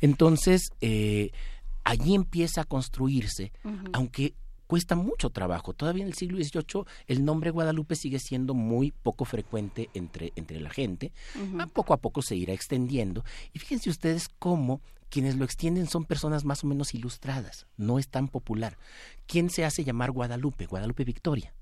[0.00, 1.30] entonces eh,
[1.84, 3.90] allí empieza a construirse uh -huh.
[3.92, 4.34] aunque
[4.70, 5.72] cuesta mucho trabajo.
[5.72, 10.60] Todavía en el siglo XVIII el nombre Guadalupe sigue siendo muy poco frecuente entre, entre
[10.60, 11.10] la gente.
[11.34, 11.68] Uh -huh.
[11.72, 13.24] Poco a poco se irá extendiendo.
[13.52, 17.66] Y fíjense ustedes cómo quienes lo extienden son personas más o menos ilustradas.
[17.76, 18.78] No es tan popular.
[19.26, 20.66] ¿Quién se hace llamar Guadalupe?
[20.66, 21.52] Guadalupe Victoria.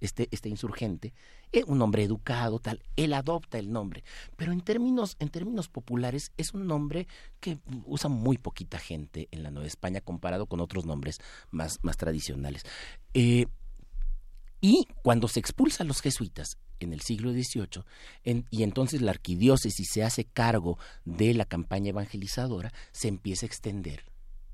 [0.00, 1.12] Este, este insurgente,
[1.52, 4.04] es un hombre educado, tal, él adopta el nombre,
[4.36, 7.06] pero en términos, en términos populares es un nombre
[7.40, 11.20] que usa muy poquita gente en la Nueva España comparado con otros nombres
[11.50, 12.62] más, más tradicionales.
[13.14, 13.46] Eh,
[14.60, 19.88] y cuando se expulsa a los jesuitas en el siglo XVIII, y entonces la arquidiócesis
[19.92, 24.04] se hace cargo de la campaña evangelizadora, se empieza a extender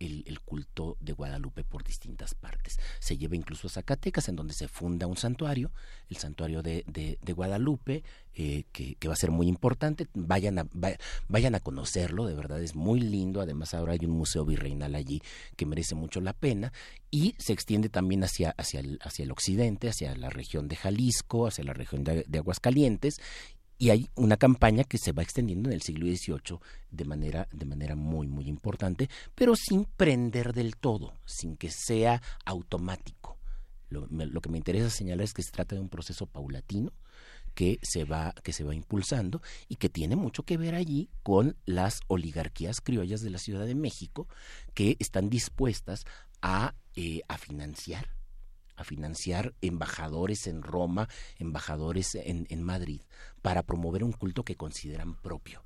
[0.07, 2.79] el, culto de Guadalupe por distintas partes.
[2.99, 5.71] Se lleva incluso a Zacatecas, en donde se funda un santuario,
[6.09, 8.03] el santuario de, de, Guadalupe,
[8.35, 10.09] eh, que, va a ser muy importante.
[10.15, 10.67] Vayan a,
[11.29, 13.41] vayan a conocerlo, de verdad es muy lindo.
[13.41, 15.23] Además, ahora hay un museo virreinal allí
[15.57, 16.73] que merece mucho la pena.
[17.11, 21.47] Y se extiende también hacia, hacia, el, hacia el occidente, hacia la región de Jalisco,
[21.47, 23.21] hacia la región de Aguascalientes
[23.83, 26.61] y hay una campaña que se va extendiendo en el siglo XVIII
[26.93, 32.23] de manera, de manera muy, muy importante, pero sin prender del todo, sin que sea
[32.45, 33.39] automático.
[33.89, 34.07] Lo,
[34.41, 36.93] que me interesa señalar es que se trata de un proceso paulatino
[37.55, 41.57] que se va que se va impulsando y que tiene mucho que ver allí con
[41.67, 44.29] las oligarquías criollas de la Ciudad de México
[44.75, 46.05] que están dispuestas
[46.41, 48.22] a, eh, a financiar
[48.77, 51.09] a financiar embajadores en Roma,
[51.39, 53.03] embajadores en, Madrid,
[53.43, 55.65] para promover un culto que consideran propio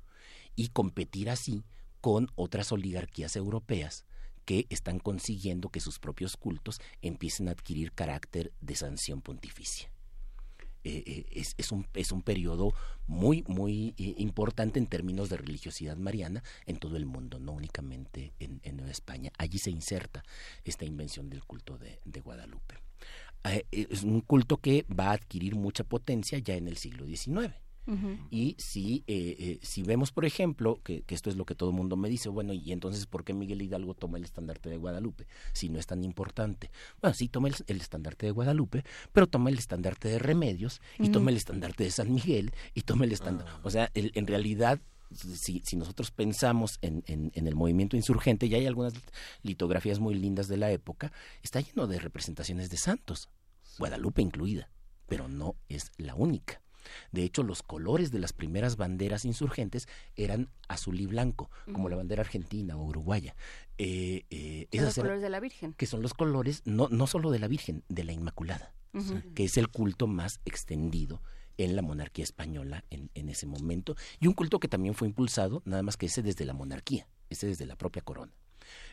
[0.55, 1.63] y competir así
[2.01, 4.05] con otras oligarquías europeas
[4.45, 9.91] que están consiguiendo que sus propios cultos empiecen a adquirir carácter de sanción pontificia.
[10.83, 11.03] Eh,
[11.35, 12.73] eh, es, un, es un periodo
[13.07, 18.33] muy, muy eh, importante en términos de religiosidad mariana en todo el mundo, no únicamente
[18.39, 19.31] en, Nueva España.
[19.37, 20.23] Allí se inserta
[20.63, 22.86] esta invención del culto de Guadalupe.
[23.71, 27.53] Es un culto que va a adquirir mucha potencia ya en el siglo XIX.
[28.29, 31.75] Y si, eh, eh, si vemos, por ejemplo, que, esto es lo que todo el
[31.75, 35.25] mundo me dice, bueno, ¿y entonces por qué Miguel Hidalgo toma el estandarte de Guadalupe?
[35.53, 36.69] Si no es tan importante.
[37.01, 38.83] Bueno, sí toma el, estandarte de Guadalupe,
[39.13, 43.05] pero toma el estandarte de Remedios, y toma el estandarte de San Miguel, y toma
[43.05, 43.51] el estandarte...
[43.55, 43.61] Ah.
[43.63, 44.81] O sea, en realidad
[45.13, 48.93] si, si, nosotros pensamos en, en, en, el movimiento insurgente, y hay algunas
[49.43, 51.11] litografías muy lindas de la época,
[51.43, 53.29] está lleno de representaciones de santos,
[53.77, 54.69] Guadalupe incluida,
[55.07, 56.61] pero no es la única.
[57.11, 61.97] De hecho, los colores de las primeras banderas insurgentes eran azul y blanco, como la
[61.97, 63.35] bandera argentina o uruguaya.
[63.77, 65.73] Eh, eh, los colores de la Virgen.
[65.73, 68.73] Que son los colores, no, no solo de la Virgen, de la Inmaculada,
[69.35, 71.21] que es el culto más extendido
[71.57, 75.61] en la monarquía española en, en, ese momento, y un culto que también fue impulsado,
[75.65, 78.31] nada más que ese desde la monarquía, ese desde la propia corona.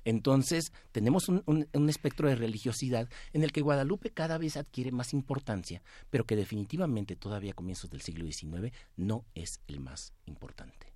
[0.05, 5.83] Entonces, tenemos un, espectro de religiosidad en el que Guadalupe cada vez adquiere más importancia,
[6.11, 10.93] pero que definitivamente todavía a comienzos del siglo XIX no es el más importante.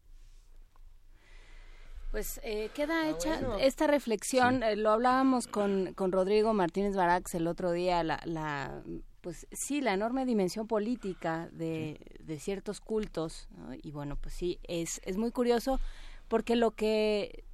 [2.11, 7.35] Pues eh, queda ah, hecha esta reflexión, eh, lo hablábamos con, con Rodrigo Martínez Barax
[7.35, 8.83] el otro día, la, la
[9.29, 13.47] pues sí, la enorme dimensión política de, de ciertos cultos,
[13.83, 15.81] y bueno, pues sí, es, es muy curioso
[16.29, 17.45] porque lo que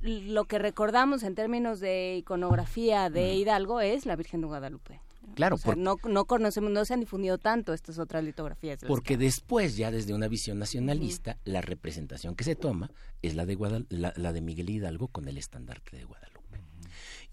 [0.00, 5.00] lo que recordamos en términos de iconografía de Hidalgo es la Virgen de Guadalupe.
[5.34, 8.78] Claro, no, no conocemos, no se han difundido tanto estas otras litografías.
[8.86, 13.84] porque después, ya desde una visión nacionalista, la representación que se toma es la de,
[13.88, 16.33] la, de Miguel Hidalgo con el estandarte de Guadalupe.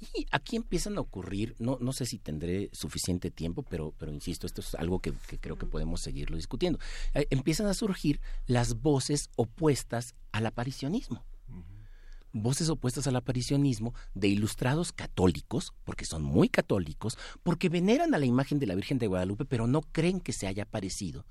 [0.02, 4.48] Y aquí empiezan a ocurrir, no, no sé si tendré suficiente tiempo, pero, pero insisto,
[4.48, 6.80] esto es algo que, que creo que podemos seguirlo discutiendo.
[7.14, 11.24] Eh, empiezan a surgir las voces opuestas al aparicionismo
[12.34, 18.26] voces opuestas al aparicionismo de ilustrados católicos, porque son muy católicos, porque veneran a la
[18.26, 21.26] imagen de la Virgen de Guadalupe, pero no creen que se haya aparecido,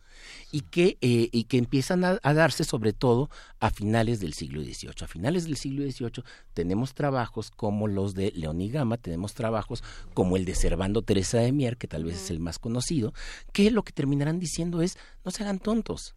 [0.53, 5.03] y que, eh, y que empiezan a, darse sobre todo a finales del siglo XVIII.
[5.03, 6.25] A finales del siglo XVIII
[6.55, 9.83] tenemos trabajos como los de León y Gama, tenemos trabajos
[10.15, 13.13] como el de Servando Teresa de Mier, que tal vez es el más conocido,
[13.53, 16.15] que lo que terminarán diciendo es, no se hagan tontos,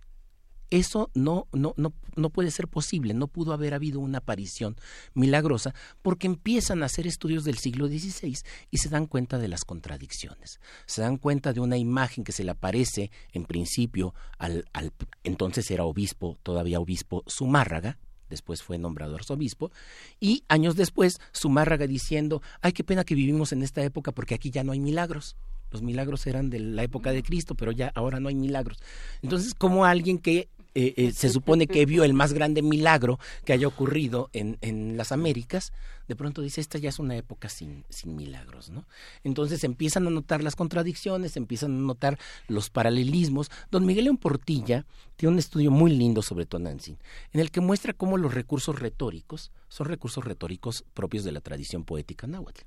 [0.69, 4.75] eso no, no, no, no puede ser posible, no pudo haber habido una aparición
[5.13, 8.37] milagrosa porque empiezan a hacer estudios del siglo XVI
[8.71, 10.59] y se dan cuenta de las contradicciones.
[10.85, 14.91] Se dan cuenta de una imagen que se le aparece en principio al, al
[15.23, 17.97] entonces era obispo, todavía obispo Zumárraga,
[18.29, 19.71] después fue nombrado arzobispo,
[20.19, 24.49] y años después Zumárraga diciendo, ay, qué pena que vivimos en esta época porque aquí
[24.49, 25.37] ya no hay milagros.
[25.73, 28.77] Los milagros eran de la época de Cristo, pero ya ahora no hay milagros.
[29.21, 33.53] Entonces, como alguien que eh, eh, se supone que vio el más grande milagro que
[33.53, 35.71] haya ocurrido en, las Américas,
[36.07, 38.85] de pronto dice, esta ya es una época sin, sin milagros, ¿no?
[39.23, 42.17] Entonces empiezan a notar las contradicciones, empiezan a notar
[42.47, 43.51] los paralelismos.
[43.69, 46.97] Don Miguel León Portilla tiene un estudio muy lindo sobre Tonantzin,
[47.33, 51.83] en el que muestra cómo los recursos retóricos son recursos retóricos propios de la tradición
[51.83, 52.61] poética náhuatl.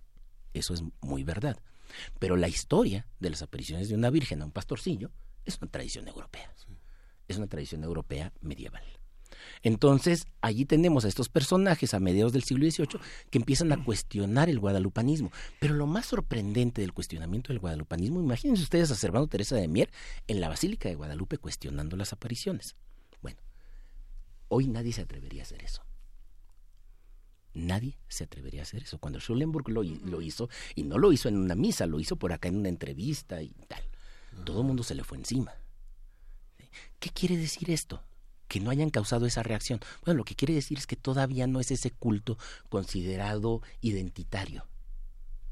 [0.55, 1.59] Eso es muy verdad.
[2.19, 5.11] Pero la historia de las apariciones de una virgen a un pastorcillo
[5.45, 6.53] es una tradición europea.
[7.29, 8.85] Es una tradición europea medieval.
[9.63, 14.49] Entonces, allí tenemos a estos personajes a mediados del siglo XVIII que empiezan a cuestionar
[14.49, 15.33] el guadalupanismo.
[15.61, 19.91] Pero lo más sorprendente del cuestionamiento del guadalupanismo, imagínense ustedes a Servando Teresa de Mier
[20.27, 22.77] en la Basílica de Guadalupe cuestionando las apariciones.
[23.23, 23.41] Bueno,
[24.49, 25.83] hoy nadie se atrevería a hacer eso.
[27.57, 28.99] Nadie se atrevería a hacer eso.
[28.99, 32.33] Cuando Schulenburg lo, lo hizo, y no lo hizo en una misa, lo hizo por
[32.33, 33.83] acá en una entrevista y tal,
[34.45, 35.55] todo el mundo se le fue encima.
[37.01, 38.03] ¿Qué quiere decir esto?
[38.49, 39.81] que no hayan causado esa reacción.
[40.05, 42.39] Bueno, lo que quiere decir es que todavía no es ese culto
[42.69, 44.67] considerado identitario,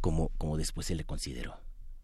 [0.01, 1.55] como, como después se le consideró.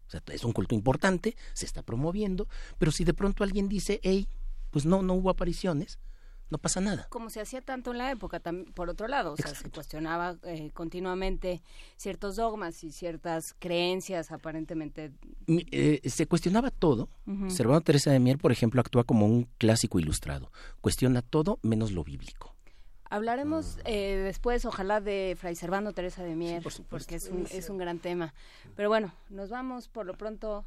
[0.07, 4.01] O sea, es un culto importante, se está promoviendo, pero si de pronto alguien dice,
[4.03, 4.27] hey,
[4.69, 5.99] pues no, no hubo apariciones,
[6.51, 7.07] no pasa nada.
[7.09, 8.41] Como se hacía tanto en la época,
[8.75, 11.61] por otro lado, o sea, se cuestionaba eh, continuamente
[11.95, 15.13] ciertos dogmas y ciertas creencias aparentemente.
[15.47, 17.09] Eh, se cuestionaba todo.
[17.25, 17.47] Uh
[17.81, 20.51] Teresa de Mier, por ejemplo, actúa como un clásico ilustrado.
[20.81, 22.53] Cuestiona todo menos lo bíblico.
[23.09, 27.77] Hablaremos eh, después, ojalá, de Fray Servando Teresa de Mier, porque es un, es un
[27.77, 28.33] gran tema.
[28.75, 30.65] Pero bueno, nos vamos por lo pronto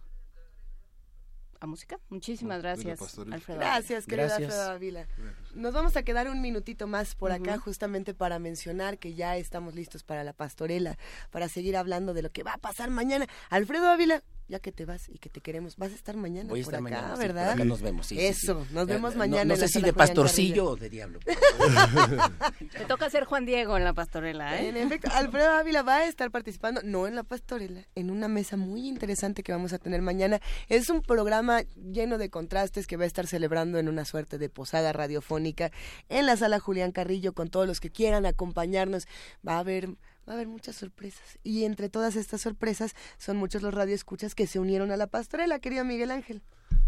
[1.66, 1.98] música.
[2.08, 3.60] Muchísimas gracias, Alfredo.
[3.60, 5.06] Gracias, querida Alfredo Avila.
[5.54, 9.74] Nos vamos a quedar un minutito más por acá justamente para mencionar que ya estamos
[9.74, 10.98] listos para la pastorela,
[11.30, 13.26] para seguir hablando de lo que va a pasar mañana.
[13.50, 14.22] Alfredo Ávila,
[14.54, 16.76] ya que te vas y que te queremos, vas a estar mañana Voy a estar
[16.76, 17.56] acá, mañana, ¿verdad?
[17.56, 19.44] nos vemos, sí, Eso, nos vemos eh, mañana.
[19.44, 21.18] No, sé si de pastorcillo o de diablo.
[22.78, 24.68] Te toca ser Juan Diego en la pastorela, ¿eh?
[24.68, 28.56] En efecto, Alfredo Ávila va a estar participando, no en la pastorela, en una mesa
[28.56, 30.40] muy interesante que vamos a tener mañana.
[30.68, 34.50] Es un programa lleno de contrastes que va a estar celebrando en una suerte de
[34.50, 35.72] posada radiofónica
[36.08, 39.08] en la sala Julián Carrillo con todos los que quieran acompañarnos.
[39.44, 39.88] Va a haber
[40.28, 41.38] va a haber muchas sorpresas.
[41.42, 45.58] Y entre todas estas sorpresas son muchos los radioescuchas que se unieron a la pastorela,
[45.58, 46.42] querido Miguel Ángel.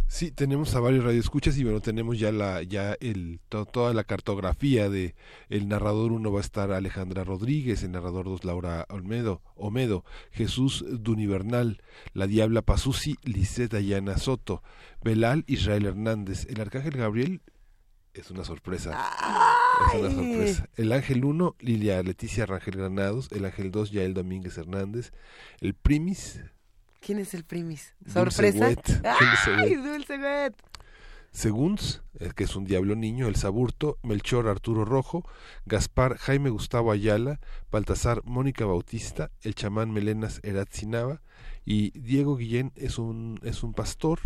[0.09, 4.89] Sí, tenemos a varios radioescuchas y bueno, tenemos ya la ya el toda la cartografía
[4.89, 5.17] de
[5.49, 10.85] el narrador uno va a estar Alejandra Rodríguez, el narrador dos Laura Olmedo, Omedo, Jesús
[10.89, 11.83] Dunivernal,
[12.15, 14.63] la Diabla Pasusi, Lisette Ayana Soto,
[15.03, 17.43] Belal Israel Hernández, el Arcángel Gabriel
[18.21, 19.11] es una sorpresa.
[19.89, 20.69] Es una sorpresa.
[20.77, 23.31] El Ángel 1, Lilia Leticia Rangel Granados.
[23.33, 25.13] El Ángel 2, Yael Domínguez Hernández.
[25.61, 26.41] El Primis.
[27.01, 27.95] ¿Quién es el Primis?
[28.07, 28.69] ¿Sorpresa?
[29.59, 30.55] ¡Ay, Dulce Güet!
[31.31, 35.23] Seguns, el que es un diablo niño, el Saburto, Melchor Arturo Rojo,
[35.67, 37.41] Gaspar Jaime Gustavo Ayala,
[37.71, 41.21] Baltasar Mónica Bautista, el chamán Melenas Eratzinaba
[41.67, 44.21] y Diego Guillén es un, es un pastor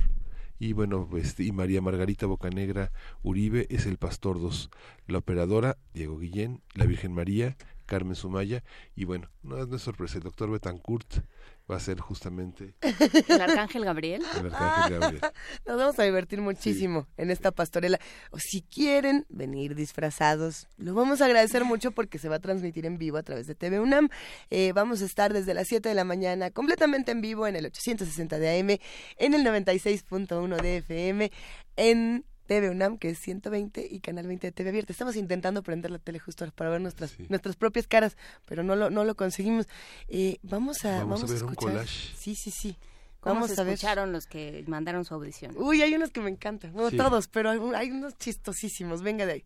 [0.61, 2.93] y bueno, pues, y María Margarita Bocanegra
[3.23, 4.71] Uribe es el Pastor dos
[5.07, 7.57] la operadora Diego Guillén, la Virgen María,
[7.87, 8.63] Carmen Sumaya,
[8.95, 11.25] y bueno, no, es sorpresa, el doctor Betancourt
[11.71, 12.75] va a ser justamente
[13.29, 14.23] el Arcángel Gabriel.
[14.39, 15.23] El Arcángel Gabriel.
[15.67, 17.99] Nos vamos a divertir muchísimo en esta pastorela.
[18.31, 22.87] O si quieren venir disfrazados, lo vamos a agradecer mucho porque se va a transmitir
[22.87, 24.09] en vivo a través de TV UNAM.
[24.51, 27.67] Eh, vamos a estar desde las 7 de la mañana completamente en vivo en el
[27.67, 28.79] 860 de AM,
[29.17, 31.31] en el 96.1 de FM,
[31.77, 34.93] en TV UNAM, que es 120, y Canal 20 de TV Abierta.
[34.93, 38.91] Estamos intentando prender la tele justo para ver nuestras, nuestras propias caras, pero no lo,
[38.91, 39.69] no lo conseguimos.
[40.09, 42.13] Eh, vamos a, vamos, a ver un collage.
[42.17, 42.77] Sí, sí, sí.
[43.23, 45.55] vamos a escucharon los que mandaron su audición?
[45.57, 46.75] Uy, hay unos que me encantan.
[46.75, 49.03] No todos, pero hay unos chistosísimos.
[49.03, 49.45] Venga de ahí.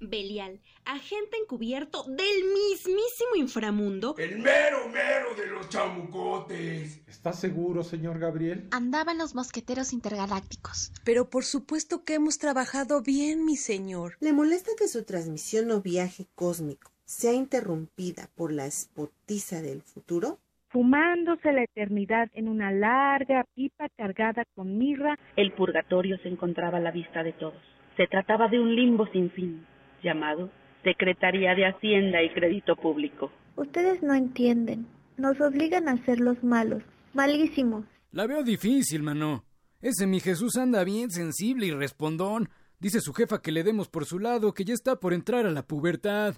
[0.00, 4.14] Belial, agente encubierto del mismísimo inframundo.
[4.18, 7.00] El mero mero de los chamucotes.
[7.06, 8.68] ¿Está seguro, señor Gabriel?
[8.70, 10.92] Andaban los mosqueteros intergalácticos.
[11.04, 14.16] Pero por supuesto que hemos trabajado bien, mi señor.
[14.20, 20.40] ¿Le molesta que su transmisión o viaje cósmico sea interrumpida por la espotiza del futuro?
[20.68, 26.82] fumándose la eternidad en una larga pipa cargada con mirra, el purgatorio se encontraba a
[26.82, 27.62] la vista de todos.
[27.96, 29.66] Se trataba de un limbo sin fin,
[30.02, 30.50] llamado
[30.84, 33.32] Secretaría de Hacienda y Crédito Público.
[33.56, 34.86] Ustedes no entienden.
[35.16, 36.82] Nos obligan a ser los malos.
[37.14, 37.84] Malísimos.
[38.12, 39.44] La veo difícil, mano.
[39.80, 42.50] Ese mi Jesús anda bien sensible y respondón.
[42.78, 45.50] Dice su jefa que le demos por su lado, que ya está por entrar a
[45.50, 46.36] la pubertad.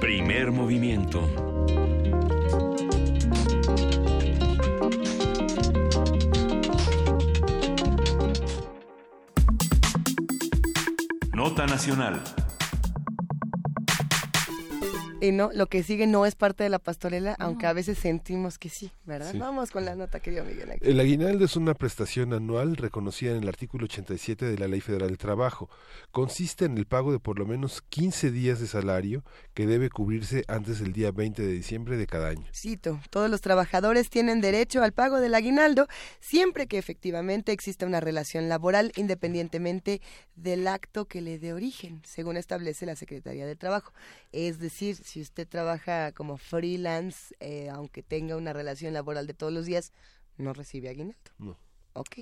[0.00, 1.51] Primer movimiento.
[11.42, 12.41] Nota Nacional.
[15.22, 18.58] Y no, lo que sigue no es parte de la pastorela, aunque a veces sentimos
[18.58, 19.30] que sí, ¿verdad?
[19.30, 19.38] Sí.
[19.38, 20.88] Vamos con la nota que dio Miguel Ángel.
[20.88, 25.10] El aguinaldo es una prestación anual reconocida en el artículo 87 de la Ley Federal
[25.10, 25.70] del Trabajo.
[26.10, 29.22] Consiste en el pago de por lo menos 15 días de salario
[29.54, 32.48] que debe cubrirse antes del día 20 de diciembre de cada año.
[32.52, 35.86] Cito, todos los trabajadores tienen derecho al pago del aguinaldo
[36.18, 40.00] siempre que efectivamente exista una relación laboral independientemente
[40.34, 43.92] del acto que le dé origen, según establece la Secretaría del Trabajo.
[44.32, 49.52] Es decir, si usted trabaja como freelance, eh, aunque tenga una relación laboral de todos
[49.52, 49.92] los días,
[50.38, 51.30] no recibe aguinaldo.
[51.38, 51.58] No.
[51.92, 52.20] Ok.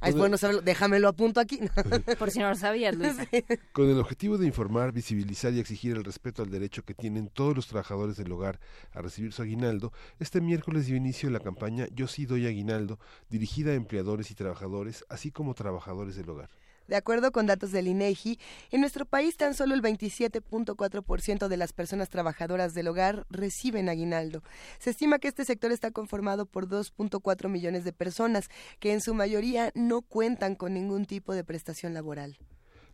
[0.00, 1.58] Ah, es bueno saberlo, déjamelo apunto aquí.
[2.18, 3.26] Por si no lo sabías, Luisa.
[3.72, 7.56] Con el objetivo de informar, visibilizar y exigir el respeto al derecho que tienen todos
[7.56, 8.60] los trabajadores del hogar
[8.92, 12.98] a recibir su aguinaldo, este miércoles dio inicio la campaña Yo sí doy aguinaldo,
[13.30, 16.50] dirigida a empleadores y trabajadores, así como trabajadores del hogar.
[16.88, 18.38] De acuerdo con datos del INEGI,
[18.70, 24.42] en nuestro país tan solo el 27.4% de las personas trabajadoras del hogar reciben aguinaldo.
[24.78, 28.48] Se estima que este sector está conformado por 2.4 millones de personas
[28.78, 32.38] que en su mayoría no cuentan con ningún tipo de prestación laboral.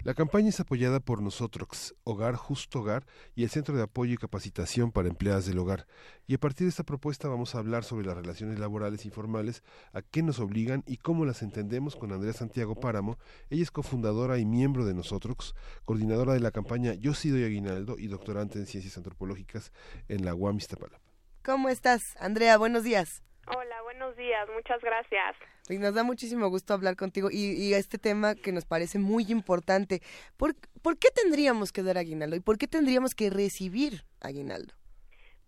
[0.05, 3.07] La campaña es apoyada por nosotros, Hogar Justo Hogar
[3.37, 5.87] y el Centro de Apoyo y Capacitación para Empleadas del Hogar.
[6.27, 9.63] Y a partir de esta propuesta vamos a hablar sobre las relaciones laborales informales,
[9.93, 13.17] a qué nos obligan y cómo las entendemos con Andrea Santiago Páramo.
[13.49, 15.55] Ella es cofundadora y miembro de nosotros,
[15.85, 19.71] coordinadora de la campaña Yo sí doy aguinaldo y doctorante en Ciencias Antropológicas
[20.09, 21.13] en la UAM Iztapalapa.
[21.45, 22.59] ¿Cómo estás, Andrea?
[22.59, 23.23] Buenos días.
[23.49, 25.37] Hola, buenos días, muchas gracias.
[25.69, 29.27] Y nos da muchísimo gusto hablar contigo y, y este tema que nos parece muy
[29.31, 30.01] importante.
[30.37, 34.75] ¿Por, ¿Por qué tendríamos que dar aguinaldo y por qué tendríamos que recibir aguinaldo?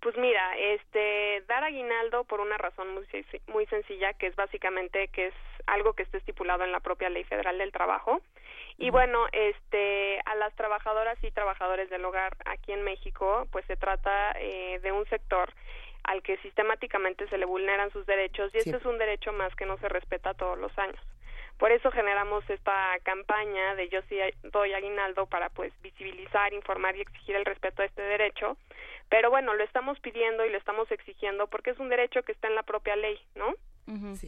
[0.04, 3.06] Pues mira, este, dar aguinaldo por una razón muy,
[3.46, 5.34] muy sencilla, que es básicamente que es
[5.66, 8.20] algo que está estipulado en la propia Ley Federal del Trabajo.
[8.76, 13.76] Y bueno, este, a las trabajadoras y trabajadores del hogar aquí en México, pues se
[13.76, 15.54] trata eh, de un sector
[16.04, 18.76] al que sistemáticamente se le vulneran sus derechos y este Sí.
[18.76, 21.00] es un derecho más que no se respeta todos los años.
[21.58, 27.02] Por eso generamos esta campaña de Yo sí doy aguinaldo para pues visibilizar, informar y
[27.02, 28.56] exigir el respeto a este derecho.
[29.08, 32.48] Pero bueno, lo estamos pidiendo y lo estamos exigiendo porque es un derecho que está
[32.48, 33.54] en la propia ley, ¿no?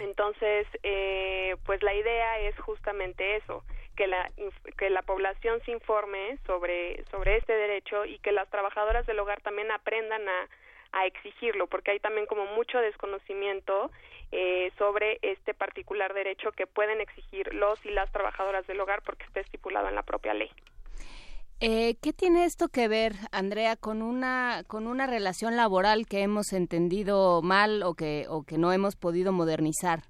[0.00, 3.64] Entonces, eh, pues la idea es justamente eso,
[3.96, 4.30] que la
[4.76, 9.40] que la población se informe sobre sobre este derecho y que las trabajadoras del hogar
[9.40, 10.48] también aprendan a
[10.96, 13.90] a exigirlo, porque hay también como mucho desconocimiento
[14.32, 19.24] eh, sobre este particular derecho que pueden exigir los y las trabajadoras del hogar porque
[19.24, 20.50] está estipulado en la propia ley.
[21.60, 26.52] Eh, ¿Qué tiene esto que ver, Andrea, con una con una relación laboral que hemos
[26.52, 30.00] entendido mal o que o que no hemos podido modernizar?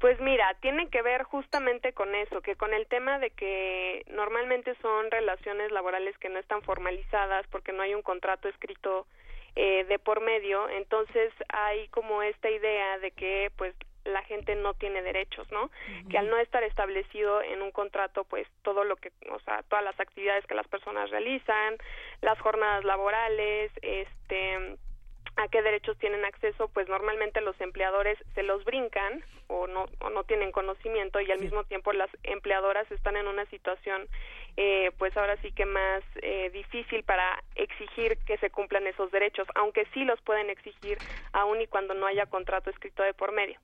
[0.00, 4.74] Pues mira, tiene que ver justamente con eso, que con el tema de que normalmente
[4.82, 9.06] son relaciones laborales que no están formalizadas porque no hay un contrato escrito
[9.56, 13.74] eh, de por medio, entonces hay como esta idea de que pues
[14.04, 15.70] la gente no tiene derechos, ¿no?
[16.10, 19.84] Que al no estar establecido en un contrato, pues todo lo que, o sea, todas
[19.84, 21.76] las actividades que las personas realizan,
[22.20, 24.76] las jornadas laborales, este,
[25.36, 30.10] a qué derechos tienen acceso, pues normalmente los empleadores se los brincan o no, o
[30.10, 34.08] no tienen conocimiento y al mismo tiempo las empleadoras están en una situación
[34.56, 39.48] eh, pues ahora sí que más eh, difícil para exigir que se cumplan esos derechos,
[39.54, 40.98] aunque sí los pueden exigir
[41.32, 43.58] aun y cuando no haya contrato escrito de por medio.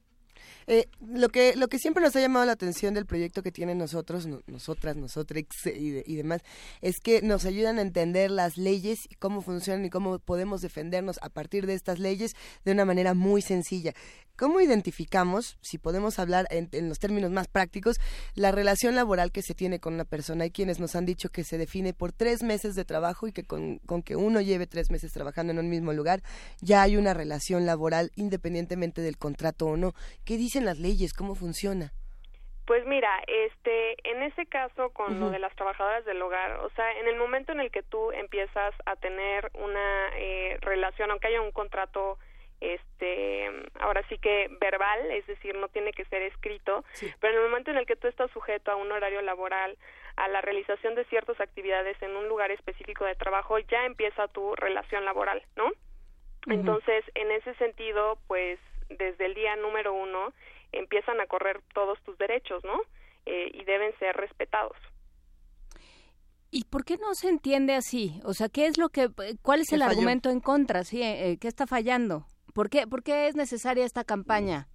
[0.70, 3.78] Eh, lo que lo que siempre nos ha llamado la atención del proyecto que tienen
[3.78, 6.42] nosotros, no- nosotras, nosotros y, de- y demás,
[6.82, 11.18] es que nos ayudan a entender las leyes y cómo funcionan y cómo podemos defendernos
[11.22, 12.32] a partir de estas leyes
[12.66, 13.94] de una manera muy sencilla.
[14.36, 17.96] ¿Cómo identificamos, si podemos hablar en, los términos más prácticos,
[18.36, 20.44] la relación laboral que se tiene con una persona?
[20.44, 23.42] Hay quienes nos han dicho que se define por tres meses de trabajo y que
[23.42, 26.22] con, con que uno lleve tres meses trabajando en un mismo lugar,
[26.60, 29.92] ya hay una relación laboral independientemente del contrato o no.
[30.24, 31.14] ¿Qué dicen las leyes?
[31.14, 31.92] ¿Cómo funciona?
[32.66, 36.98] Pues mira, este, en ese caso con lo de las trabajadoras del hogar, o sea,
[36.98, 41.40] en el momento en el que tú empiezas a tener una eh, relación, aunque haya
[41.40, 42.18] un contrato,
[42.60, 43.48] este,
[43.80, 46.84] ahora sí que verbal, es decir, no tiene que ser escrito,
[47.20, 49.78] pero en el momento en el que tú estás sujeto a un horario laboral,
[50.16, 54.54] a la realización de ciertas actividades en un lugar específico de trabajo, ya empieza tu
[54.56, 55.72] relación laboral, ¿no?
[56.48, 60.32] Entonces, en ese sentido, pues desde el día número uno
[60.72, 62.80] empiezan a correr todos tus derechos, ¿no?
[63.26, 64.76] Eh, y deben ser respetados.
[66.50, 68.20] ¿Y por qué no se entiende así?
[68.24, 69.08] O sea, ¿qué es lo que,
[69.42, 69.90] cuál es ¿Qué el falló?
[69.92, 70.84] argumento en contra?
[70.84, 72.26] Sí, eh, ¿qué está fallando?
[72.54, 74.66] ¿Por qué, ¿Por qué es necesaria esta campaña?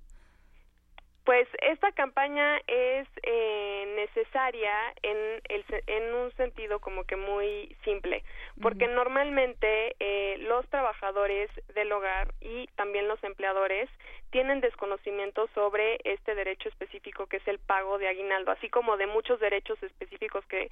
[1.26, 4.74] Pues esta campaña es eh, necesaria
[5.04, 5.18] en,
[5.48, 8.24] el, en un sentido como que muy simple,
[8.62, 13.90] porque normalmente eh, los trabajadores del hogar y también los empleadores
[14.32, 19.08] tienen desconocimiento sobre este derecho específico que es el pago de aguinaldo, así como de
[19.08, 20.72] muchos derechos específicos que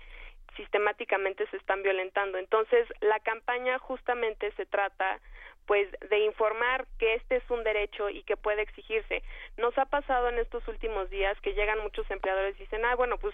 [0.57, 2.37] sistemáticamente se están violentando.
[2.37, 5.19] Entonces, la campaña justamente se trata
[5.71, 9.23] pues de informar que este es un derecho y que puede exigirse.
[9.55, 13.17] Nos ha pasado en estos últimos días que llegan muchos empleadores y dicen, ah, bueno,
[13.19, 13.33] pues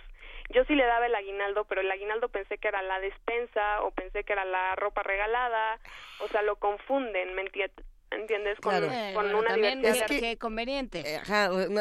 [0.53, 3.89] yo sí le daba el aguinaldo, pero el aguinaldo pensé que era la despensa o
[3.89, 5.79] pensé que era la ropa regalada,
[6.19, 8.59] o sea, lo confunden, ¿me entiendes?
[8.59, 11.15] Con, con una también es que, conveniente.
[11.15, 11.19] Eh,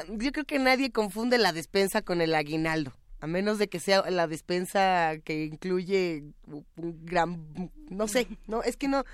[0.08, 4.09] yo creo que nadie confunde la despensa con el aguinaldo a menos de que sea
[4.10, 9.05] la despensa que incluye un gran, no sé, no, es que no,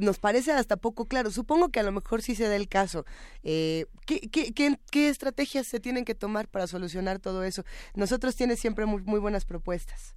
[0.00, 1.30] nos parece hasta poco claro.
[1.30, 3.04] Supongo que a lo mejor sí se da el caso.
[3.44, 4.52] Eh, ¿qué, qué,
[4.90, 7.64] qué, estrategias se tienen que tomar para solucionar todo eso?
[7.94, 10.16] Nosotros tiene siempre muy, muy buenas propuestas.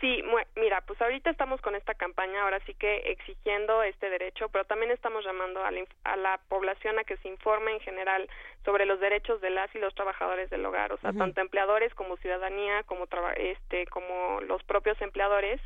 [0.00, 0.22] Sí,
[0.54, 4.92] mira, pues ahorita estamos con esta campaña, ahora sí que exigiendo este derecho, pero también
[4.92, 8.28] estamos llamando a la, población a que se informe en general
[8.64, 12.16] sobre los derechos de las y los trabajadores del hogar, o sea, tanto empleadores como
[12.18, 15.60] ciudadanía, como este, como los propios empleadores.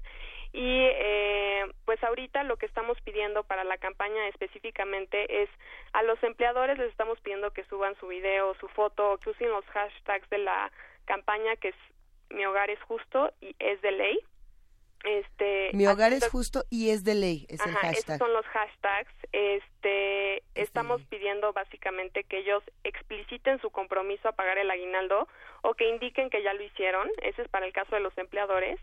[0.55, 5.49] Y eh, pues ahorita lo que estamos pidiendo para la campaña específicamente es
[5.95, 9.65] a los empleadores les estamos pidiendo que suban su video, su foto, que usen los
[9.67, 10.71] hashtags de la
[11.07, 11.75] campaña que es
[12.33, 14.19] mi hogar es justo y es de ley.
[15.05, 17.99] Este, mi hogar es justo y es de ley, es el hashtag.
[17.99, 19.13] Estos son los hashtags.
[19.33, 25.27] Este, estamos pidiendo básicamente que ellos expliciten su compromiso a pagar el aguinaldo
[25.63, 27.09] o que indiquen que ya lo hicieron.
[27.23, 28.79] Ese es para el caso de los empleadores.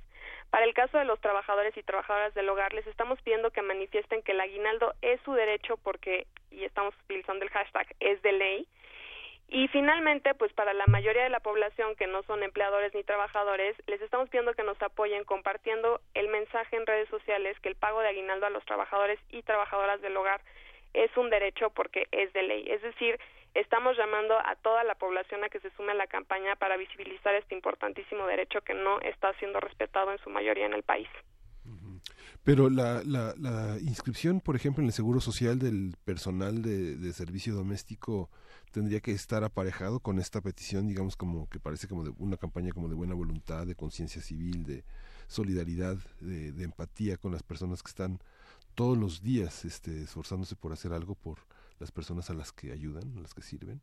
[0.49, 4.21] Para el caso de los trabajadores y trabajadoras del hogar, les estamos pidiendo que manifiesten
[4.23, 8.67] que el aguinaldo es su derecho porque, y estamos utilizando el hashtag, es de ley
[9.51, 13.75] y finalmente, pues para la mayoría de la población que no son empleadores ni trabajadores,
[13.87, 17.99] les estamos pidiendo que nos apoyen compartiendo el mensaje en redes sociales que el pago
[18.01, 20.41] de aguinaldo a los trabajadores y trabajadoras del hogar
[20.93, 22.65] es un derecho porque es de ley.
[22.69, 23.19] Es decir,
[23.55, 27.33] estamos llamando a toda la población a que se sume a la campaña para visibilizar
[27.33, 31.07] este importantísimo derecho que no está siendo respetado en su mayoría en el país.
[32.43, 37.13] Pero la, la, la inscripción, por ejemplo, en el Seguro Social del personal de, de
[37.13, 38.29] servicio doméstico,
[38.71, 42.71] tendría que estar aparejado con esta petición, digamos, como que parece como de una campaña
[42.71, 44.83] como de buena voluntad, de conciencia civil, de
[45.27, 48.19] solidaridad, de, de, empatía con las personas que están
[48.75, 51.39] todos los días este, esforzándose por hacer algo por
[51.79, 53.81] las personas a las que ayudan, a las que sirven.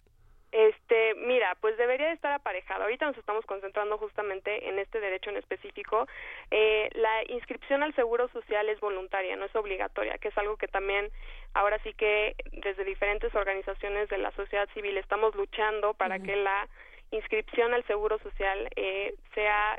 [1.37, 2.85] Mira, pues debería estar aparejado.
[2.85, 6.09] Ahorita nos estamos concentrando justamente en este derecho en específico.
[6.51, 10.67] Eh, la inscripción al Seguro Social es voluntaria, no es obligatoria, que es algo que
[10.67, 11.11] también
[11.53, 16.71] ahora sí que desde diferentes organizaciones de la sociedad civil estamos luchando para que la
[17.11, 19.79] inscripción al Seguro Social eh, sea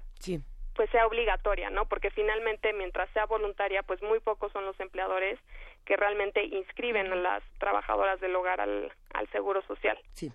[0.75, 1.87] pues sea obligatoria, ¿no?
[1.87, 5.39] Porque finalmente mientras sea voluntaria, pues muy pocos son los empleadores
[5.85, 9.97] que realmente inscriben a las trabajadoras del hogar al, al Seguro Social.
[10.13, 10.31] Sí.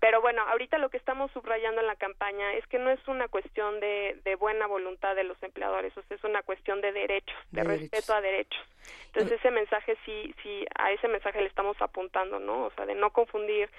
[0.00, 3.28] Pero bueno, ahorita lo que estamos subrayando en la campaña es que no es una
[3.28, 7.36] cuestión de, de buena voluntad de los empleadores, o sea, es una cuestión de derechos,
[7.50, 8.60] de, respeto a derechos.
[9.06, 12.66] Entonces ese mensaje sí, sí, a ese mensaje le estamos apuntando, ¿no?
[12.66, 13.70] O sea, de no confundir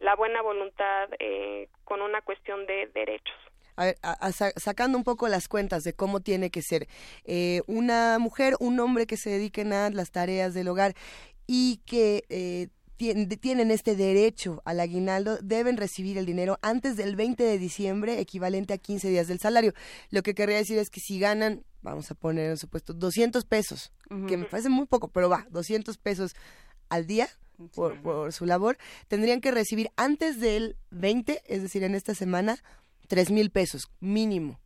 [0.00, 3.36] la buena voluntad eh, con una cuestión de derechos.
[3.76, 3.96] A ver,
[4.56, 6.88] sacando un poco las cuentas de cómo tiene que ser
[7.24, 10.94] eh, una mujer, un hombre que se dediquen a las tareas del hogar
[11.46, 17.42] y que eh, tienen este derecho al aguinaldo deben recibir el dinero antes del 20
[17.42, 19.72] de diciembre, equivalente a 15 días del salario.
[20.10, 23.92] Lo que querría decir es que si ganan, vamos a poner en supuesto 200 pesos,
[24.28, 26.34] que me parece muy poco, pero va, 200 pesos
[26.88, 27.28] al día
[27.74, 28.76] por, por su labor,
[29.08, 32.56] tendrían que recibir antes del 20, es decir, en esta semana,
[33.08, 34.58] 3 mil pesos mínimo.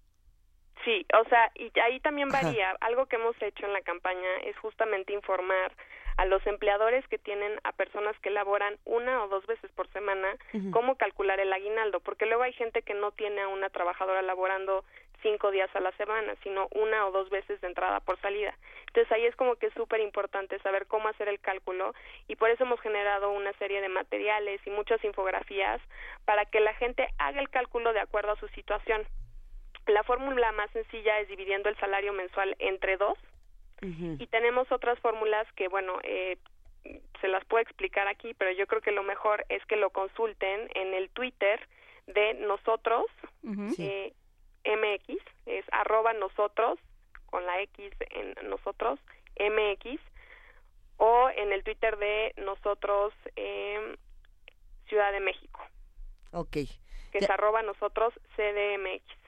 [0.85, 2.70] Sí, o sea, y ahí también varía.
[2.81, 5.77] Algo que hemos hecho en la campaña es justamente informar
[6.16, 10.37] a los empleadores que tienen a personas que laboran una o dos veces por semana
[10.70, 14.85] cómo calcular el aguinaldo, porque luego hay gente que no tiene a una trabajadora laborando
[15.23, 18.55] cinco días a la semana, sino una o dos veces de entrada por salida.
[18.89, 21.95] Entonces ahí es como que es súper importante saber cómo hacer el cálculo
[22.28, 25.81] y por eso hemos generado una serie de materiales y muchas infografías
[26.24, 29.07] para que la gente haga el cálculo de acuerdo a su situación.
[29.87, 33.19] La fórmula más sencilla es dividiendo el salario mensual entre dos
[33.82, 36.36] y tenemos otras fórmulas que, bueno, eh,
[37.20, 40.70] se las puedo explicar aquí, pero yo creo que lo mejor es que lo consulten
[40.74, 41.61] en el Twitter
[42.07, 43.07] de nosotros,
[43.78, 44.12] eh,
[44.65, 46.78] MX, es arroba nosotros,
[47.27, 48.98] con la X en nosotros,
[49.39, 50.01] MX,
[50.97, 53.97] o en el Twitter de nosotros, eh,
[54.89, 55.61] Ciudad de México.
[56.32, 56.52] Ok.
[57.12, 59.19] Que es arroba nosotros CDMX.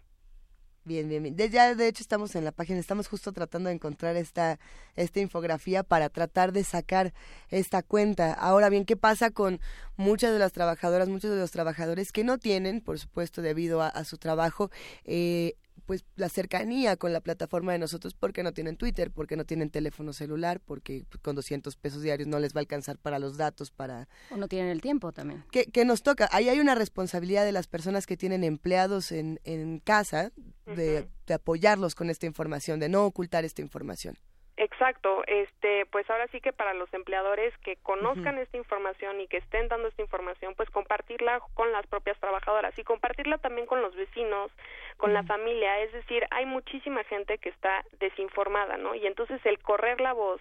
[0.85, 1.37] Bien, bien, bien.
[1.37, 4.59] De, ya, de hecho, estamos en la página, estamos justo tratando de encontrar esta,
[4.97, 7.15] esta infografía para tratar de sacar
[7.51, 8.33] esta cuenta.
[8.33, 9.61] Ahora bien, ¿qué pasa con
[9.97, 14.05] muchas de las trabajadoras, muchos de los trabajadores que no tienen, por supuesto, debido a,
[14.05, 14.73] su trabajo,
[15.05, 15.55] eh,
[15.87, 19.71] pues la cercanía con la plataforma de nosotros porque no tienen Twitter, porque no tienen
[19.71, 23.37] teléfono celular, porque pues, con 200 pesos diarios no les va a alcanzar para los
[23.37, 24.09] datos, para...
[24.31, 25.45] O no tienen el tiempo también.
[25.51, 26.29] ¿Qué, qué nos toca?
[26.33, 30.33] Ahí hay una responsabilidad de las personas que tienen empleados en, en casa
[30.67, 34.17] de, de apoyarlos con esta información, de no ocultar esta información.
[34.63, 39.39] Exacto, este, pues ahora sí que para los empleadores que conozcan esta información y que
[39.39, 43.93] estén dando esta información, pues compartirla con las propias trabajadoras y compartirla también con los
[43.97, 44.53] vecinos,
[44.99, 48.95] con la familia, es decir, hay muchísima gente que está desinformada, ¿no?
[48.95, 50.41] Y entonces el correr la voz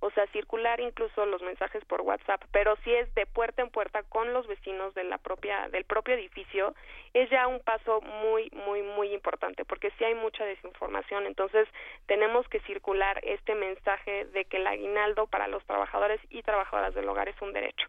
[0.00, 4.02] o sea, circular incluso los mensajes por WhatsApp, pero si es de puerta en puerta
[4.04, 6.74] con los vecinos de la propia del propio edificio,
[7.14, 11.68] es ya un paso muy muy muy importante, porque si hay mucha desinformación, entonces
[12.06, 17.08] tenemos que circular este mensaje de que el aguinaldo para los trabajadores y trabajadoras del
[17.08, 17.86] hogar es un derecho.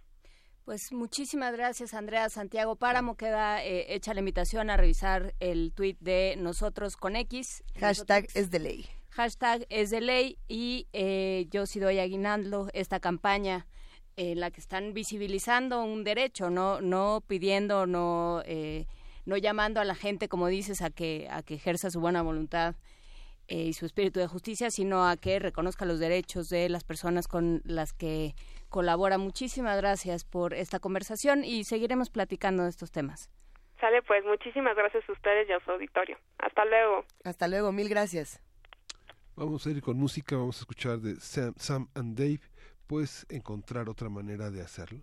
[0.66, 3.18] Pues muchísimas gracias, Andrea Santiago Páramo.
[3.18, 7.64] Queda eh, hecha la invitación a revisar el tuit de Nosotros con X.
[7.80, 13.00] Hashtag es de ley hashtag es de ley y eh, yo sí doy aguinaldo esta
[13.00, 13.66] campaña
[14.16, 18.86] en la que están visibilizando un derecho, no, no pidiendo, no, eh,
[19.26, 22.76] no llamando a la gente, como dices, a que, a que ejerza su buena voluntad
[23.48, 27.28] eh, y su espíritu de justicia, sino a que reconozca los derechos de las personas
[27.28, 28.34] con las que
[28.68, 29.18] colabora.
[29.18, 33.30] Muchísimas gracias por esta conversación y seguiremos platicando de estos temas.
[33.80, 36.18] Sale pues, muchísimas gracias a ustedes y a su auditorio.
[36.40, 37.06] Hasta luego.
[37.24, 38.42] Hasta luego, mil gracias.
[39.40, 42.42] Vamos a ir con música, vamos a escuchar de Sam, Sam and Dave.
[42.88, 45.02] ¿Puedes encontrar otra manera de hacerlo?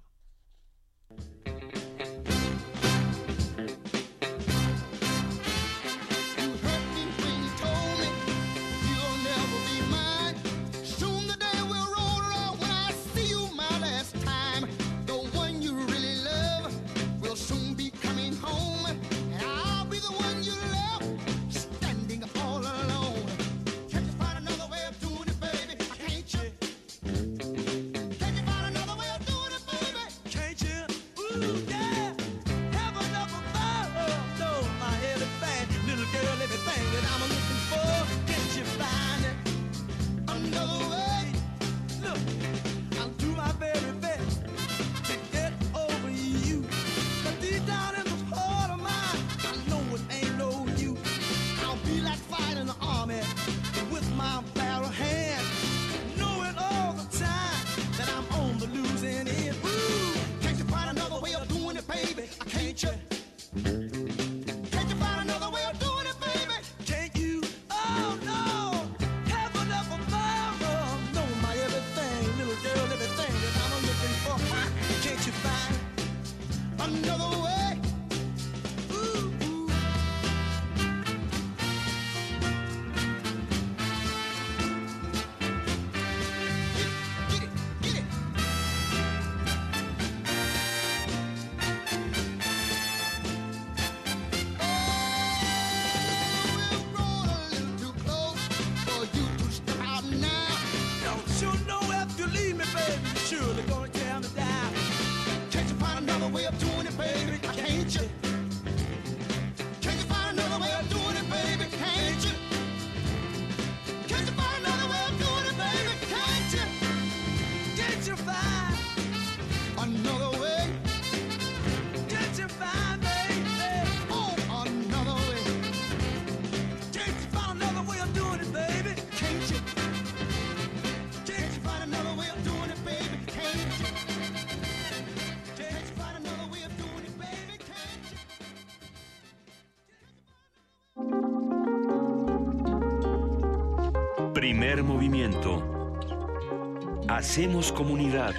[147.77, 148.35] Comunidad.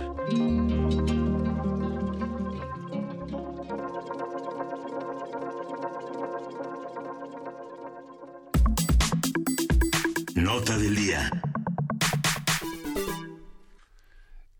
[10.35, 11.29] Nota del día.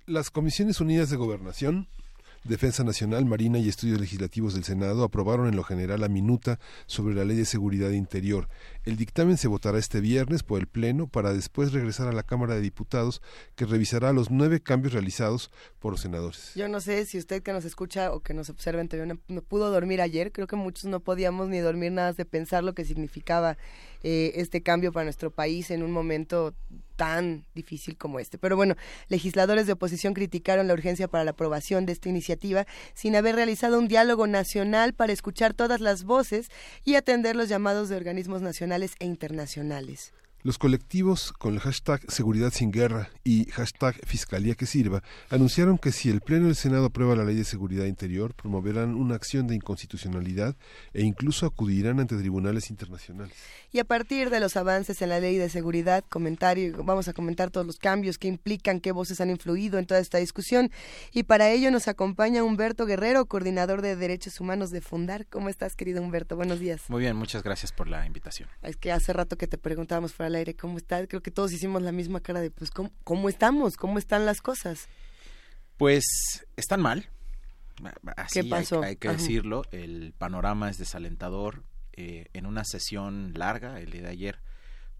[0.06, 1.88] Las Comisiones Unidas de Gobernación
[2.48, 7.14] Defensa Nacional, Marina y Estudios Legislativos del Senado aprobaron en lo general la minuta sobre
[7.14, 8.48] la Ley de Seguridad Interior.
[8.86, 12.56] El dictamen se votará este viernes por el Pleno para después regresar a la Cámara
[12.56, 13.22] de Diputados
[13.56, 16.53] que revisará los nueve cambios realizados por los senadores.
[16.56, 19.41] Yo no sé si usted que nos escucha o que nos observa en TV no,
[19.41, 22.86] pudo dormir ayer, creo que muchos no podíamos ni dormir nada de pensar lo que
[22.86, 23.57] significaba
[24.03, 26.53] eh, este cambio para nuestro país en un momento
[26.98, 28.38] tan difícil como este.
[28.38, 28.76] Pero bueno,
[29.07, 33.80] legisladores de oposición criticaron la urgencia para la aprobación de esta iniciativa sin haber realizado
[33.80, 36.49] un diálogo nacional para escuchar todas las voces
[36.84, 40.11] y atender los llamados de organismos nacionales e internacionales.
[40.43, 45.91] Los colectivos con el hashtag Seguridad sin Guerra y hashtag Fiscalía que Sirva anunciaron que
[45.91, 49.55] si el Pleno del Senado aprueba la Ley de Seguridad Interior, promoverán una acción de
[49.55, 50.55] inconstitucionalidad
[50.93, 53.35] e incluso acudirán ante tribunales internacionales.
[53.72, 57.49] Y a partir de los avances en la Ley de Seguridad, comentario, vamos a comentar
[57.49, 60.72] todos los cambios que implican, qué voces han influido en toda esta discusión.
[61.11, 65.26] Y para ello nos acompaña Humberto Guerrero, coordinador de Derechos Humanos de Fundar.
[65.26, 66.35] ¿Cómo estás, querido Humberto?
[66.35, 66.81] Buenos días.
[66.89, 68.49] Muy bien, muchas gracias por la invitación.
[68.61, 71.08] Es que hace rato que te preguntábamos fuera al aire cómo estás.
[71.08, 73.78] Creo que todos hicimos la misma cara de, pues, ¿cómo, cómo estamos?
[73.78, 74.88] ¿Cómo están las cosas?
[75.78, 76.06] Pues
[76.56, 77.10] están mal.
[78.32, 78.82] ¿Qué pasó?
[78.82, 79.64] Hay, que decirlo.
[79.72, 81.64] El panorama es desalentador.
[81.94, 84.40] Eh, en una sesión larga, el día de ayer,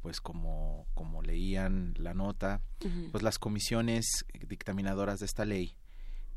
[0.02, 2.62] pues como, como leían la nota,
[3.12, 5.76] pues las comisiones dictaminadoras de esta ley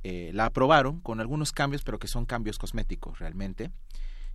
[0.02, 3.70] eh, la aprobaron con algunos cambios, pero que son cambios cosméticos realmente.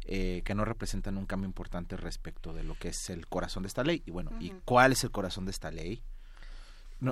[0.07, 3.68] Eh, que no representan un cambio importante respecto de lo que es el corazón de
[3.68, 4.03] esta ley.
[4.06, 6.03] Y bueno, ¿y cuál es el corazón de esta ley?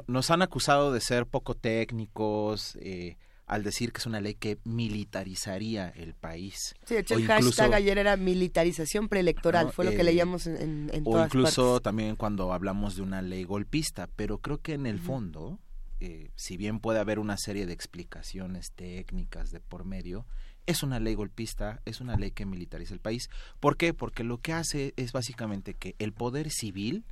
[0.07, 4.57] nos han acusado de ser poco técnicos, eh, al decir que es una ley que
[4.63, 6.75] militarizaría el país.
[6.85, 11.03] Sí, de hecho, el hashtag ayer era militarización preelectoral, fue lo que leíamos en, en,
[11.05, 15.59] O incluso también cuando hablamos de una ley golpista, pero creo que en el fondo,
[15.99, 20.25] eh, si bien puede haber una serie de explicaciones técnicas de por medio,
[20.65, 23.29] es una ley golpista, es una ley que militariza el país.
[23.59, 23.93] ¿Por qué?
[23.93, 27.05] Porque lo que hace es básicamente que el poder civil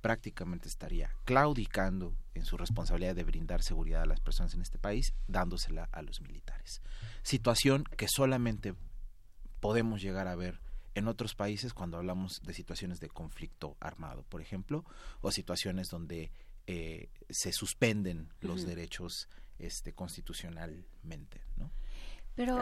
[0.00, 5.14] prácticamente estaría claudicando en su responsabilidad de brindar seguridad a las personas en este país,
[5.28, 6.82] dándosela a los militares.
[7.22, 8.74] Situación que solamente
[9.60, 10.60] podemos llegar a ver
[10.94, 14.84] en otros países cuando hablamos de situaciones de conflicto armado, por ejemplo,
[15.20, 16.32] o situaciones donde
[16.66, 19.28] eh, se suspenden los derechos
[19.58, 21.70] este, constitucionalmente, ¿no?
[22.34, 22.58] Pero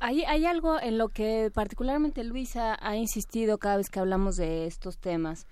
[0.00, 4.66] hay, hay algo en lo que particularmente Luisa ha insistido cada vez que hablamos de
[4.66, 5.46] estos temas.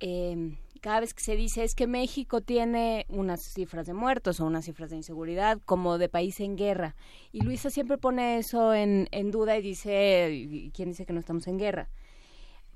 [0.00, 4.46] Eh, cada vez que se dice es que México tiene unas cifras de muertos o
[4.46, 6.96] unas cifras de inseguridad como de país en guerra.
[7.32, 11.46] Y Luisa siempre pone eso en, en duda y dice, ¿quién dice que no estamos
[11.46, 11.90] en guerra?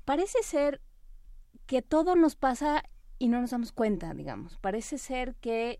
[0.05, 0.81] Parece ser
[1.65, 2.83] que todo nos pasa
[3.17, 4.57] y no nos damos cuenta, digamos.
[4.59, 5.79] Parece ser que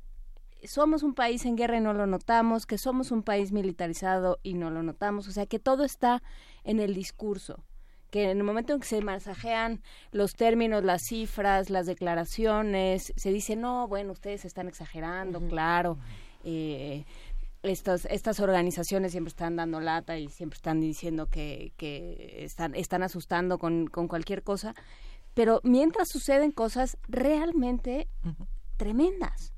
[0.67, 4.53] somos un país en guerra y no lo notamos, que somos un país militarizado y
[4.53, 5.27] no lo notamos.
[5.27, 6.21] O sea, que todo está
[6.63, 7.63] en el discurso
[8.11, 9.81] que en el momento en que se masajean
[10.13, 15.97] los términos, las cifras, las declaraciones, se dice, no, bueno, ustedes están exagerando, claro.
[16.45, 17.03] Eh,
[17.63, 23.03] estas, estas organizaciones siempre están dando lata y siempre están diciendo que, que están, están
[23.03, 24.75] asustando con, con cualquier cosa.
[25.33, 28.07] Pero mientras suceden cosas realmente
[28.77, 29.54] tremendas.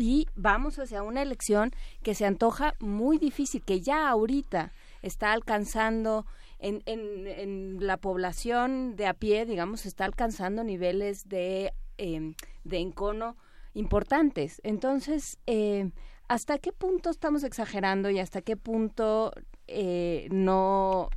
[0.00, 1.72] Y vamos hacia una elección
[2.02, 4.72] que se antoja muy difícil, que ya ahorita
[5.02, 6.24] está alcanzando
[6.58, 13.36] en, en, la población de a pie, digamos, está alcanzando niveles de, em, de encono
[13.74, 14.62] importantes.
[14.64, 15.90] Entonces, eh,
[16.28, 19.32] ¿hasta qué punto estamos exagerando y hasta qué punto
[19.66, 21.10] eh, no,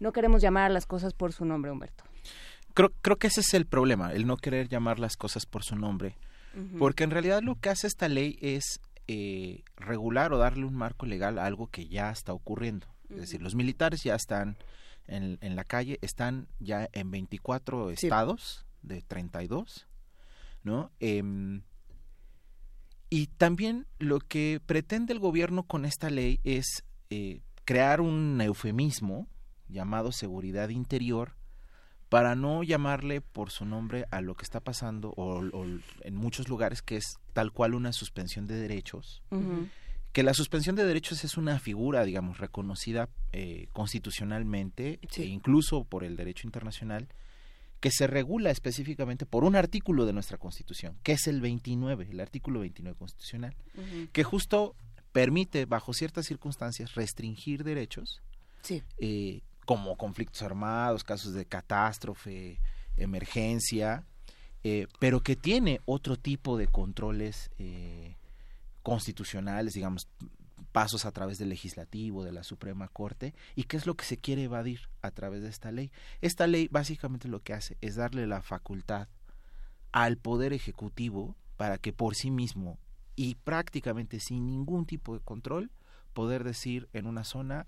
[0.00, 2.02] no queremos llamar a las cosas por su nombre, Humberto?
[2.74, 5.76] Creo, creo que ese es el problema, el no querer llamar las cosas por su
[5.76, 6.16] nombre.
[6.78, 11.06] Porque en realidad lo que hace esta ley es eh, regular o darle un marco
[11.06, 12.86] legal a algo que ya está ocurriendo.
[13.10, 14.56] Es decir, los militares ya están
[15.06, 19.86] en, en la calle, están ya en 24 estados de 32,
[20.64, 20.90] ¿no?
[21.00, 21.22] Eh,
[23.08, 29.28] y también lo que pretende el gobierno con esta ley es eh, crear un eufemismo
[29.68, 31.36] llamado seguridad interior
[32.16, 35.42] para no llamarle por su nombre a lo que está pasando o,
[36.00, 39.22] en muchos lugares que es tal cual una suspensión de derechos
[40.12, 46.04] que la suspensión de derechos es una figura, digamos, reconocida eh, constitucionalmente e incluso por
[46.04, 47.06] el derecho internacional,
[47.80, 52.20] que se regula específicamente por un artículo de nuestra Constitución, que es el 29, el
[52.20, 53.54] artículo 29 constitucional,
[54.14, 54.74] que justo
[55.12, 58.22] permite, bajo ciertas circunstancias, restringir derechos,
[58.98, 62.58] eh, como conflictos armados, casos de catástrofe,
[62.96, 64.04] emergencia,
[64.64, 67.50] eh, pero que tiene otro tipo de controles
[68.82, 70.08] constitucionales, digamos,
[70.76, 74.18] pasos a través del legislativo, de la Suprema Corte, y qué es lo que se
[74.18, 75.90] quiere evadir a través de esta ley.
[76.20, 79.08] Esta ley básicamente lo que hace es darle la facultad
[79.92, 82.78] al Poder Ejecutivo para que por sí mismo
[83.14, 85.70] y prácticamente sin ningún tipo de control
[86.12, 87.66] poder decir en una zona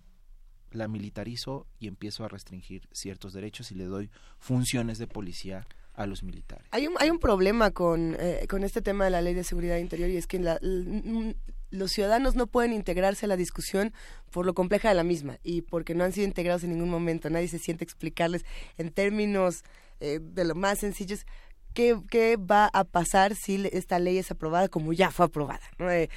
[0.72, 6.06] la militarizo y empiezo a restringir ciertos derechos y le doy funciones de policía a
[6.06, 6.66] los militares.
[6.70, 9.78] Hay un, hay un problema con, eh, con este tema de la ley de seguridad
[9.78, 10.38] interior y es que
[11.70, 13.92] los ciudadanos no pueden integrarse a la discusión
[14.30, 17.28] por lo compleja de la misma y porque no han sido integrados en ningún momento.
[17.30, 18.44] Nadie se siente explicarles
[18.76, 19.64] en términos
[20.00, 21.26] eh, de lo más sencillos
[22.08, 25.62] qué, va a pasar si esta ley es aprobada como ya fue aprobada.
[25.78, 26.08] Eh,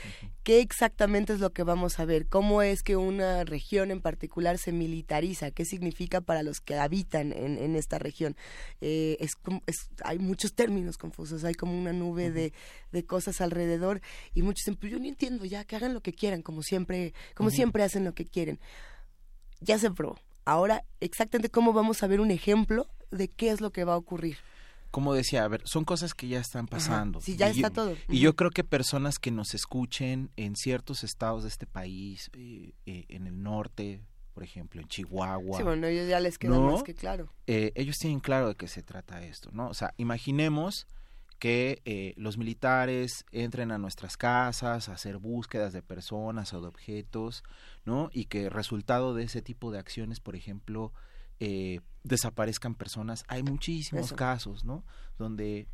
[0.43, 2.25] ¿Qué exactamente es lo que vamos a ver?
[2.25, 5.51] ¿Cómo es que una región en particular se militariza?
[5.51, 8.35] ¿Qué significa para los que habitan en, esta región?
[8.81, 9.35] Eh, es,
[10.03, 12.53] hay muchos términos confusos, hay como una nube de,
[13.05, 14.01] cosas alrededor
[14.33, 17.13] y muchos dicen, pues yo no entiendo ya, que hagan lo que quieran, como siempre,
[17.35, 18.59] como siempre hacen lo que quieren.
[19.59, 20.17] Ya se aprobó.
[20.43, 23.97] Ahora, exactamente cómo vamos a ver un ejemplo de qué es lo que va a
[23.97, 24.37] ocurrir
[24.91, 27.21] como decía, a ver, son cosas que ya están pasando.
[27.21, 27.95] Sí, ya está todo.
[28.09, 32.73] Y yo creo que personas que nos escuchen en ciertos estados de este país, eh,
[32.85, 34.03] eh, en el norte,
[34.33, 35.57] por ejemplo, en Chihuahua.
[35.57, 37.33] Sí, bueno, ellos ya les queda más que claro.
[37.47, 39.69] Eh, ellos tienen claro de qué se trata esto, ¿no?
[39.69, 40.87] O sea, imaginemos
[41.39, 47.43] que los militares entren a nuestras casas a hacer búsquedas de personas o de objetos,
[47.83, 48.11] ¿no?
[48.13, 50.93] Y que resultado de ese tipo de acciones, por ejemplo,
[51.43, 53.25] eh, desaparezcan personas.
[53.27, 54.83] Hay muchísimos casos, ¿no?
[55.17, 55.67] Donde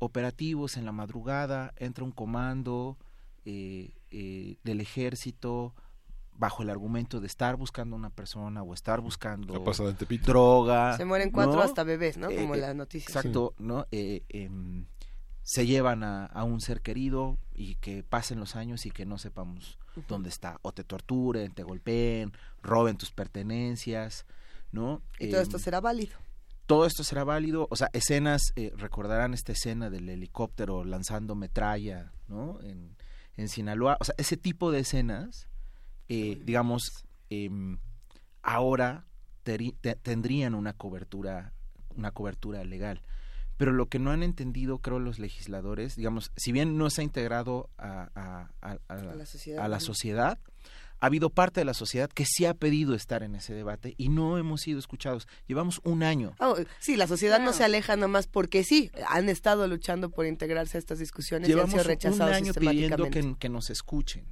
[0.00, 2.98] operativos en la madrugada entra un comando
[3.44, 5.72] eh, eh, del ejército
[6.32, 9.54] bajo el argumento de estar buscando una persona o estar buscando
[10.24, 10.96] droga.
[10.96, 12.28] Se mueren cuatro hasta bebés, ¿no?
[12.28, 13.06] Como la noticia.
[13.06, 13.86] Exacto, ¿no?
[13.92, 14.86] Em,
[15.44, 19.78] se llevan a, un ser querido y que pasen los años y que no sepamos
[20.08, 20.58] dónde está.
[20.62, 22.32] O te torturen, te golpeen,
[22.64, 24.26] roben tus pertenencias.
[24.74, 25.02] ¿No?
[25.18, 26.18] Y todo esto em, será válido.
[26.66, 32.12] Todo esto será válido, o sea, escenas, eh, recordarán esta escena del helicóptero lanzando metralla,
[32.26, 32.60] ¿no?
[32.62, 32.96] En,
[33.36, 35.48] en Sinaloa, o sea, ese tipo de escenas,
[36.08, 37.78] eh, digamos, em,
[38.42, 39.06] ahora
[40.02, 41.52] tendrían una cobertura,
[41.96, 43.02] una cobertura legal.
[43.56, 47.04] Pero lo que no han entendido, creo, los legisladores, digamos, si bien no se ha
[47.04, 50.38] integrado a, a la sociedad
[51.00, 54.08] ha habido parte de la sociedad que sí ha pedido estar en ese debate y
[54.08, 55.28] no hemos sido escuchados.
[55.46, 56.34] Llevamos un año.
[56.40, 60.78] Oh, sí, la sociedad no se aleja nomás porque sí, han estado luchando por integrarse
[60.78, 64.26] a estas discusiones Llevamos y han sido rechazados un año pidiendo que, que, nos escuchen.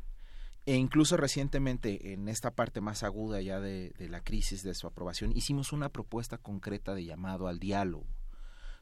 [0.64, 4.86] E incluso recientemente, en esta parte más aguda ya de, de la crisis de su
[4.86, 8.06] aprobación, hicimos una propuesta concreta de llamado al diálogo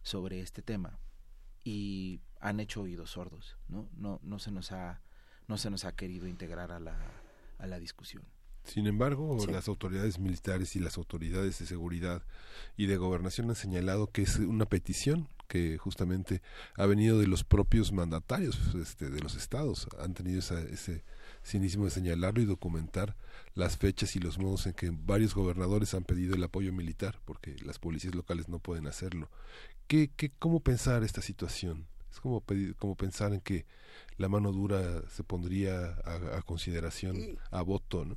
[0.02, 0.98] sobre este tema
[1.64, 3.88] y han hecho oídos sordos, ¿no?
[3.96, 5.02] No, no se nos ha
[5.46, 6.96] no se nos ha querido integrar a la
[7.60, 8.22] a la discusión.
[8.64, 12.22] Sin embargo, las autoridades militares y las autoridades de seguridad
[12.76, 16.42] y de gobernación han señalado que es una petición que justamente
[16.76, 19.88] ha venido de los propios mandatarios este, de los estados.
[19.98, 21.02] Han tenido ese
[21.42, 23.16] cinismo de señalarlo y documentar
[23.54, 27.56] las fechas y los modos en que varios gobernadores han pedido el apoyo militar, porque
[27.64, 29.28] las policías locales no pueden hacerlo.
[29.88, 31.86] ¿Qué, qué, ¿Cómo pensar esta situación?
[32.12, 33.66] Es como, pedir, como pensar en que
[34.20, 38.16] la mano dura se pondría a, consideración, a voto, ¿no?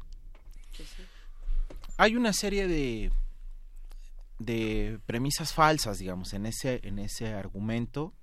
[1.98, 3.12] Hay una serie de
[4.38, 8.14] de premisas falsas, digamos, en ese en ese argumento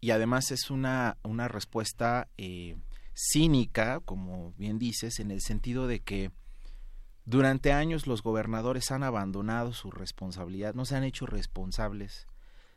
[0.00, 2.76] y además es una una respuesta eh,
[3.12, 6.30] cínica, como bien dices, en el sentido de que
[7.26, 12.26] durante años los gobernadores han abandonado su responsabilidad, no se han hecho responsables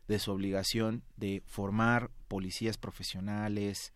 [0.10, 3.94] de su obligación de formar policías profesionales,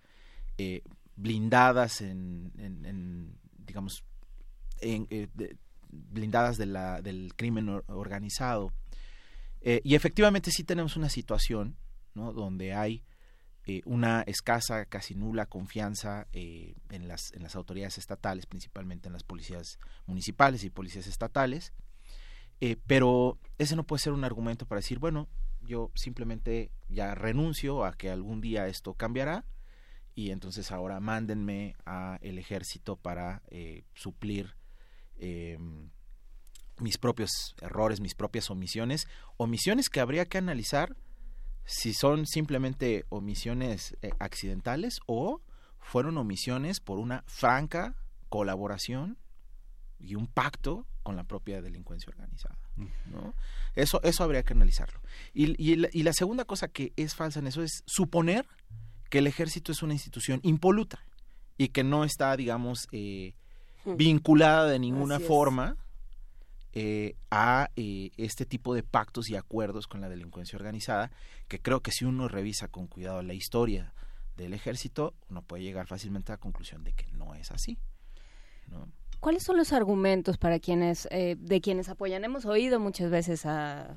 [0.58, 0.82] eh,
[1.16, 4.04] blindadas en, digamos,
[4.82, 5.28] eh,
[5.90, 8.74] blindadas del crimen organizado.
[9.62, 11.76] Eh, y efectivamente sí tenemos una situación
[12.14, 12.34] ¿no?
[12.34, 13.04] donde hay
[13.86, 19.80] una escasa, casi nula confianza en, las, en las autoridades estatales, principalmente en las policías
[20.06, 21.74] municipales y policías estatales.
[22.86, 25.28] pero ese no puede ser un argumento para decir, bueno,
[25.62, 29.46] yo simplemente ya renuncio a que algún día esto cambiará
[30.16, 34.56] y entonces ahora mándenme a el ejército para eh, suplir
[35.18, 35.90] em,
[36.80, 37.30] mis propios
[37.62, 40.96] errores, mis propias omisiones, omisiones que habría que analizar
[41.66, 45.42] si son simplemente omisiones eh, accidentales o
[45.80, 47.96] fueron omisiones por una franca
[48.30, 49.18] colaboración
[50.00, 52.58] y un pacto con la propia delincuencia organizada.
[53.06, 53.36] ¿no?
[53.76, 55.00] Eso, eso habría que analizarlo.
[55.34, 58.48] Y, y la segunda cosa que es falsa en eso es suponer
[59.16, 61.00] que el ejército es una institución impoluta
[61.58, 63.34] y que no está, digamos, eh,
[63.86, 63.98] Hmm.
[63.98, 65.78] vinculada de ninguna forma
[66.74, 71.12] eh, a eh, este tipo de pactos y acuerdos con la delincuencia organizada,
[71.48, 73.94] que creo que si uno revisa con cuidado la historia
[74.36, 77.78] del ejército, uno puede llegar fácilmente a la conclusión de que no es así.
[78.68, 78.90] ¿no?
[79.20, 82.26] ¿Cuáles son los argumentos para quienes, eh, de quienes apoyan?
[82.26, 83.96] Hemos oído muchas veces a,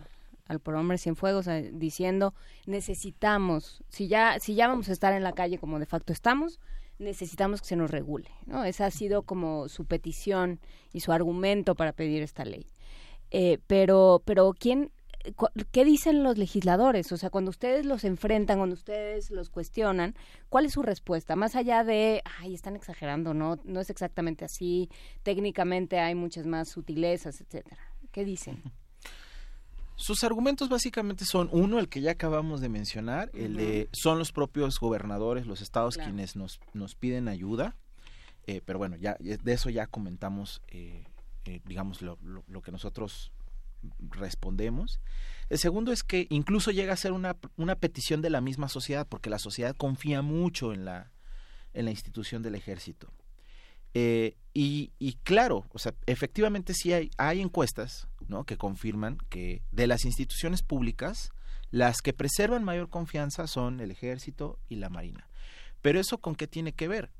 [0.48, 2.34] al prohombre Cienfuegos eh, diciendo
[2.66, 6.58] necesitamos, si ya, si ya vamos a estar en la calle como de facto estamos,
[6.98, 8.64] necesitamos que se nos regule, ¿no?
[8.64, 10.60] Esa ha sido como su petición
[10.92, 12.66] y su argumento para pedir esta ley.
[13.30, 14.90] Eh, pero, pero ¿quién,
[15.70, 17.12] ¿qué dicen los legisladores?
[17.12, 20.14] O sea, cuando ustedes los enfrentan, cuando ustedes los cuestionan,
[20.48, 21.36] ¿cuál es su respuesta?
[21.36, 24.88] Más allá de, ay, están exagerando, no, no es exactamente así,
[25.22, 27.78] técnicamente hay muchas más sutilezas, etcétera.
[28.10, 28.62] ¿Qué dicen?
[30.00, 34.30] Sus argumentos básicamente son, uno, el que ya acabamos de mencionar, el de son los
[34.32, 36.10] propios gobernadores, los estados Claro.
[36.10, 37.76] quienes nos, nos piden ayuda,
[38.46, 41.04] eh, pero bueno, ya de eso ya comentamos, eh,
[41.44, 43.32] eh, digamos, lo, lo- lo que nosotros
[44.10, 45.00] respondemos.
[45.48, 49.06] El segundo es que incluso llega a ser una, una petición de la misma sociedad,
[49.08, 51.10] porque la sociedad confía mucho en la,
[51.74, 53.12] en la institución del ejército.
[53.94, 58.44] Eh, y, y claro, o sea, efectivamente sí hay, hay encuestas ¿no?
[58.44, 61.32] que confirman que de las instituciones públicas,
[61.70, 65.28] las que preservan mayor confianza son el ejército y la marina.
[65.82, 67.10] Pero eso con qué tiene que ver?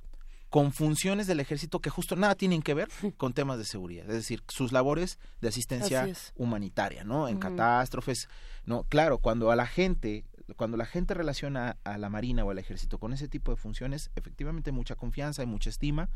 [0.51, 4.15] Con funciones del ejército que justo nada tienen que ver con temas de seguridad, es
[4.15, 7.29] decir, sus labores de asistencia humanitaria, ¿no?
[7.29, 8.29] En catástrofes,
[8.65, 8.85] ¿no?
[8.85, 10.25] Claro, cuando a la gente,
[10.57, 14.11] cuando la gente relaciona a la marina o al ejército con ese tipo de funciones,
[14.17, 16.09] efectivamente hay mucha confianza, hay mucha estima,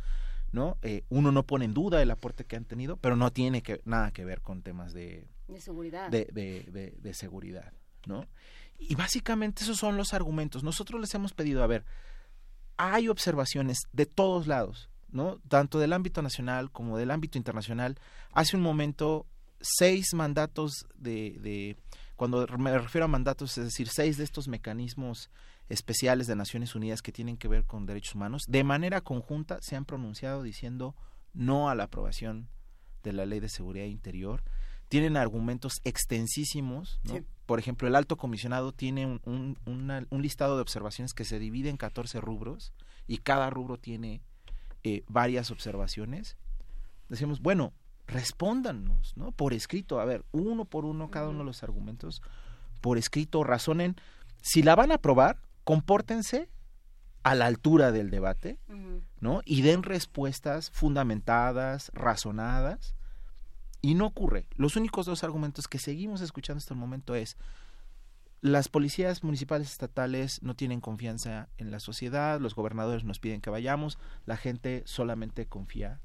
[0.52, 0.76] ¿no?
[0.82, 3.80] Eh, uno no pone en duda el aporte que han tenido, pero no tiene que,
[3.84, 6.10] nada que ver con temas de, De seguridad.
[6.10, 7.72] de, de- de- de seguridad,
[8.06, 8.26] ¿no?
[8.78, 10.62] Y básicamente esos son los argumentos.
[10.62, 11.84] Nosotros les hemos pedido, a ver,
[12.76, 15.38] hay observaciones de todos lados, ¿no?
[15.48, 17.98] Tanto del ámbito nacional como del ámbito internacional.
[18.32, 19.26] Hace un momento,
[19.60, 21.76] seis mandatos de, de
[22.16, 25.30] cuando me refiero a mandatos, es decir, seis de estos mecanismos
[25.68, 29.76] especiales de Naciones Unidas que tienen que ver con derechos humanos, de manera conjunta se
[29.76, 30.94] han pronunciado diciendo
[31.34, 32.48] no a la aprobación
[33.02, 34.42] de la Ley de Seguridad Interior.
[34.88, 37.00] Tienen argumentos extensísimos.
[37.04, 37.14] ¿no?
[37.14, 37.22] Sí.
[37.46, 41.38] Por ejemplo, el alto comisionado tiene un, un- una- un listado de observaciones que se
[41.38, 42.72] divide en 14 rubros
[43.08, 44.20] y cada rubro tiene
[44.84, 46.36] eh, varias observaciones.
[47.08, 47.72] Decimos, bueno,
[48.06, 49.32] respóndanos, ¿no?
[49.32, 52.22] Por escrito, a ver, uno por uno cada uno de los argumentos,
[52.80, 53.96] por escrito, razonen.
[54.42, 56.48] Si la van a aprobar, compórtense
[57.22, 58.58] a la altura del debate,
[59.20, 59.42] ¿no?
[59.44, 62.94] Y den respuestas fundamentadas, razonadas.
[63.84, 64.46] Y no ocurre.
[64.54, 67.36] Los únicos dos argumentos que seguimos escuchando hasta el momento es
[68.42, 73.50] las policías municipales estatales no tienen confianza en la sociedad, los gobernadores nos piden que
[73.50, 76.00] vayamos, la gente solamente confía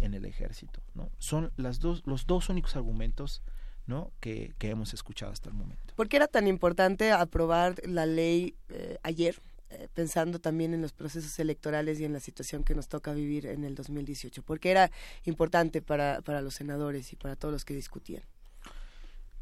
[0.00, 1.10] en el ejército, ¿no?
[1.18, 3.42] Son las dos, los dos únicos argumentos,
[3.86, 4.12] ¿no?
[4.20, 5.94] que, que hemos escuchado hasta el momento.
[5.94, 9.40] ¿Por qué era tan importante aprobar la ley eh, ayer,
[9.70, 13.46] eh, pensando también en los procesos electorales y en la situación que nos toca vivir
[13.46, 14.42] en el 2018?
[14.42, 14.90] ¿Por qué era
[15.24, 18.22] importante para, para los senadores y para todos los que discutían?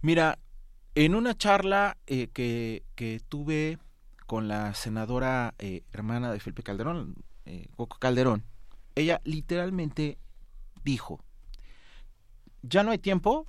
[0.02, 0.38] Mira,
[0.94, 3.78] en una charla eh, que, que tuve
[4.26, 5.54] con la senadora
[5.92, 7.16] hermana de Felipe Calderón,
[7.74, 8.44] Coco Calderón,
[8.94, 10.18] ella literalmente
[10.84, 11.20] dijo,
[12.62, 13.46] ya no hay tiempo,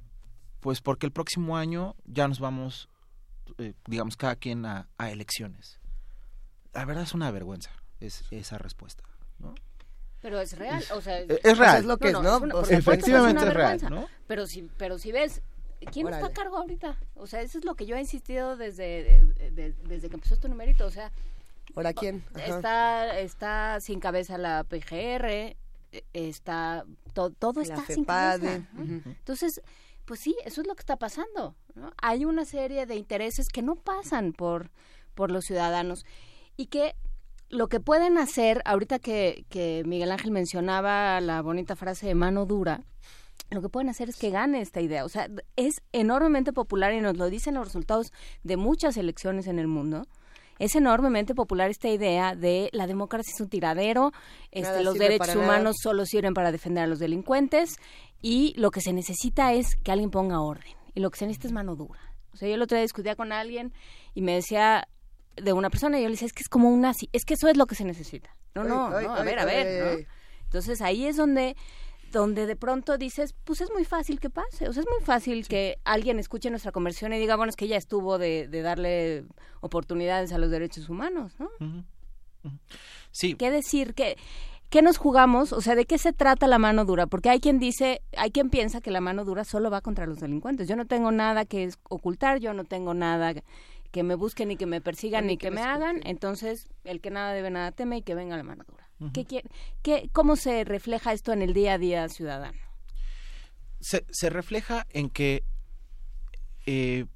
[0.61, 2.88] pues porque el próximo año ya nos vamos,
[3.57, 5.79] eh, digamos, cada quien a, a elecciones.
[6.73, 9.03] La verdad es una vergüenza es, esa respuesta,
[9.39, 9.53] ¿no?
[10.21, 11.79] Pero es real, o sea, Es- es real.
[11.79, 12.19] es lo que es, ¿no?
[12.38, 14.07] una- O sea, efectivamente es real.
[14.27, 15.41] Pero si, pero si ves,
[15.91, 16.95] ¿quién está a cargo ahorita?
[17.15, 19.03] O sea, eso es lo que yo he insistido desde,
[19.35, 21.11] de- de- desde que empezó este numerito, o sea,
[21.75, 22.23] ¿Ahora quién?
[22.35, 22.45] Ajá.
[22.57, 25.25] está, está sin cabeza la PGR,
[25.93, 28.59] eh, está, to- todo La está sin cabeza.
[28.73, 28.83] ¿no?
[28.83, 29.01] ujú.
[29.05, 29.61] Entonces,
[30.05, 31.55] pues sí, eso es lo que está pasando.
[31.75, 31.91] ¿no?
[32.01, 34.71] Hay una serie de intereses que no pasan por,
[35.13, 36.05] por los ciudadanos
[36.57, 36.95] y que
[37.49, 42.45] lo que pueden hacer, ahorita que, que Miguel Ángel mencionaba la bonita frase de mano
[42.45, 42.85] dura,
[43.49, 45.03] lo que pueden hacer es que gane esta idea.
[45.03, 48.13] O sea, es enormemente popular y nos lo dicen los resultados
[48.43, 50.07] de muchas elecciones en el mundo.
[50.57, 54.11] Es enormemente popular esta idea de la democracia es un tiradero,
[54.51, 55.39] este, los derechos nada.
[55.39, 57.77] humanos solo sirven para defender a los delincuentes
[58.22, 61.48] y lo que se necesita es que alguien ponga orden y lo que se necesita
[61.48, 61.99] es mano dura.
[62.34, 63.73] O sea, yo el otro día discutía con alguien
[64.14, 64.88] y me decía
[65.35, 67.34] de una persona y yo le decía, es que es como un nazi, es que
[67.34, 68.35] eso es lo que se necesita.
[68.56, 70.06] No, Ay, no, ay, no, a ay, ver, a ver, ¿no?
[70.43, 71.56] Entonces ahí es donde
[72.11, 75.48] donde de pronto dices, pues es muy fácil que pase, o sea, es muy fácil
[75.48, 79.23] que alguien escuche nuestra conversión y diga, bueno, es que ya estuvo de, de darle
[79.61, 81.49] oportunidades a los derechos humanos, ¿no?
[83.11, 83.93] Sí, ¿Qué decir?
[83.93, 84.18] ¿Qué,
[84.72, 85.53] ¿qué nos jugamos?
[85.53, 87.06] O sea, ¿de qué se trata la mano dura?
[87.06, 90.19] Porque hay quien dice, hay quien piensa que la mano dura solo va contra los
[90.19, 90.68] delincuentes.
[90.68, 93.34] Yo no tengo nada que ocultar, yo no tengo nada
[93.91, 97.34] que me busquen ni que me persigan ni, que, me hagan, entonces el que nada
[97.34, 98.88] debe nada teme y que venga la mano dura.
[99.14, 99.43] ¿Qué,
[99.81, 102.57] qué, ¿Cómo se refleja esto en el día a día ciudadano?
[103.81, 105.43] Se, se refleja en que,
[106.65, 107.07] eh,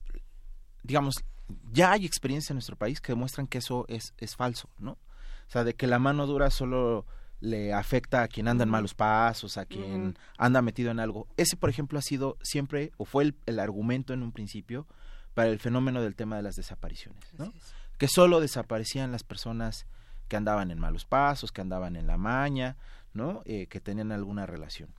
[0.83, 1.23] digamos,
[1.71, 4.93] ya hay experiencias en nuestro país que demuestran que eso es, es falso, ¿no?
[4.93, 7.05] O sea, de que la mano dura solo
[7.39, 11.27] le afecta a quien anda en malos pasos, a quien anda metido en algo.
[11.37, 14.87] Ese, por ejemplo, ha sido siempre, o fue el, argumento en un principio,
[15.33, 17.53] para el fenómeno del tema de las desapariciones, ¿no?
[17.97, 19.85] Que solo desaparecían las personas
[20.27, 22.77] que andaban en malos pasos, que andaban en la maña,
[23.13, 23.41] ¿no?
[23.45, 24.89] Eh, que tenían alguna relación.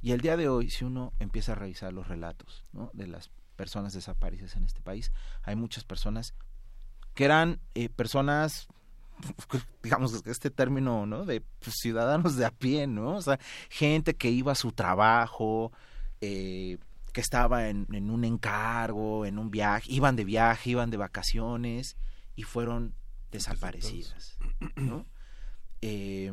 [0.00, 2.90] Y el día de hoy, si uno empieza a revisar los relatos ¿no?
[2.92, 5.12] de las personas desaparecidas en este país,
[5.42, 6.34] hay muchas personas
[7.14, 8.68] que eran eh, personas
[9.82, 13.38] digamos este término no de pues, ciudadanos de a pie no o sea
[13.68, 15.72] gente que iba a su trabajo
[16.20, 16.78] eh,
[17.12, 21.96] que estaba en, en, un encargo en un viaje iban de viaje iban de vacaciones
[22.36, 22.94] y fueron
[23.30, 24.38] desaparecidas
[24.76, 25.06] no
[25.82, 26.32] eh,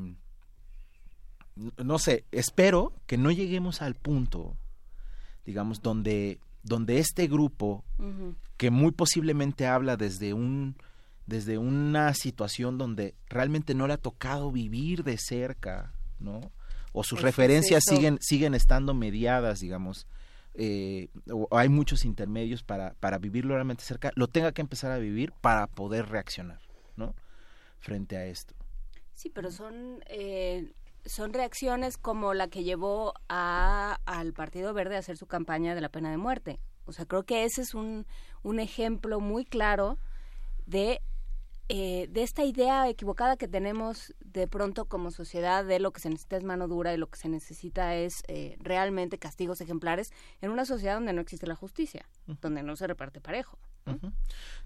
[1.77, 4.57] no sé espero que no lleguemos al punto
[5.45, 7.85] digamos donde donde este grupo,
[8.57, 10.75] que muy posiblemente habla desde un
[11.25, 16.51] desde una situación donde realmente no le ha tocado vivir de cerca, ¿no?
[16.93, 20.07] O sus referencias siguen siguen estando mediadas, digamos,
[20.53, 24.97] eh, o hay muchos intermedios para para vivirlo realmente cerca, lo tenga que empezar a
[24.97, 26.59] vivir para poder reaccionar,
[26.95, 27.15] ¿no?
[27.79, 28.55] Frente a esto.
[29.13, 30.73] Sí, pero son eh,
[31.05, 35.81] son reacciones como la que llevó a, al Partido Verde a hacer su campaña de
[35.81, 36.59] la pena de muerte.
[36.85, 38.05] O sea, creo que ese es un,
[38.43, 39.97] un ejemplo muy claro
[40.65, 41.01] de,
[41.67, 46.09] eh, de esta idea equivocada que tenemos de pronto como sociedad de lo que se
[46.09, 50.11] necesita es mano dura y lo que se necesita es eh, realmente castigos ejemplares
[50.41, 52.07] en una sociedad donde no existe la justicia,
[52.41, 53.57] donde no se reparte parejo.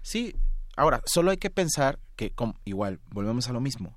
[0.02, 0.36] Sí,
[0.76, 3.96] ahora, solo hay que pensar que, como, igual, volvemos a lo mismo,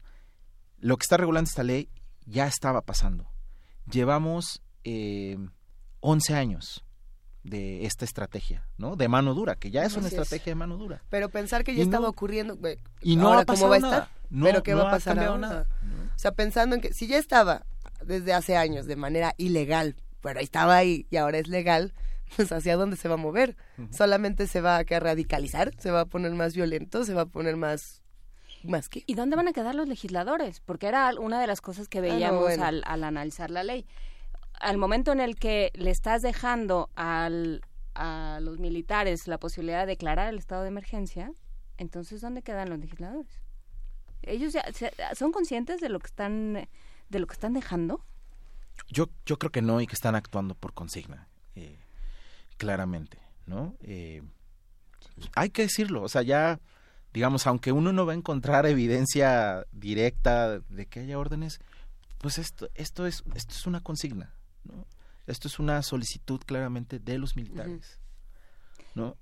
[0.79, 1.89] lo que está regulando esta ley
[2.25, 3.27] ya estaba pasando.
[3.91, 5.37] Llevamos eh,
[5.99, 6.85] 11 años
[7.43, 8.95] de esta estrategia, ¿no?
[8.95, 11.03] De mano dura, que ya es una estrategia de mano dura.
[11.09, 12.57] Pero pensar que ya estaba ocurriendo,
[13.01, 14.09] y no ha pasado va a estar?
[14.41, 15.67] pero qué va a pasar ahora.
[16.15, 17.65] O sea, pensando en que si ya estaba
[18.05, 21.93] desde hace años de manera ilegal, pero estaba ahí y ahora es legal,
[22.35, 23.55] pues hacia dónde se va a mover.
[23.91, 27.57] Solamente se va a radicalizar, se va a poner más violento, se va a poner
[27.57, 28.01] más
[28.63, 29.03] más que.
[29.05, 30.61] ¿Y dónde van a quedar los legisladores?
[30.61, 33.85] Porque era una de las cosas que ah, veíamos al, al, analizar la ley.
[34.63, 37.61] Al momento en el que le estás dejando al,
[37.95, 41.31] a los militares la posibilidad de declarar el estado de emergencia,
[41.77, 43.41] entonces ¿dónde quedan los legisladores?
[44.21, 44.63] ¿Ellos ya,
[45.15, 46.67] son conscientes de lo que están
[47.09, 48.05] de lo que están dejando?
[48.87, 51.77] Yo, yo creo que no y que están actuando por consigna, eh,
[52.57, 53.75] claramente, ¿no?
[53.81, 54.23] Eh,
[55.35, 56.59] hay que decirlo, o sea, ya
[57.13, 61.59] digamos, aunque uno no va a encontrar evidencia directa de que haya órdenes,
[62.17, 64.33] pues esto, esto, es, esto es una consigna,
[64.63, 64.87] ¿no?
[65.27, 67.99] Esto es una solicitud claramente de los militares,
[68.93, 69.15] ¿no?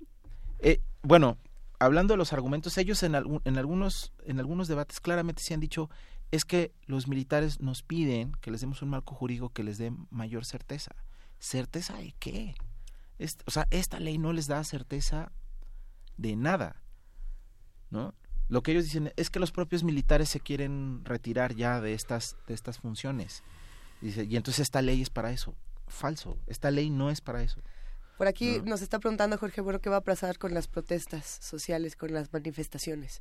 [0.58, 1.38] Eh, bueno,
[1.78, 5.90] hablando de los argumentos, ellos en, en, algunos, en algunos debates claramente se han dicho
[6.32, 9.92] es que los militares nos piden que les demos un marco jurídico que les dé
[10.10, 10.96] mayor certeza.
[11.38, 12.54] ¿Certeza de qué?
[13.46, 15.30] o sea, esta ley no les da certeza
[16.16, 16.82] de nada.
[17.90, 18.14] ¿no?
[18.48, 22.36] Lo que ellos dicen es que los propios militares se quieren retirar ya de estas,
[22.46, 23.42] de estas funciones.
[24.02, 25.54] Dice, y entonces esta ley es para eso.
[25.86, 27.60] Falso, esta ley no es para eso.
[28.18, 31.96] Por aquí nos está preguntando Jorge, bueno, ¿qué va a pasar con las protestas sociales,
[31.96, 33.20] con las manifestaciones?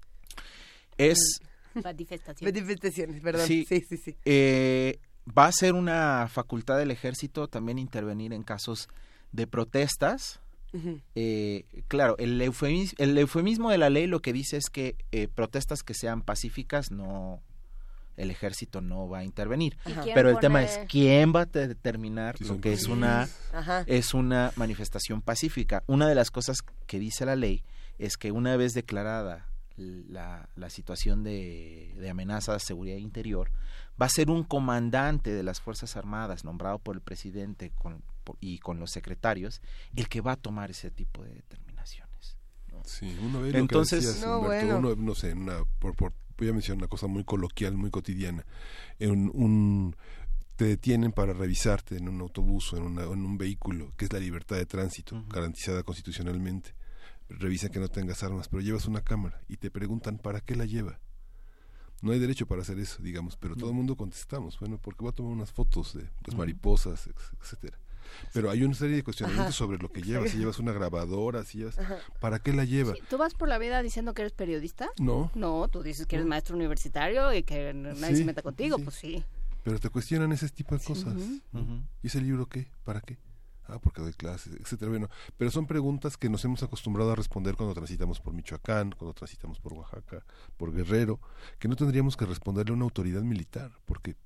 [0.98, 1.40] Es...
[1.74, 2.54] Manifestaciones.
[2.54, 3.48] Manifestaciones, perdón.
[3.48, 4.18] Sí, sí, sí.
[4.26, 5.00] Eh,
[5.38, 8.90] va a ser una facultad del ejército también intervenir en casos
[9.32, 10.42] de protestas
[11.16, 15.28] eh, claro, el eufemismo, el eufemismo de la ley lo que dice es que eh,
[15.28, 17.42] protestas que sean pacíficas no
[18.22, 19.78] el ejército no va a intervenir.
[20.14, 23.28] Pero el tema es quién va a determinar lo que es una
[23.86, 25.84] es una manifestación pacífica.
[25.88, 27.64] Una de las cosas que dice la ley
[27.98, 33.52] es que una vez declarada la, la situación de, de amenaza a seguridad interior,
[34.00, 38.04] va a ser un comandante de las Fuerzas Armadas nombrado por el presidente con,
[38.40, 39.62] y con los secretarios
[39.96, 42.38] el que va a tomar ese tipo de determinaciones.
[42.86, 46.88] Sí, uno ve Entonces, no, uno, no sé, una, por, por, voy a mencionar una
[46.88, 48.46] cosa muy coloquial, muy cotidiana.
[48.98, 49.96] En un,
[50.56, 54.20] te detienen para revisarte en un autobús o en, en un vehículo, que es la
[54.20, 56.74] libertad de tránsito, garantizada constitucionalmente.
[57.30, 60.66] Revisan que no tengas armas, pero llevas una cámara y te preguntan para qué la
[60.66, 61.00] lleva
[62.02, 65.10] No hay derecho para hacer eso, digamos, pero todo el mundo contestamos, bueno, porque voy
[65.10, 67.08] a tomar unas fotos de las mariposas,
[67.40, 67.78] etcétera.
[68.34, 70.32] Pero hay una serie de cuestionamientos sobre lo que llevas.
[70.32, 71.78] Si llevas una grabadora, si llevas...
[72.20, 72.98] ¿Para qué la llevas?
[73.10, 74.90] ¿Tú vas por la vida diciendo que eres periodista?
[75.00, 75.32] No.
[75.36, 79.24] No, tú dices que eres maestro universitario y que nadie se meta contigo, pues sí.
[79.64, 81.16] Pero te cuestionan ese tipo de cosas.
[82.02, 82.68] ¿Y ese libro qué?
[82.84, 83.18] ¿Para qué?
[83.68, 84.90] Ah, porque doy clases, etcétera.
[84.90, 89.14] Bueno, pero son preguntas que nos hemos acostumbrado a responder cuando transitamos por Michoacán, cuando
[89.14, 90.26] transitamos por Oaxaca,
[90.58, 91.22] por Guerrero,
[91.58, 94.18] que no tendríamos que responderle a una autoridad militar, porque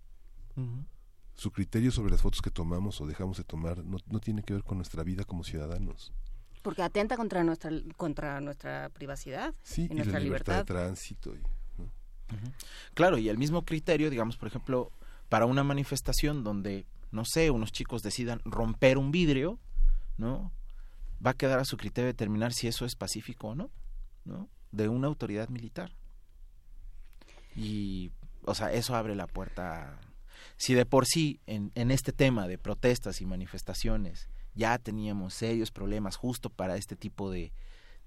[1.35, 4.53] su criterio sobre las fotos que tomamos o dejamos de tomar no, no tiene que
[4.53, 6.13] ver con nuestra vida como ciudadanos.
[6.61, 11.33] Porque atenta contra nuestra contra nuestra privacidad y, nuestra la libertad, de tránsito.
[12.95, 14.91] Claro, y el mismo criterio, digamos, por ejemplo,
[15.29, 19.59] para una manifestación donde, no sé, unos chicos decidan romper un vidrio,
[20.17, 20.51] ¿no?
[21.23, 23.69] Va a quedar a su criterio determinar si eso es pacífico o no,
[24.23, 24.49] ¿no?
[24.71, 25.91] De una autoridad militar.
[27.55, 28.11] Y,
[28.43, 29.99] o sea, eso abre la puerta
[30.57, 35.71] si de por sí en, en este tema de protestas y manifestaciones ya teníamos serios
[35.71, 37.51] problemas justo para este tipo de,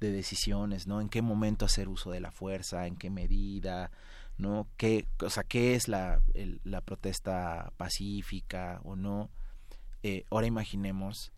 [0.00, 1.00] de decisiones, ¿no?
[1.00, 3.90] En qué momento hacer uso de la fuerza, en qué medida,
[4.38, 4.66] ¿no?
[4.76, 6.22] ¿Qué, o sea, qué es la,
[6.64, 9.30] la protesta pacífica o no?
[10.02, 11.32] Eh, ahora imaginemos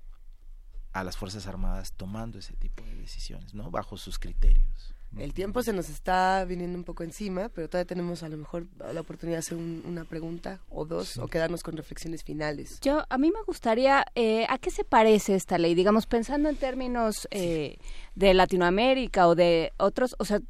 [0.92, 3.70] a las Fuerzas Armadas tomando ese tipo de decisiones, ¿no?
[3.70, 4.94] Bajo sus criterios.
[5.16, 8.66] El tiempo se nos está viniendo un poco encima, pero todavía tenemos a lo mejor
[8.92, 12.78] la oportunidad de hacer una pregunta o dos o quedarnos con reflexiones finales.
[12.80, 15.74] Yo, a mí me gustaría, eh, ¿a qué se parece esta ley?
[15.74, 17.78] Digamos, pensando en términos eh,
[18.14, 20.40] de Latinoamérica o de otros, o sea,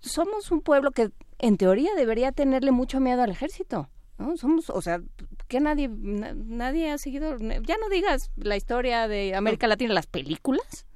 [0.00, 3.90] somos un pueblo que en teoría debería tenerle mucho miedo al ejército.
[4.16, 4.36] ¿no?
[4.36, 5.00] Somos, o sea,
[5.46, 10.86] que nadie, nadie ha seguido, ya no digas la historia de América Latina, las películas,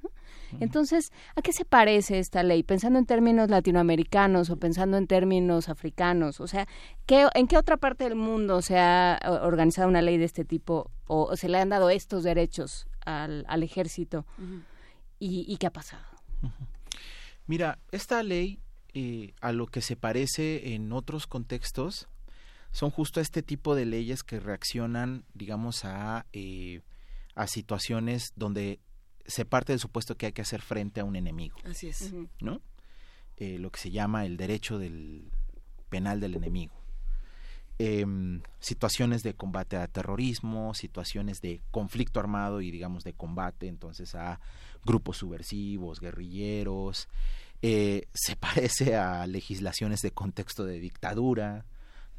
[0.59, 2.63] entonces, ¿a qué se parece esta ley?
[2.63, 6.67] Pensando en términos latinoamericanos o pensando en términos africanos, o sea,
[7.05, 10.91] ¿qué, ¿en qué otra parte del mundo se ha organizado una ley de este tipo
[11.07, 14.25] o, se le han dado estos derechos al, al ejército?
[15.19, 16.03] ¿Y, qué ha pasado?
[17.47, 18.59] Mira, esta ley
[18.93, 22.09] eh, a lo que se parece en otros contextos
[22.71, 26.81] son justo este tipo de leyes que reaccionan, digamos, a, eh,
[27.35, 28.79] a situaciones donde
[29.25, 31.57] se parte del supuesto que hay que hacer frente a un enemigo.
[31.65, 32.13] Así es.
[32.39, 32.61] ¿No?
[33.37, 35.31] Eh, lo que se llama el derecho del
[35.89, 36.73] penal del enemigo.
[37.79, 44.13] Em, situaciones de combate a terrorismo, situaciones de conflicto armado y digamos de combate entonces
[44.13, 44.39] a
[44.85, 47.07] grupos subversivos, guerrilleros,
[47.61, 51.65] eh, se parece a legislaciones de contexto de dictadura,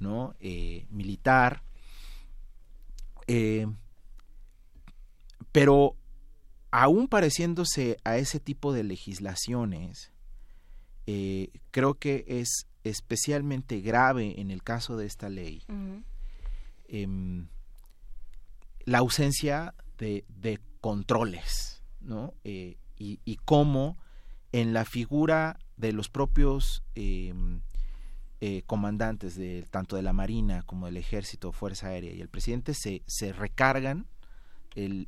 [0.00, 0.34] ¿no?
[0.40, 1.62] Eh, militar,
[5.52, 5.96] pero
[6.74, 10.10] aún pareciéndose a ese tipo de legislaciones,
[11.06, 15.62] eh, creo que es especialmente grave en el caso de esta ley
[16.88, 17.46] em,
[18.86, 20.24] la ausencia de,
[20.80, 22.34] controles, ¿no?
[22.42, 23.96] Eh, y, cómo
[24.50, 27.60] en la figura de los propios em,
[28.40, 32.74] eh, comandantes de tanto de la Marina como del Ejército, Fuerza Aérea y el presidente
[32.74, 34.08] se, se recargan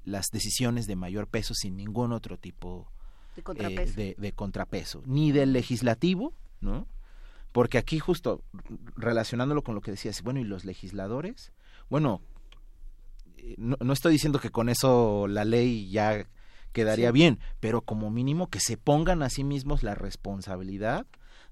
[0.05, 2.91] las decisiones de mayor peso sin ningún otro tipo
[3.37, 5.03] de eh, contrapeso.
[5.07, 6.87] ni del legislativo, ¿no?
[7.53, 8.43] Porque aquí justo
[8.97, 11.53] relacionándolo con lo que decías, bueno, ¿y los legisladores?
[11.89, 12.21] Bueno,
[13.37, 16.27] eh, no, estoy diciendo que con eso la ley ya
[16.73, 21.07] quedaría bien, pero como mínimo que se pongan a sí mismos la responsabilidad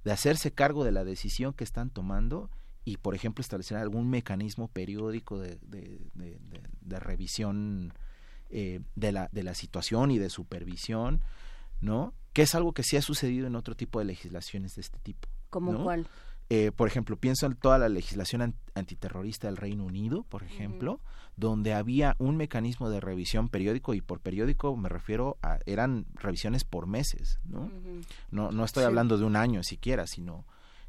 [0.05, 2.51] de hacerse cargo de la decisión que están tomando
[2.85, 7.95] y, por ejemplo, establecer algún mecanismo periódico de, de revisión
[8.57, 11.21] eh, de, la, de la situación y de supervisión,
[11.81, 12.15] ¿no?
[12.33, 15.29] Que es algo que sí ha sucedido en otro tipo de legislaciones de este tipo.
[15.51, 16.07] ¿Como cuál?
[16.51, 21.01] Eh, por ejemplo, pienso en toda la legislación antiterrorista del Reino Unido, por ejemplo,
[21.37, 26.63] donde había un mecanismo de revisión periódico y por periódico me refiero a eran revisiones
[26.63, 27.73] por meses, ¿no?
[28.31, 30.47] No, no estoy hablando de un año siquiera, sino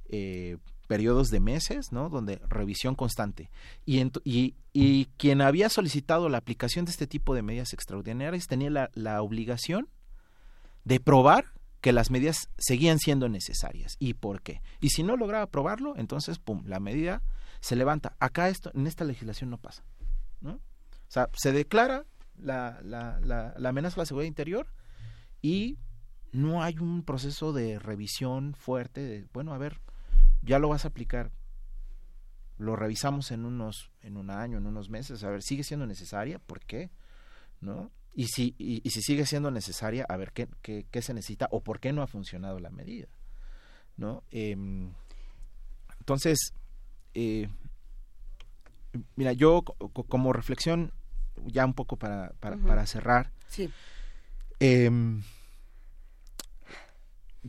[0.09, 2.09] eh, periodos de meses, ¿no?
[2.09, 3.49] Donde revisión constante.
[3.85, 4.03] Y,
[4.73, 9.89] y, quien había solicitado la aplicación de este tipo de medidas extraordinarias tenía la, obligación
[10.83, 13.95] de probar que las medidas seguían siendo necesarias.
[13.99, 14.61] ¿Y por qué?
[14.81, 17.21] Y si no lograba probarlo, entonces, pum, la medida
[17.59, 18.15] se levanta.
[18.19, 19.83] Acá esto, en esta legislación no pasa,
[20.41, 20.53] ¿no?
[20.53, 22.05] O sea, se declara
[22.37, 24.67] la, la, la, la amenaza a la seguridad interior
[25.41, 25.77] y
[26.31, 29.79] no hay un proceso de revisión fuerte de, bueno, a ver,
[30.45, 31.31] ya lo vas a aplicar.
[32.57, 36.39] Lo revisamos en unos, en un año, en unos meses, a ver, ¿sigue siendo necesaria?
[36.39, 36.89] ¿Por qué?
[37.59, 37.91] ¿No?
[38.13, 41.61] Y si, y, si sigue siendo necesaria, a ver qué, qué, qué, se necesita o
[41.61, 43.07] por qué no ha funcionado la medida.
[43.97, 44.23] ¿No?
[44.31, 44.93] Em,
[45.99, 46.53] entonces,
[47.13, 47.49] eh,
[49.15, 50.93] mira, yo como reflexión,
[51.45, 53.31] ya un poco para, para, cerrar.
[53.47, 53.69] Sí.
[54.59, 55.23] Em,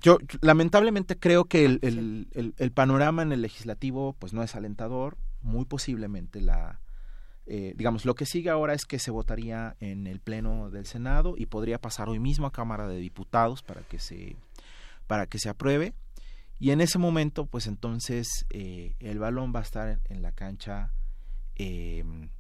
[0.00, 5.16] yo lamentablemente creo que el, el, panorama en el legislativo pues no es alentador.
[5.42, 6.80] Muy posiblemente la,
[7.46, 11.34] eh, digamos, lo que sigue ahora es que se votaría en el pleno del Senado
[11.36, 14.36] y podría pasar hoy mismo a Cámara de Diputados para que se
[15.06, 15.94] para que se apruebe
[16.58, 20.92] y en ese momento pues entonces eh, el balón va a estar en la cancha
[21.54, 22.30] em,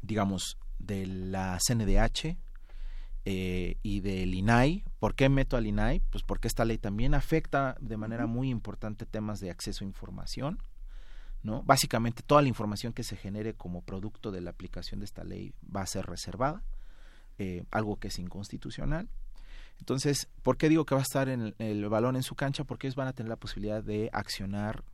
[0.00, 2.36] digamos de la CNDH
[3.24, 4.84] eh, y del INAI.
[4.98, 6.00] ¿Por qué meto al INAI?
[6.10, 10.58] Pues porque esta ley también afecta de manera muy importante temas de acceso a información.
[11.42, 11.62] ¿no?
[11.62, 15.54] Básicamente toda la información que se genere como producto de la aplicación de esta ley
[15.74, 16.62] va a ser reservada,
[17.38, 19.08] eh, algo que es inconstitucional.
[19.78, 22.64] Entonces, ¿por qué digo que va a estar en el, balón en su cancha?
[22.64, 24.84] Porque ellos van a tener la posibilidad de accionar,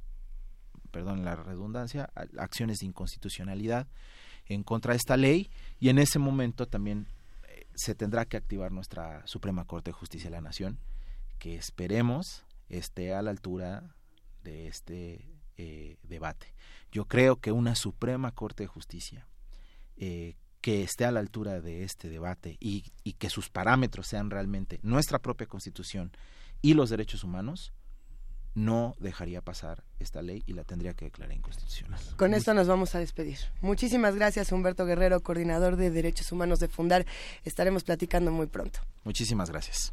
[0.91, 3.87] perdón la redundancia, acciones de inconstitucionalidad
[4.47, 7.07] en contra de esta ley y en ese momento también
[7.79, 10.79] se tendrá que activar nuestra Suprema Corte de Justicia de la Nación,
[11.39, 13.95] que esperemos esté a la altura
[14.43, 16.55] de este eh, debate.
[16.91, 19.27] Yo creo que una Suprema Corte de Justicia
[19.97, 22.83] eh, que esté a la altura de este debate y,
[23.19, 26.11] que sus parámetros sean realmente nuestra propia constitución
[26.63, 27.73] y los derechos humanos,
[28.59, 32.01] no dejaría pasar esta ley y la tendría que declarar inconstitucional.
[32.17, 33.39] Con esto nos vamos a despedir.
[33.61, 37.07] Muchísimas gracias, Humberto Guerrero, coordinador de Derechos Humanos de Fundar.
[37.45, 38.81] Estaremos platicando muy pronto.
[39.05, 39.93] Muchísimas gracias.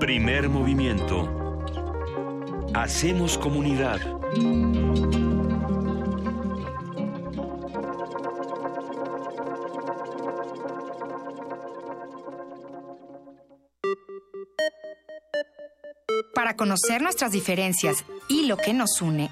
[0.00, 1.64] Primer movimiento.
[2.74, 4.00] Hacemos comunidad.
[16.34, 19.30] Para conocer nuestras diferencias y lo que nos une,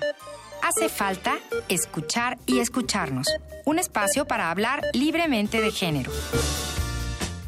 [0.62, 1.38] hace falta
[1.68, 3.28] escuchar y escucharnos.
[3.64, 6.12] Un espacio para hablar libremente de género.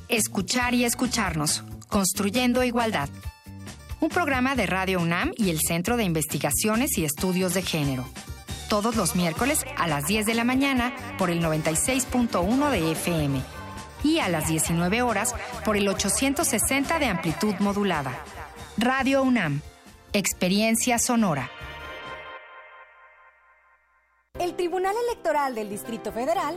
[0.08, 1.64] Escuchar y escucharnos.
[1.88, 3.08] Construyendo Igualdad.
[4.00, 8.06] Un programa de Radio UNAM y el Centro de Investigaciones y Estudios de Género.
[8.68, 13.40] Todos los miércoles a las 10 de la mañana por el 96.1 de FM
[14.04, 15.34] y a las 19 horas
[15.64, 18.22] por el 860 de amplitud modulada.
[18.80, 19.60] Radio UNAM.
[20.12, 21.50] Experiencia sonora.
[24.38, 26.56] El Tribunal Electoral del Distrito Federal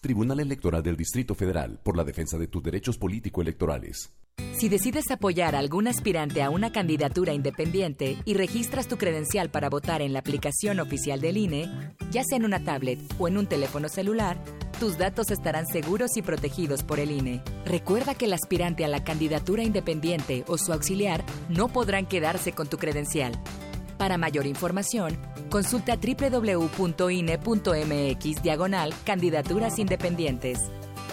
[0.00, 4.10] Tribunal Electoral del Distrito Federal por la defensa de tus derechos político-electorales.
[4.54, 9.68] Si decides apoyar a algún aspirante a una candidatura independiente y registras tu credencial para
[9.68, 13.46] votar en la aplicación oficial del INE, ya sea en una tablet o en un
[13.46, 14.42] teléfono celular,
[14.78, 17.42] tus datos estarán seguros y protegidos por el INE.
[17.66, 22.68] Recuerda que el aspirante a la candidatura independiente o su auxiliar no podrán quedarse con
[22.68, 23.38] tu credencial.
[24.00, 25.18] Para mayor información,
[25.50, 27.02] consulta www.ine.mx
[28.42, 30.58] diagonal candidaturas independientes.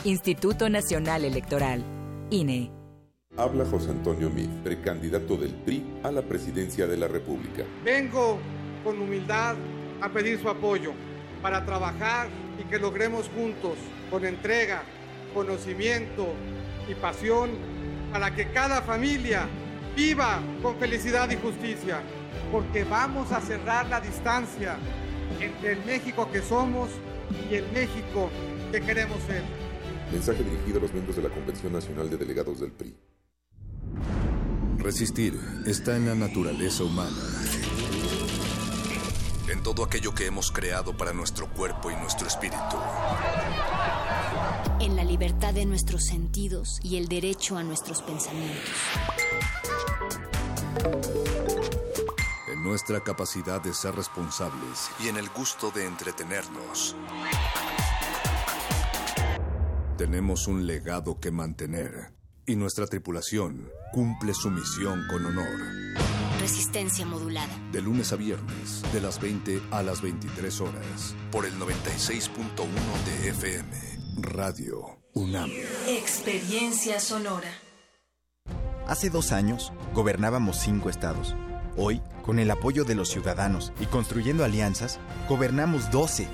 [0.05, 1.84] Instituto Nacional Electoral.
[2.30, 2.72] INE.
[3.35, 7.65] Habla José Antonio Meade, precandidato del PRI a la presidencia de la República.
[7.84, 8.39] Vengo
[8.85, 9.57] con humildad
[9.99, 10.93] a pedir su apoyo
[11.41, 13.77] para trabajar y que logremos juntos,
[14.09, 14.84] con entrega,
[15.34, 16.26] conocimiento
[16.89, 17.49] y pasión,
[18.14, 19.45] para que cada familia
[19.93, 22.01] viva con felicidad y justicia
[22.51, 24.77] porque vamos a cerrar la distancia
[25.39, 26.89] entre el México que somos
[27.49, 28.29] y el México
[28.71, 29.43] que queremos ser.
[30.11, 32.95] Mensaje dirigido a los miembros de la Convención Nacional de Delegados del PRI.
[34.77, 37.17] Resistir está en la naturaleza humana.
[39.51, 42.77] En todo aquello que hemos creado para nuestro cuerpo y nuestro espíritu.
[44.79, 48.71] En la libertad de nuestros sentidos y el derecho a nuestros pensamientos
[52.68, 56.98] nuestra capacidad de ser responsables y en el gusto de entretenernos.
[59.98, 62.11] Tenemos un legado que mantener
[62.45, 65.48] y nuestra tripulación cumple su misión con honor.
[66.41, 67.57] Resistencia modulada.
[67.72, 72.31] De lunes a viernes, de las 20 a las 23 horas, por el 96.1
[73.06, 73.69] de FM,
[74.18, 75.49] Radio UNAM.
[75.88, 77.49] Experiencia sonora.
[78.88, 81.34] Hace dos años, gobernábamos cinco estados
[81.79, 84.99] Hoy, con el apoyo de los ciudadanos y construyendo alianzas,
[85.29, 86.27] gobernamos 12.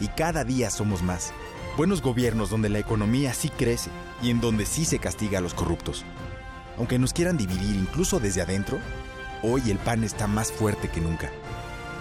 [0.00, 1.32] y cada día somos más.
[1.76, 3.90] Buenos gobiernos donde la economía sí crece
[4.22, 6.04] y en donde sí se castiga a los corruptos.
[6.78, 8.78] Aunque nos quieran dividir incluso desde adentro,
[9.42, 11.30] hoy el PAN está más fuerte que nunca.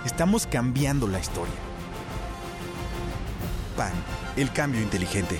[0.06, 1.54] Estamos cambiando la historia.
[3.76, 3.94] PAN,
[4.38, 5.40] el cambio inteligente.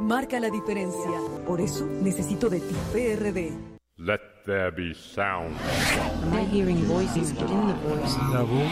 [0.00, 1.20] Marca la diferencia.
[1.46, 3.52] Por eso necesito de ti, PRD.
[3.96, 5.56] Let there be sound.
[6.22, 8.16] Am I hearing voices within the voice?
[8.30, 8.70] La voz.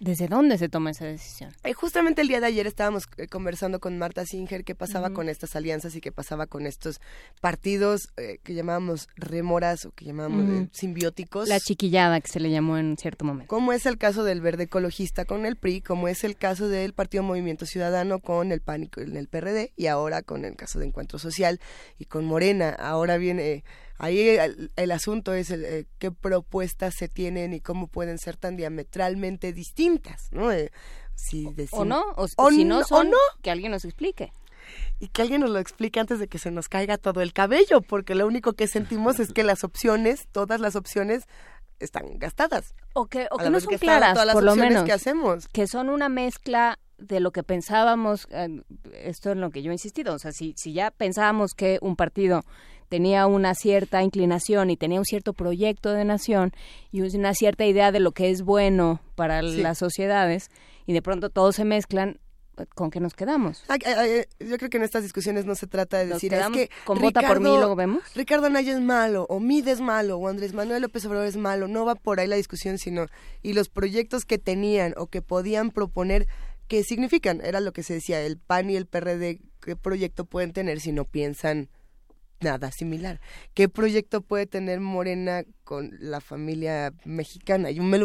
[0.00, 1.52] ¿Desde dónde se toma esa decisión?
[1.64, 5.28] Eh, justamente el día de ayer estábamos eh, conversando con Marta Singer qué pasaba con
[5.28, 7.00] estas alianzas y qué pasaba con estos
[7.40, 11.48] partidos eh, que llamábamos remoras o que llamábamos simbióticos.
[11.48, 13.48] La chiquillada que se le llamó en cierto momento.
[13.48, 16.92] Como es el caso del Verde Ecologista con el PRI, como es el caso del
[16.92, 20.86] Partido Movimiento Ciudadano con el Pánico en el PRD y ahora con el caso de
[20.86, 21.58] Encuentro Social
[21.98, 22.70] y con Morena.
[22.70, 23.64] Ahora viene
[23.98, 24.38] ahí
[24.76, 29.52] el, asunto es el, eh, qué propuestas se tienen y cómo pueden ser tan diametralmente
[29.52, 30.50] distintas, ¿no?
[30.50, 30.70] Eh,
[31.14, 33.16] si o no, o, si no son, no.
[33.42, 34.32] que alguien nos explique.
[35.00, 37.80] Y que alguien nos lo explique antes de que se nos caiga todo el cabello,
[37.80, 41.24] porque lo único que sentimos es que las opciones, todas las opciones,
[41.80, 42.74] están gastadas.
[42.92, 44.84] O que, o que no son claras, por lo menos.
[44.84, 45.48] Que hacemos.
[45.48, 48.62] Que son una mezcla de lo que pensábamos, eh,
[48.92, 51.94] esto es lo que yo he insistido, o sea, si, si ya pensábamos que un
[51.94, 52.42] partido
[52.88, 56.52] tenía una cierta inclinación y tenía un cierto proyecto de nación
[56.90, 60.50] y una cierta idea de lo que es bueno para las sociedades
[60.86, 62.18] y de pronto todos se mezclan,
[62.74, 63.62] ¿con qué nos quedamos?
[63.68, 67.20] yo creo que en estas discusiones no se trata de decir es que con vota
[67.20, 68.02] por mí luego vemos.
[68.14, 71.68] Ricardo Anaya es malo, o Mide es malo, o Andrés Manuel López Obrador es malo.
[71.68, 73.06] No va por ahí la discusión, sino
[73.42, 76.26] y los proyectos que tenían o que podían proponer
[76.68, 77.40] qué significan.
[77.44, 80.92] Era lo que se decía, el PAN y el PRD, qué proyecto pueden tener si
[80.92, 81.68] no piensan
[82.40, 83.20] nada similar.
[83.54, 87.70] ¿Qué proyecto puede tener Morena con la familia mexicana?
[87.70, 87.98] Y me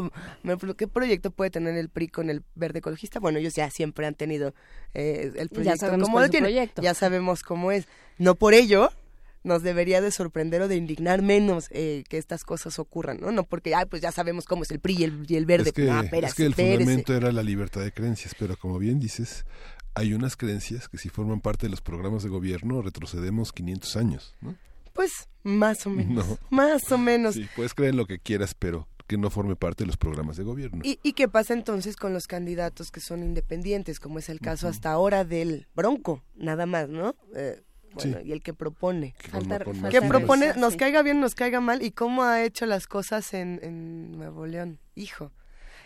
[0.78, 3.20] ¿Qué proyecto puede tener el PRI con el verde ecologista?
[3.20, 4.54] Bueno, ellos ya siempre han tenido
[4.94, 6.82] eh, el proyecto como lo Proyecto.
[6.82, 7.88] Ya sabemos cómo es.
[8.18, 8.90] No por ello
[9.44, 13.32] nos debería de sorprender o de indignar menos eh, que estas cosas ocurran, ¿no?
[13.32, 15.70] No porque, ay, pues ya sabemos cómo es el PRI y el, y el verde.
[15.70, 19.46] Es que, es que el fundamento era la libertad de creencias, pero como bien dices,
[19.96, 24.36] hay unas creencias que si forman parte de los programas de gobierno retrocedemos 500 años,
[24.42, 24.56] ¿no?
[24.94, 26.26] Pues más o menos.
[26.50, 27.36] Más o menos.
[27.36, 30.44] Sí, puedes creer lo que quieras, pero que no forme parte de los programas de
[30.44, 30.82] gobierno.
[30.84, 34.68] ¿Y, y qué pasa entonces con los candidatos que son independientes, como es el caso
[34.68, 37.16] hasta ahora del Bronco, nada más, ¿no?
[37.36, 37.62] Eh,
[37.94, 38.28] bueno, Sí.
[38.28, 39.14] y el que propone.
[39.20, 39.60] Que Falta-
[39.90, 40.80] que propone, nos sí.
[40.80, 44.80] caiga bien, nos caiga mal, y cómo ha hecho las cosas en, en Nuevo León,
[44.96, 45.32] hijo.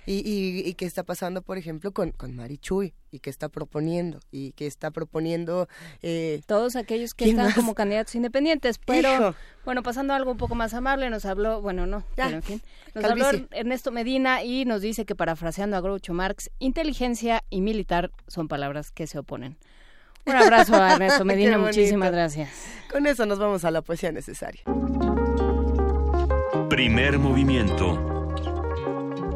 [0.09, 4.19] Y, y, y qué está pasando, por ejemplo, con, con Marichuy, y qué está proponiendo,
[4.31, 5.67] y qué está proponiendo...
[6.01, 7.55] Eh, Todos aquellos que ¿quién están más?
[7.55, 9.35] como candidatos independientes, pero Hijo.
[9.65, 12.25] bueno, pasando a algo un poco más amable, nos habló, bueno, no, Ya.
[12.27, 12.61] pero en fin,
[12.95, 13.27] nos Calvicie.
[13.27, 18.47] habló Ernesto Medina y nos dice que parafraseando a Groucho Marx, inteligencia y militar son
[18.47, 19.57] palabras que se oponen.
[20.25, 22.49] Un abrazo a Ernesto Medina, muchísimas gracias.
[22.89, 24.61] Con eso nos vamos a la poesía necesaria.
[26.69, 28.16] Primer movimiento.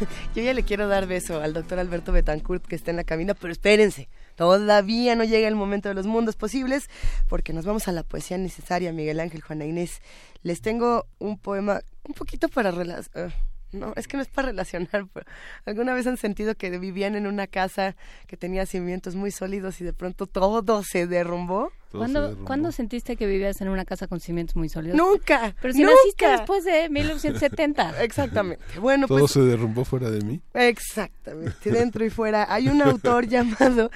[0.34, 3.34] Yo ya le quiero dar beso al doctor Alberto Betancourt que está en la cabina,
[3.34, 6.88] pero espérense, todavía no llega el momento de los mundos posibles,
[7.28, 10.00] porque nos vamos a la poesía necesaria, Miguel Ángel, Juana Inés.
[10.42, 13.32] Les tengo un poema un poquito para relacionar.
[13.72, 15.26] no, es que no es para relacionar, pero
[15.64, 17.96] alguna vez han sentido que vivían en una casa
[18.26, 21.72] que tenía cimientos muy sólidos y de pronto todo se derrumbó.
[21.96, 24.96] ¿Cuándo, ¿Cuándo sentiste que vivías en una casa con cimientos muy sólidos?
[24.96, 25.54] Nunca.
[25.60, 25.94] Pero si nunca.
[25.94, 28.02] naciste después de 1970.
[28.04, 28.64] Exactamente.
[28.80, 30.40] Bueno, Todo pues se derrumbó fuera de mí.
[30.54, 32.52] Exactamente, dentro y fuera.
[32.52, 33.90] Hay un autor llamado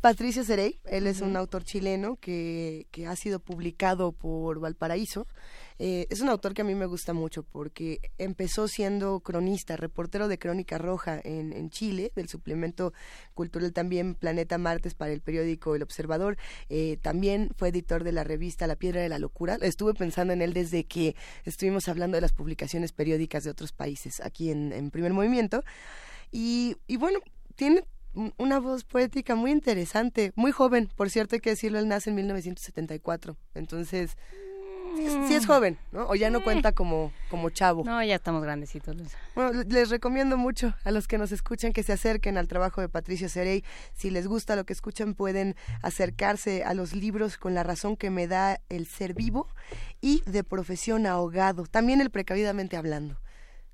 [0.00, 5.28] Patricio Cerey, él es un autor chileno que, que ha sido publicado por Valparaíso.
[5.84, 10.28] Eh, es un autor que a mí me gusta mucho porque empezó siendo cronista, reportero
[10.28, 12.92] de Crónica Roja en, en Chile, del suplemento
[13.34, 16.36] cultural también Planeta Martes para el periódico El Observador.
[16.68, 19.58] Eh, también fue editor de la revista La Piedra de la Locura.
[19.60, 24.20] Estuve pensando en él desde que estuvimos hablando de las publicaciones periódicas de otros países
[24.20, 25.64] aquí en, en Primer Movimiento.
[26.30, 27.18] Y, y bueno,
[27.56, 27.82] tiene
[28.14, 32.10] un- una voz poética muy interesante, muy joven, por cierto hay que decirlo, él nace
[32.10, 34.16] en 1974, entonces
[34.96, 36.06] sí es- joven, ¿no?
[36.08, 37.84] O ya no cuenta como, como chavo.
[37.84, 38.94] No, ya estamos grandecitos.
[38.96, 39.18] Luisa.
[39.34, 42.80] Bueno, le- les recomiendo mucho a los que nos escuchan que se acerquen al trabajo
[42.80, 43.64] de Patricio Cerey.
[43.94, 48.10] Si les gusta lo que escuchan, pueden acercarse a los libros con la razón que
[48.10, 49.46] me da el ser vivo
[50.00, 51.66] y de profesión ahogado.
[51.66, 53.18] También el precavidamente hablando.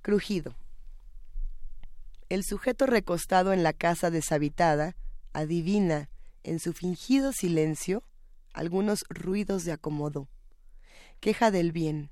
[0.02, 0.54] Crujido.
[2.28, 4.96] El sujeto recostado en la casa deshabitada
[5.32, 6.10] adivina,
[6.44, 8.02] en su fingido silencio,
[8.52, 10.28] algunos ruidos de acomodo.
[11.20, 12.10] Queja del bien,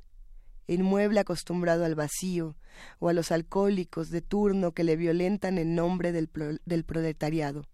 [0.66, 2.57] inmueble acostumbrado al vacío
[2.99, 7.69] o a los alcohólicos de turno que le violentan en nombre del proletariado.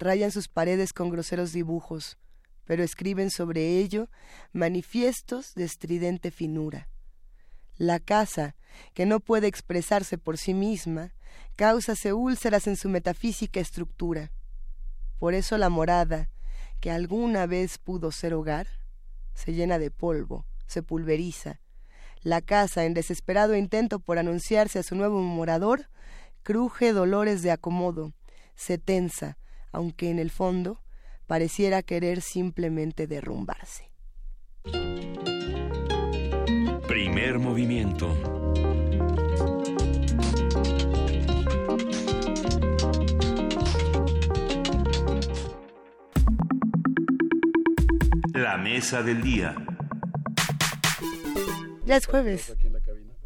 [0.00, 2.18] Rayan sus paredes con groseros dibujos,
[2.64, 4.08] pero escriben sobre ello
[4.52, 6.88] manifiestos de estridente finura.
[7.76, 8.56] La casa,
[8.94, 11.14] que no puede expresarse por sí misma,
[11.54, 14.32] cáusase úlceras en su metafísica estructura.
[15.20, 16.30] Por eso la morada,
[16.80, 18.66] que alguna vez pudo ser hogar,
[19.34, 21.60] se llena de polvo, se pulveriza.
[22.22, 25.88] La casa, en desesperado intento por anunciarse a su nuevo morador,
[26.42, 28.12] cruje dolores de acomodo,
[28.54, 29.38] se tensa,
[29.72, 30.82] aunque en el fondo
[31.26, 33.90] pareciera querer simplemente derrumbarse.
[36.86, 38.41] Primer movimiento.
[48.82, 49.54] Mesa del día.
[51.86, 52.52] Ya es jueves.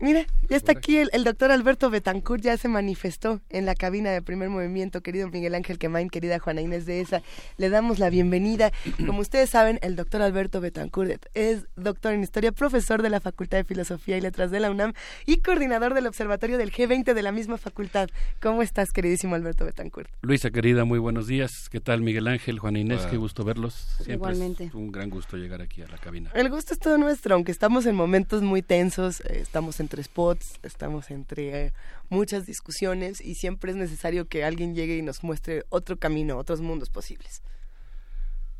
[0.00, 4.10] Mira, ya está aquí el, el doctor Alberto Betancourt, ya se manifestó en la cabina
[4.10, 7.22] de primer movimiento, querido Miguel Ángel Quemain, querida Juana Inés de esa.
[7.56, 8.72] Le damos la bienvenida.
[9.06, 13.58] Como ustedes saben, el doctor Alberto Betancourt es doctor en historia, profesor de la Facultad
[13.58, 14.92] de Filosofía y Letras de la UNAM
[15.24, 18.08] y coordinador del Observatorio del G20 de la misma facultad.
[18.40, 20.08] ¿Cómo estás, queridísimo Alberto Betancourt?
[20.22, 21.68] Luisa, querida, muy buenos días.
[21.70, 23.00] ¿Qué tal, Miguel Ángel, Juana Inés?
[23.00, 23.10] Hola.
[23.10, 23.74] Qué gusto verlos.
[23.96, 24.64] Siempre Igualmente.
[24.64, 26.30] es un gran gusto llegar aquí a la cabina.
[26.34, 30.35] El gusto es todo nuestro, aunque estamos en momentos muy tensos, eh, estamos entre spots,
[30.62, 31.72] estamos entre eh,
[32.08, 36.60] muchas discusiones y siempre es necesario que alguien llegue y nos muestre otro camino, otros
[36.60, 37.42] mundos posibles.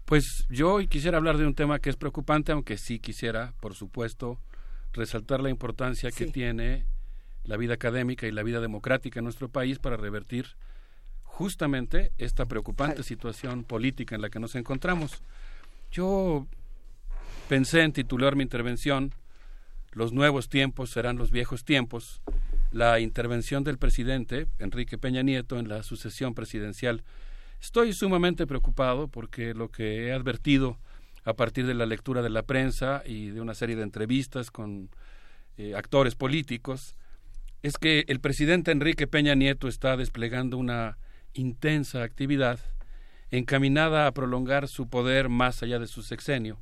[0.05, 3.75] Pues yo hoy quisiera hablar de un tema que es preocupante, aunque sí quisiera, por
[3.75, 4.39] supuesto,
[4.93, 6.87] resaltar la importancia que tiene
[7.45, 10.57] la vida académica y la vida democrática en nuestro país para revertir
[11.23, 15.23] justamente esta preocupante situación política en la que nos encontramos.
[15.91, 16.47] Yo
[17.49, 19.13] pensé en titular mi intervención
[19.97, 22.21] Los nuevos tiempos serán los viejos tiempos,
[22.71, 27.03] la intervención del presidente Enrique Peña Nieto en la sucesión presidencial.
[27.63, 30.77] Estoy sumamente preocupado porque lo que he advertido
[31.25, 34.91] a partir de la lectura de la prensa y de una serie de entrevistas con
[35.57, 36.95] eh, actores políticos
[37.63, 40.99] es que el presidente Enrique Peña Nieto está desplegando una
[41.33, 42.61] intensa actividad
[43.31, 46.59] encaminada a prolongar su poder más allá de su sexenio,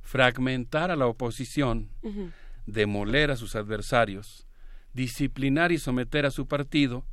[0.00, 1.90] fragmentar a la oposición,
[2.68, 4.46] demoler a sus adversarios,
[4.92, 7.04] disciplinar y someter a su partido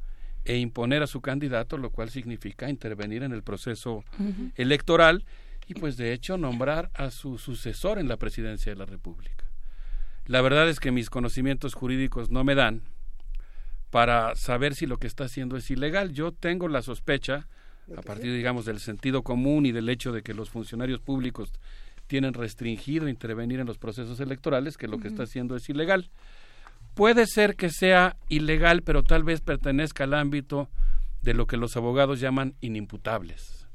[0.43, 4.03] e imponer a su candidato, lo cual significa intervenir en el proceso
[4.55, 5.25] electoral
[5.67, 9.45] y pues de hecho nombrar a su sucesor en la presidencia de la República.
[10.25, 12.81] La verdad es que mis conocimientos jurídicos no me dan
[13.89, 16.11] para saber si lo que está haciendo es ilegal.
[16.11, 17.47] Yo tengo la sospecha,
[17.95, 21.53] a partir, digamos, del sentido común y del hecho de que los funcionarios públicos
[22.07, 26.09] tienen restringido intervenir en los procesos electorales, que lo que está haciendo es ilegal.
[26.93, 30.69] Puede ser que sea ilegal, pero tal vez pertenezca al ámbito
[31.21, 33.67] de lo que los abogados llaman inimputables.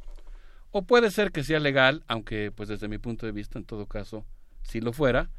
[0.71, 3.87] O puede ser que sea legal, aunque pues desde mi punto de vista, en todo
[3.87, 4.25] caso,
[4.63, 5.31] si lo fuera,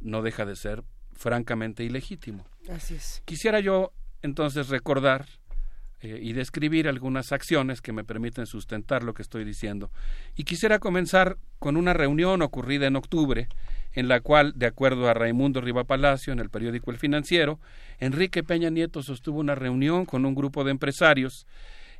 [0.00, 0.84] no deja de ser
[1.14, 2.46] francamente ilegítimo.
[2.68, 3.22] Así es.
[3.24, 3.92] Quisiera yo
[4.22, 5.26] entonces recordar
[6.04, 9.90] eh, y describir algunas acciones que me permiten sustentar lo que estoy diciendo.
[10.36, 13.48] Y quisiera comenzar con una reunión ocurrida en octubre,
[13.92, 17.60] en la cual, de acuerdo a Raimundo Riva Palacio en el periódico El Financiero,
[17.98, 21.46] Enrique Peña Nieto sostuvo una reunión con un grupo de empresarios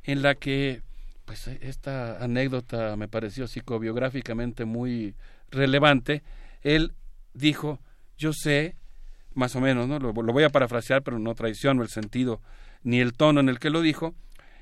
[0.03, 0.81] en la que
[1.25, 5.15] pues esta anécdota me pareció psicobiográficamente muy
[5.49, 6.21] relevante.
[6.61, 6.93] Él
[7.33, 7.79] dijo,
[8.17, 8.75] yo sé,
[9.33, 9.99] más o menos, ¿no?
[9.99, 12.41] Lo, lo, voy a parafrasear, pero no traiciono el sentido
[12.85, 14.15] ni el tono en el que lo dijo.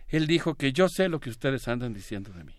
[0.07, 2.55] Él dijo que yo sé lo que ustedes andan diciendo de mí.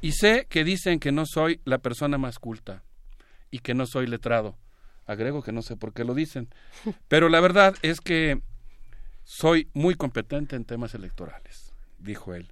[0.00, 2.82] Y sé que dicen que no soy la persona más culta
[3.50, 4.56] y que no soy letrado.
[5.06, 6.48] Agrego que no sé por qué lo dicen.
[7.08, 8.40] Pero la verdad es que
[9.22, 12.48] soy muy competente en temas electorales, dijo él.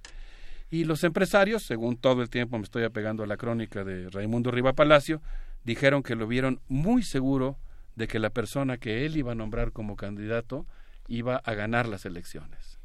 [0.69, 4.51] Y los empresarios, según todo el tiempo me estoy apegando a la crónica de Raimundo
[4.51, 5.21] Riva Palacio,
[5.63, 7.57] dijeron que lo vieron muy seguro
[7.95, 10.67] de que la persona que él iba a nombrar como candidato
[11.09, 12.79] iba a ganar las elecciones.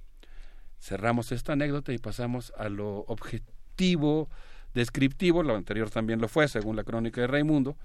[0.81, 4.29] Cerramos esta anécdota y pasamos a lo objetivo,
[4.75, 7.77] descriptivo, lo anterior también lo fue, según la crónica de Raimundo,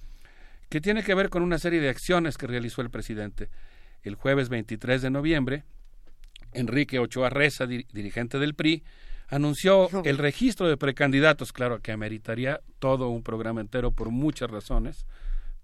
[0.69, 3.49] que tiene que ver con una serie de acciones que realizó el presidente.
[4.01, 5.63] El jueves 23 de noviembre,
[6.53, 8.83] Enrique Ochoa Reza, dirigente del PRI,
[9.29, 15.05] anunció el registro de precandidatos, claro que ameritaría todo un programa entero por muchas razones.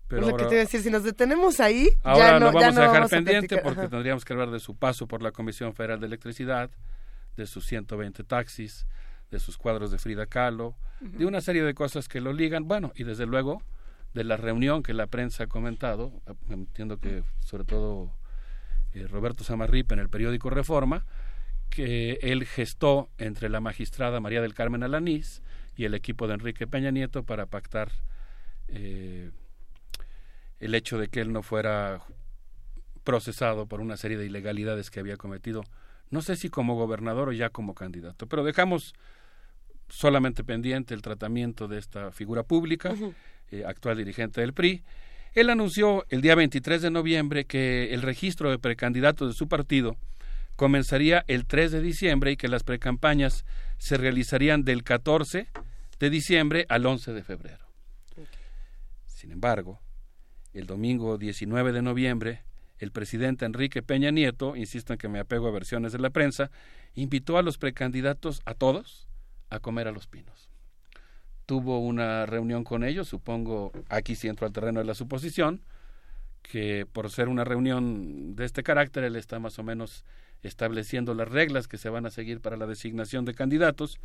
[0.07, 2.39] Pero lo ahora, que te iba a decir, si nos detenemos ahí, ahora ya no,
[2.39, 3.89] lo vamos ya a dejar vamos pendiente porque Ajá.
[3.89, 6.69] tendríamos que hablar de su paso por la Comisión Federal de Electricidad,
[7.37, 8.85] de sus 120 taxis,
[9.31, 12.91] de sus cuadros de Frida Kahlo, de una serie de cosas que lo ligan, bueno,
[12.95, 13.61] y desde luego
[14.13, 16.13] de la reunión que la prensa ha comentado,
[16.49, 18.13] entiendo que sobre todo
[18.93, 21.05] eh, Roberto Samarripa en el periódico Reforma,
[21.69, 25.41] que él gestó entre la magistrada María del Carmen Alanís
[25.75, 27.91] y el equipo de Enrique Peña Nieto para pactar
[28.69, 29.31] eh,
[30.59, 32.01] el hecho de que él no fuera
[33.03, 35.63] procesado por una serie de ilegalidades que había cometido,
[36.09, 38.93] no sé si como gobernador o ya como candidato, pero dejamos
[39.89, 42.95] solamente pendiente el tratamiento de esta figura pública,
[43.51, 44.83] eh, actual dirigente del PRI.
[45.33, 49.97] Él anunció el día 23 de noviembre que el registro de precandidatos de su partido
[50.55, 53.45] comenzaría el 3 de diciembre y que las precampañas
[53.77, 55.47] se realizarían del 14
[55.99, 57.65] de diciembre al 11 de febrero.
[59.05, 59.79] Sin embargo,
[60.55, 62.41] el domingo 19 de noviembre,
[62.79, 66.49] el presidente Enrique Peña Nieto, insisto en que me apego a versiones de la prensa,
[66.93, 69.07] invitó a los precandidatos, a todos,
[69.49, 70.49] a comer a los pinos.
[71.45, 75.61] Tuvo una reunión con ellos, supongo, aquí sí entro al terreno de la suposición,
[76.41, 80.05] que por ser una reunión de este carácter, él está más o menos
[80.41, 83.99] estableciendo las reglas que se van a seguir para la designación de candidatos.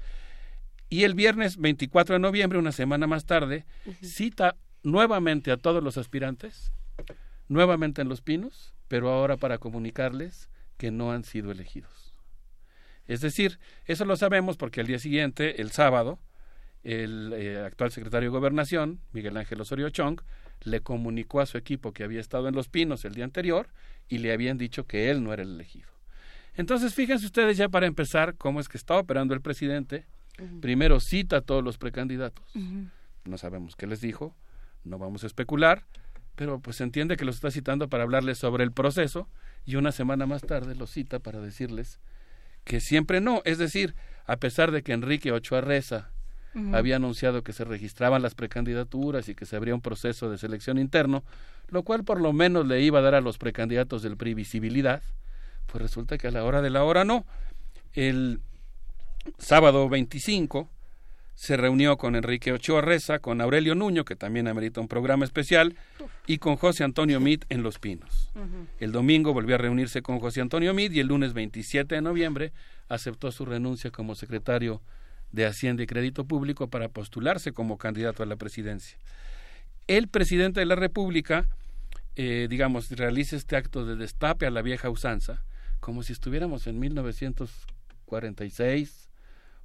[0.88, 3.64] Y el viernes 24 de noviembre, una semana más tarde,
[4.02, 6.72] cita nuevamente a todos los aspirantes,
[7.48, 12.14] nuevamente en Los Pinos, pero ahora para comunicarles que no han sido elegidos.
[13.06, 16.20] Es decir, eso lo sabemos porque al día siguiente, el sábado,
[16.82, 20.20] el eh, actual secretario de Gobernación, Miguel Ángel Osorio Chong,
[20.62, 23.68] le comunicó a su equipo que había estado en Los Pinos el día anterior
[24.08, 25.88] y le habían dicho que él no era el elegido.
[26.54, 30.06] Entonces, fíjense ustedes ya para empezar cómo es que está operando el presidente.
[30.60, 32.44] Primero cita a todos los precandidatos.
[33.24, 34.34] No sabemos qué les dijo,
[34.84, 35.84] no vamos a especular,
[36.36, 39.28] pero pues se entiende que los está citando para hablarles sobre el proceso
[39.64, 42.00] y una semana más tarde los cita para decirles
[42.64, 43.42] que siempre no.
[43.44, 43.94] Es decir,
[44.26, 46.10] a pesar de que Enrique Ochoa Reza
[46.72, 50.78] había anunciado que se registraban las precandidaturas y que se abría un proceso de selección
[50.78, 51.22] interno,
[51.68, 55.02] lo cual por lo menos le iba a dar a los precandidatos del PRI visibilidad,
[55.66, 57.24] Pues resulta que a la hora de la hora no.
[57.92, 58.40] El
[59.38, 60.68] sábado 25
[61.34, 65.74] se reunió con Enrique Ochoa Reza, con Aurelio Nuño, que también amerita un programa especial,
[66.26, 68.30] y con José Antonio Mid en Los Pinos.
[68.78, 72.52] El domingo volvió a reunirse con José Antonio Mid y el lunes 27 de noviembre
[72.88, 74.80] aceptó su renuncia como secretario
[75.32, 78.98] de Hacienda y Crédito Público para postularse como candidato a la presidencia.
[79.86, 81.48] El presidente de la República,
[82.16, 85.42] eh, digamos, realiza este acto de destape a la vieja usanza,
[85.80, 89.09] como si estuviéramos en 1946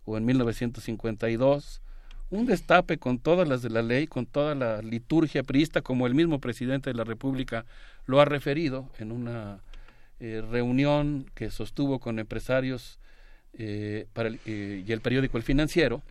[0.05, 1.81] o en 1952,
[2.29, 6.15] un destape con todas las de la ley, con toda la liturgia priista, como el
[6.15, 7.65] mismo presidente de la República
[8.05, 9.59] lo ha referido en una
[10.19, 12.99] eh, reunión que sostuvo con empresarios
[13.57, 16.01] eh, para eh, y el periódico El Financiero.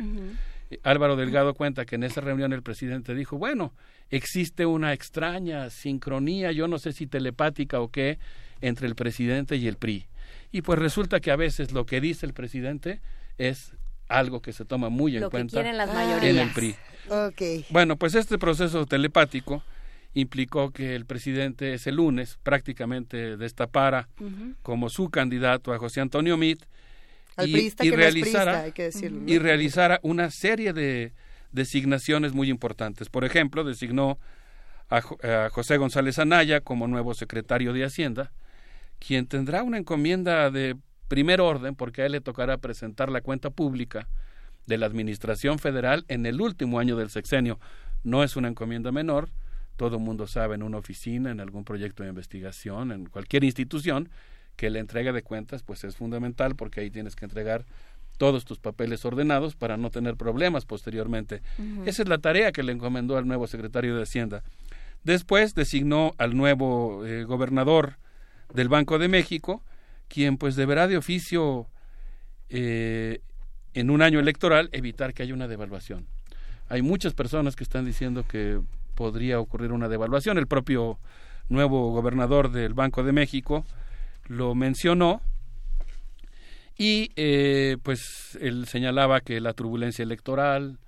[0.82, 3.72] Álvaro Delgado cuenta que en esa reunión el presidente dijo, bueno,
[4.10, 8.18] existe una extraña sincronía, yo no sé si telepática o qué,
[8.60, 10.06] entre el presidente y el PRI.
[10.52, 13.00] Y pues resulta que a veces lo que dice el presidente
[13.38, 13.74] es
[14.08, 16.76] algo que se toma muy en cuenta en el PRI.
[17.70, 19.62] Bueno, pues este proceso telepático
[20.14, 24.08] implicó que el presidente ese lunes prácticamente destapara
[24.62, 26.62] como su candidato a José Antonio Mit
[27.44, 28.66] y, realizara,
[29.26, 31.12] y realizara una serie de
[31.50, 33.08] designaciones muy importantes.
[33.08, 34.18] Por ejemplo, designó
[34.88, 38.32] a, a José González Anaya como nuevo secretario de Hacienda,
[39.00, 40.76] quien tendrá una encomienda de
[41.14, 44.08] primer orden, porque a él le tocará presentar la cuenta pública
[44.66, 47.60] de la Administración Federal en el último año del sexenio.
[48.02, 49.28] No es una encomienda menor,
[49.76, 54.08] todo el mundo sabe en una oficina, en algún proyecto de investigación, en cualquier institución,
[54.56, 57.64] que la entrega de cuentas pues es fundamental porque ahí tienes que entregar
[58.18, 61.42] todos tus papeles ordenados para no tener problemas posteriormente.
[61.86, 64.42] Esa es la tarea que le encomendó al nuevo secretario de Hacienda.
[65.04, 67.98] Después designó al nuevo eh, gobernador
[68.52, 69.62] del Banco de México,
[70.08, 71.68] quien pues deberá de oficio
[72.48, 73.20] eh,
[73.74, 76.06] en un año electoral evitar que haya una devaluación.
[76.68, 78.60] Hay muchas personas que están diciendo que
[78.94, 80.38] podría ocurrir una devaluación.
[80.38, 80.98] El propio
[81.48, 83.64] nuevo gobernador del Banco de México
[84.26, 85.20] lo mencionó
[86.76, 90.78] y eh, pues él señalaba que la turbulencia electoral,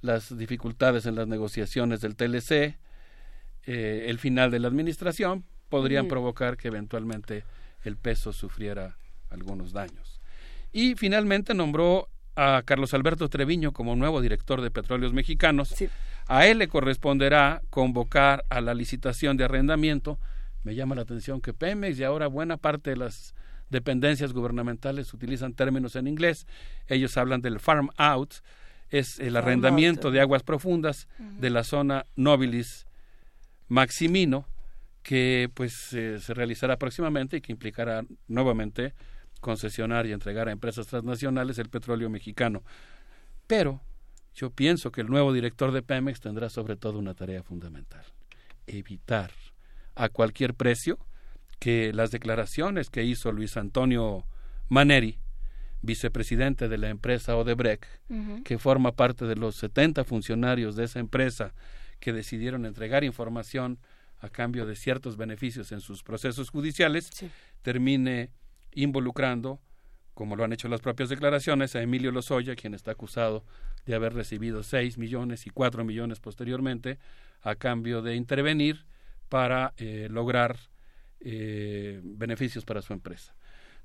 [0.00, 2.76] las dificultades en las negociaciones del TLC,
[3.66, 7.44] eh, el final de la administración podrían provocar que eventualmente
[7.82, 8.96] el peso sufriera
[9.30, 10.20] algunos daños.
[10.72, 15.74] Y finalmente nombró a Carlos Alberto Treviño como nuevo director de Petróleos Mexicanos.
[16.26, 20.18] A él le corresponderá convocar a la licitación de arrendamiento.
[20.62, 23.34] Me llama la atención que Pemex y ahora buena parte de las
[23.70, 26.46] dependencias gubernamentales utilizan términos en inglés.
[26.86, 28.34] Ellos hablan del farm out,
[28.90, 32.86] es el arrendamiento de aguas profundas de la zona Nobilis
[33.68, 34.46] Maximino
[35.08, 38.92] que pues se realizará próximamente y que implicará nuevamente
[39.40, 42.62] concesionar y entregar a empresas transnacionales el petróleo mexicano.
[43.46, 43.80] Pero
[44.34, 48.04] yo pienso que el nuevo director de Pemex tendrá sobre todo una tarea fundamental,
[48.66, 49.30] evitar
[49.94, 50.98] a cualquier precio
[51.58, 54.26] que las declaraciones que hizo Luis Antonio
[54.68, 55.20] Maneri,
[55.80, 57.86] vicepresidente de la empresa Odebrecht,
[58.44, 61.54] que forma parte de los 70 funcionarios de esa empresa
[61.98, 63.78] que decidieron entregar información
[64.20, 67.10] a cambio de ciertos beneficios en sus procesos judiciales,
[67.62, 68.30] termine
[68.72, 69.60] involucrando,
[70.14, 73.44] como lo han hecho las propias declaraciones, a Emilio Lozoya, quien está acusado
[73.86, 76.98] de haber recibido seis millones y cuatro millones posteriormente,
[77.42, 78.84] a cambio de intervenir
[79.28, 80.56] para eh, lograr
[81.20, 83.34] eh, beneficios para su empresa.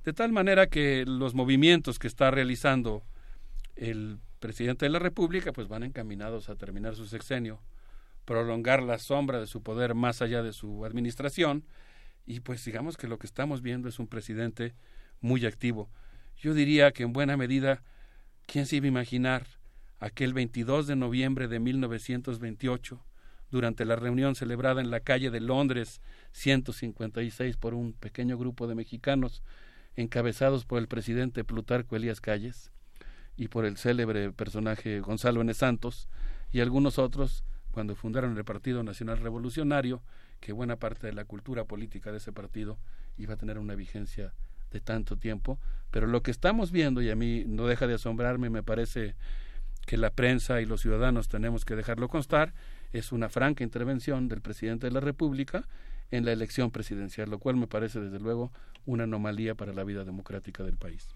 [0.04, 3.04] De tal manera que los movimientos que está realizando
[3.76, 7.62] el presidente de la República pues van encaminados a terminar su sexenio
[8.26, 11.66] prolongar la sombra de su poder más allá de su administración
[12.26, 14.76] y pues digamos que lo que estamos viendo es un presidente
[15.20, 15.90] muy activo.
[16.38, 17.84] Yo diría que en buena medida,
[18.45, 19.45] ¿quién se iba a imaginar
[20.00, 23.06] aquel 22 de noviembre de 1928,
[23.54, 26.02] durante la reunión celebrada en la calle de Londres
[26.32, 29.44] 156 por un pequeño grupo de mexicanos
[29.95, 32.72] encabezados por el presidente Plutarco Elías Calles
[33.38, 35.54] y por el célebre personaje Gonzalo N.
[35.54, 36.10] Santos
[36.52, 40.04] y algunos otros cuando fundaron el Partido Nacional Revolucionario,
[40.40, 42.78] que buena parte de la cultura política de ese partido
[43.18, 44.32] iba a tener una vigencia
[44.72, 45.60] de tanto tiempo,
[45.90, 49.16] pero lo que estamos viendo, y a mí no deja de asombrarme, me parece
[49.88, 52.54] que la prensa y los ciudadanos tenemos que dejarlo constar,
[52.91, 55.68] es una franca intervención del presidente de la República
[56.12, 58.52] en la elección presidencial, lo cual me parece desde luego
[58.86, 61.08] una anomalía para la vida democrática del país.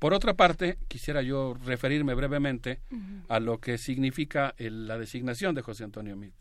[0.00, 2.80] Por otra parte, quisiera yo referirme brevemente
[3.28, 6.32] a lo que significa la designación de José Antonio Meade.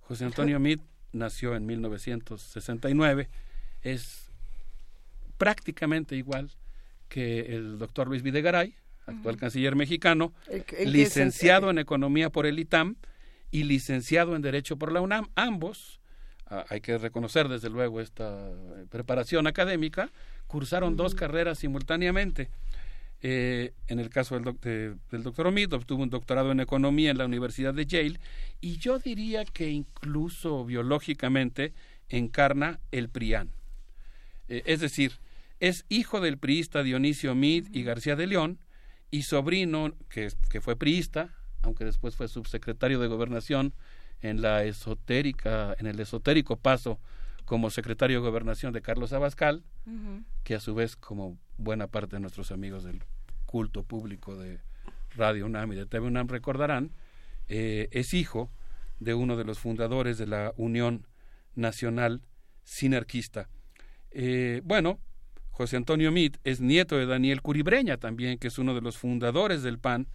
[0.00, 3.30] José Antonio Meade nació en 1969,
[3.80, 4.30] es
[5.38, 6.50] prácticamente igual
[7.08, 8.74] que el doctor Luis Videgaray,
[9.06, 12.96] actual canciller mexicano, El el licenciado en Economía por el ITAM
[13.50, 15.30] y licenciado en Derecho por la UNAM.
[15.34, 15.98] Ambos,
[16.46, 18.50] ah, hay que reconocer desde luego esta
[18.90, 20.10] preparación académica,
[20.46, 22.50] cursaron dos carreras simultáneamente.
[23.24, 27.12] Eh, en el caso del, doc- de- del doctor Omid, obtuvo un doctorado en Economía
[27.12, 28.18] en la Universidad de Yale
[28.60, 31.72] y yo diría que incluso biológicamente
[32.08, 33.50] encarna el PRIAN.
[34.48, 35.12] Eh, es decir,
[35.60, 38.58] es hijo del priista Dionisio Mid y García de León
[39.12, 41.30] y sobrino, que, que fue priista,
[41.62, 43.72] aunque después fue subsecretario de Gobernación
[44.20, 46.98] en la esotérica, en el esotérico paso
[47.44, 49.64] como secretario de Gobernación de Carlos Abascal,
[50.44, 53.02] que a su vez, como buena parte de nuestros amigos del
[53.46, 54.60] culto público de
[55.14, 56.92] Radio UNAM y de TV UNAM recordarán,
[57.48, 58.50] eh, es hijo
[59.00, 61.06] de uno de los fundadores de la Unión
[61.54, 62.22] Nacional
[62.64, 63.48] Sinarquista.
[64.10, 65.00] Eh, bueno,
[65.50, 69.62] José Antonio Mit es nieto de Daniel Curibreña también, que es uno de los fundadores
[69.62, 70.08] del PAN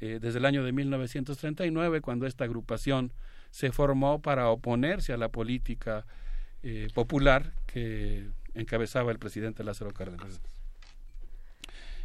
[0.00, 3.12] eh, desde el año de 1939, cuando esta agrupación
[3.50, 6.06] se formó para oponerse a la política
[6.62, 10.40] eh, popular que encabezaba el presidente Lázaro Cárdenas.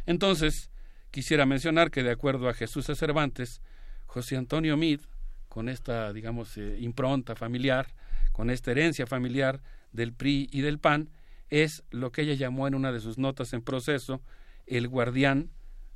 [0.06, 0.70] Entonces,
[1.10, 2.86] quisiera mencionar que de acuerdo a Jesús.
[2.86, 3.60] Cervantes,
[4.06, 5.00] José Antonio Mid,
[5.48, 7.88] con esta, digamos, eh, impronta familiar,
[8.32, 9.60] con esta herencia familiar
[9.92, 11.10] del PRI y del PAN,
[11.50, 14.20] es lo que ella llamó en una de sus notas en proceso
[14.66, 15.50] el guardián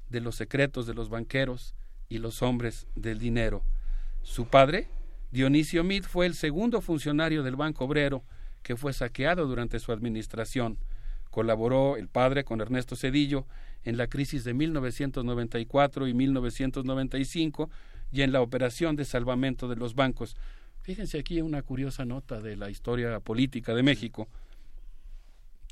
[0.09, 1.75] de los secretos de los banqueros
[2.09, 3.63] y los hombres del dinero.
[4.23, 4.89] Su padre,
[5.31, 8.25] Dionisio Mid, fue el segundo funcionario del Banco Obrero
[8.63, 10.79] que fue saqueado durante su administración.
[11.31, 13.47] Colaboró el padre con Ernesto Cedillo
[13.85, 17.71] en la crisis de 1994 y 1995
[18.13, 20.37] y en la operación de salvamento de los bancos.
[20.83, 24.29] Fíjense aquí una curiosa nota de la historia política de México.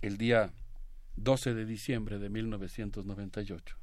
[0.02, 0.51] El día
[1.17, 3.77] 12 de diciembre de 1998,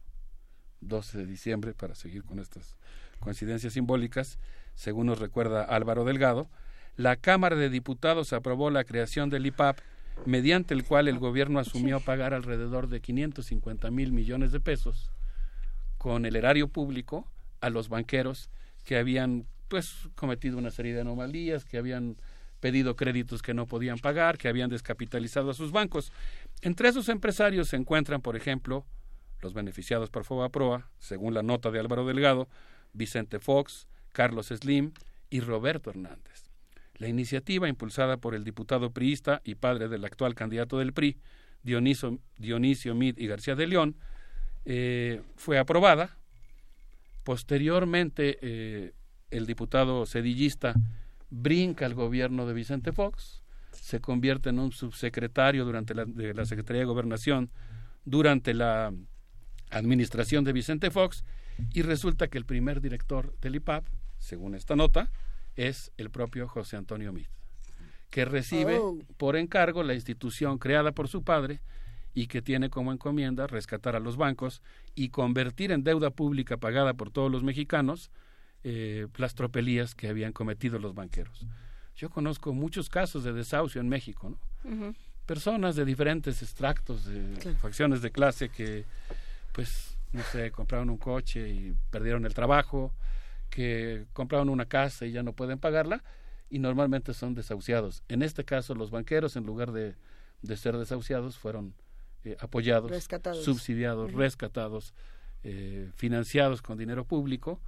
[0.82, 2.78] 12 de diciembre, para seguir con estas
[3.20, 4.40] coincidencias simbólicas,
[4.74, 6.50] según nos recuerda Álvaro Delgado,
[6.98, 9.78] la Cámara de Diputados aprobó la creación del IPAP,
[10.26, 15.12] mediante el cual el gobierno asumió pagar alrededor de 550 mil millones de pesos
[16.00, 18.50] con el erario público a los banqueros
[18.84, 22.18] que habían pues cometido una serie de anomalías, que habían
[22.60, 26.12] pedido créditos que no podían pagar, que habían descapitalizado a sus bancos.
[26.62, 28.86] Entre esos empresarios se encuentran, por ejemplo,
[29.42, 32.48] los beneficiados por Fobaproa, según la nota de Álvaro Delgado,
[32.94, 34.94] Vicente Fox, Carlos Slim
[35.30, 36.47] y Roberto Hernández.
[36.98, 41.18] La iniciativa, impulsada por el diputado priista y padre del actual candidato del PRI,
[41.64, 43.96] Dionisio Mid y García de León,
[44.66, 46.18] eh, fue aprobada.
[47.24, 48.94] Posteriormente, eh,
[49.32, 50.76] el diputado sedillista
[51.30, 56.46] brinca al gobierno de Vicente Fox, se convierte en un subsecretario durante la, de la
[56.46, 57.50] Secretaría de Gobernación
[58.06, 58.94] durante la
[59.70, 61.24] administración de Vicente Fox
[61.74, 63.86] y resulta que el primer director del IPAP,
[64.20, 65.12] según esta nota,
[65.58, 67.28] es el propio José Antonio Mit,
[68.10, 68.98] que recibe Oh.
[69.18, 71.60] por encargo la institución creada por su padre
[72.14, 74.62] y que tiene como encomienda rescatar a los bancos
[74.96, 78.10] y convertir en deuda pública pagada por todos los mexicanos
[78.64, 81.46] eh, las tropelías que habían cometido los banqueros.
[81.96, 84.96] Yo conozco muchos casos de desahucio en México, ¿no?
[85.26, 88.86] personas de diferentes extractos, de facciones de clase que,
[89.52, 92.94] pues, no sé, compraron un coche y perdieron el trabajo,
[93.50, 96.04] que compraron una casa y ya no pueden pagarla,
[96.50, 98.04] y normalmente son desahuciados.
[98.08, 99.96] En este caso, los banqueros, en lugar de,
[100.42, 101.74] de ser desahuciados, fueron
[102.24, 103.44] eh, apoyados, Rescatados.
[103.44, 104.94] subsidiados, rescatados,
[105.44, 107.62] eh, financiados con dinero público,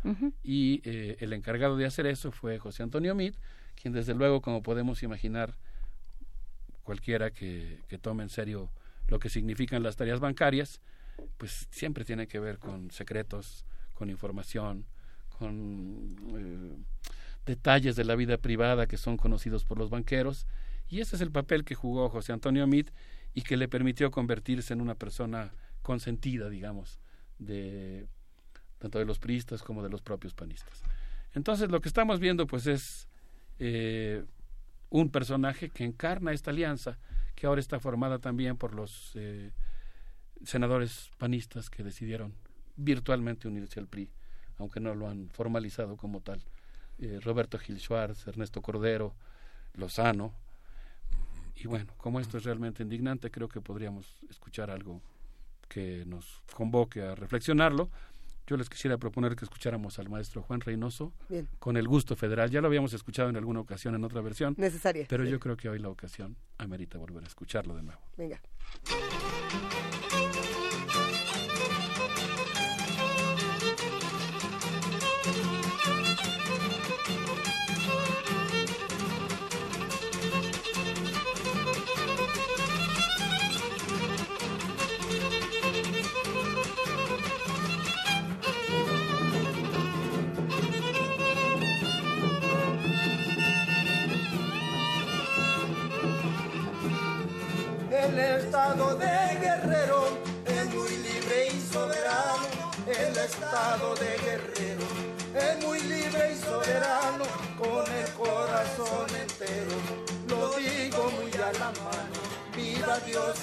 [0.43, 3.35] y eh, el encargado de hacer eso fue José Antonio Mit,
[3.75, 5.55] quien desde luego, como podemos imaginar,
[6.83, 8.71] cualquiera que, que tome en serio
[9.07, 10.81] lo que significan las tareas bancarias,
[11.37, 14.85] pues siempre tiene que ver con secretos, con información,
[15.39, 16.75] con eh,
[17.45, 20.45] detalles de la vida privada que son conocidos por los banqueros.
[20.89, 22.91] Y ese es el papel que jugó José Antonio Mit
[23.33, 25.51] y que le permitió convertirse en una persona
[25.81, 26.99] consentida, digamos,
[27.37, 28.07] de
[28.79, 30.83] tanto de los priistas como de los propios panistas.
[31.33, 33.07] Entonces lo que estamos viendo pues es
[33.59, 34.25] eh,
[34.89, 36.97] un personaje que encarna esta alianza
[37.35, 39.51] que ahora está formada también por los eh,
[40.43, 42.33] senadores panistas que decidieron
[42.75, 44.09] virtualmente unirse al PRI,
[44.59, 46.41] aunque no lo han formalizado como tal.
[46.99, 49.15] Eh, Roberto Gil Schwartz, Ernesto Cordero,
[49.73, 50.33] Lozano.
[51.55, 55.01] Y bueno, como esto es realmente indignante, creo que podríamos escuchar algo
[55.67, 57.89] que nos convoque a reflexionarlo.
[58.47, 61.47] Yo les quisiera proponer que escucháramos al maestro Juan Reynoso Bien.
[61.59, 62.49] con el gusto federal.
[62.49, 64.55] Ya lo habíamos escuchado en alguna ocasión en otra versión.
[64.57, 65.05] Necesaria.
[65.07, 68.01] Pero yo creo que hoy la ocasión amerita volver a escucharlo de nuevo.
[68.17, 68.41] Venga.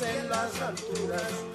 [0.02, 1.45] En las alturas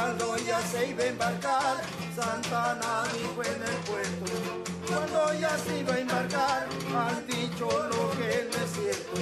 [0.00, 1.76] cuando ya se iba a embarcar.
[2.16, 4.32] Santana dijo en el puerto,
[4.88, 6.66] cuando ya se iba a embarcar.
[6.96, 9.12] Han dicho lo que no es cierto,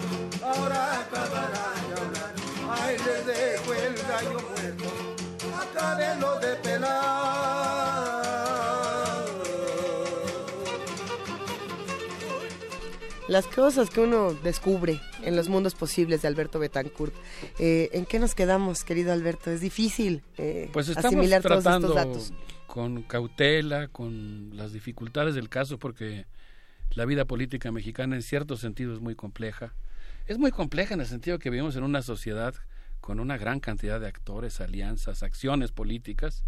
[0.47, 2.32] ahora acabarán de hablar.
[2.70, 4.57] Ahí les dejo el gallo
[13.28, 17.15] Las cosas que uno descubre en los mundos posibles de Alberto Betancourt.
[17.58, 19.50] Eh, ¿En qué nos quedamos, querido Alberto?
[19.50, 22.32] Es difícil eh, pues asimilar todos estos datos.
[22.66, 26.24] con cautela, con las dificultades del caso, porque
[26.92, 29.74] la vida política mexicana en cierto sentido es muy compleja.
[30.26, 32.55] Es muy compleja en el sentido que vivimos en una sociedad
[33.00, 36.44] con una gran cantidad de actores, alianzas, acciones políticas.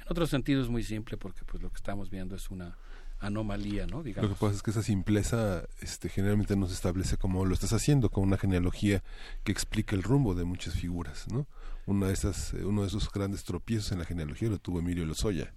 [0.00, 2.78] En otro sentido es muy simple porque pues lo que estamos viendo es una
[3.20, 3.98] anomalía, ¿no?
[3.98, 7.72] Lo que pasa es que esa simpleza este, generalmente no se establece como lo estás
[7.72, 9.02] haciendo, con una genealogía
[9.44, 11.46] que explica el rumbo de muchas figuras, ¿no?
[11.86, 15.04] Una de esas, eh, uno de esos grandes tropiezos en la genealogía lo tuvo Emilio
[15.04, 15.52] Lozoya,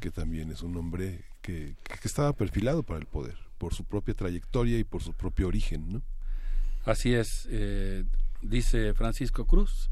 [0.00, 4.78] que también es un hombre que estaba perfilado para el poder, por su propia trayectoria
[4.78, 6.02] y por su propio origen, ¿no?
[6.84, 8.04] Así es, eh,
[8.42, 9.90] dice Francisco Cruz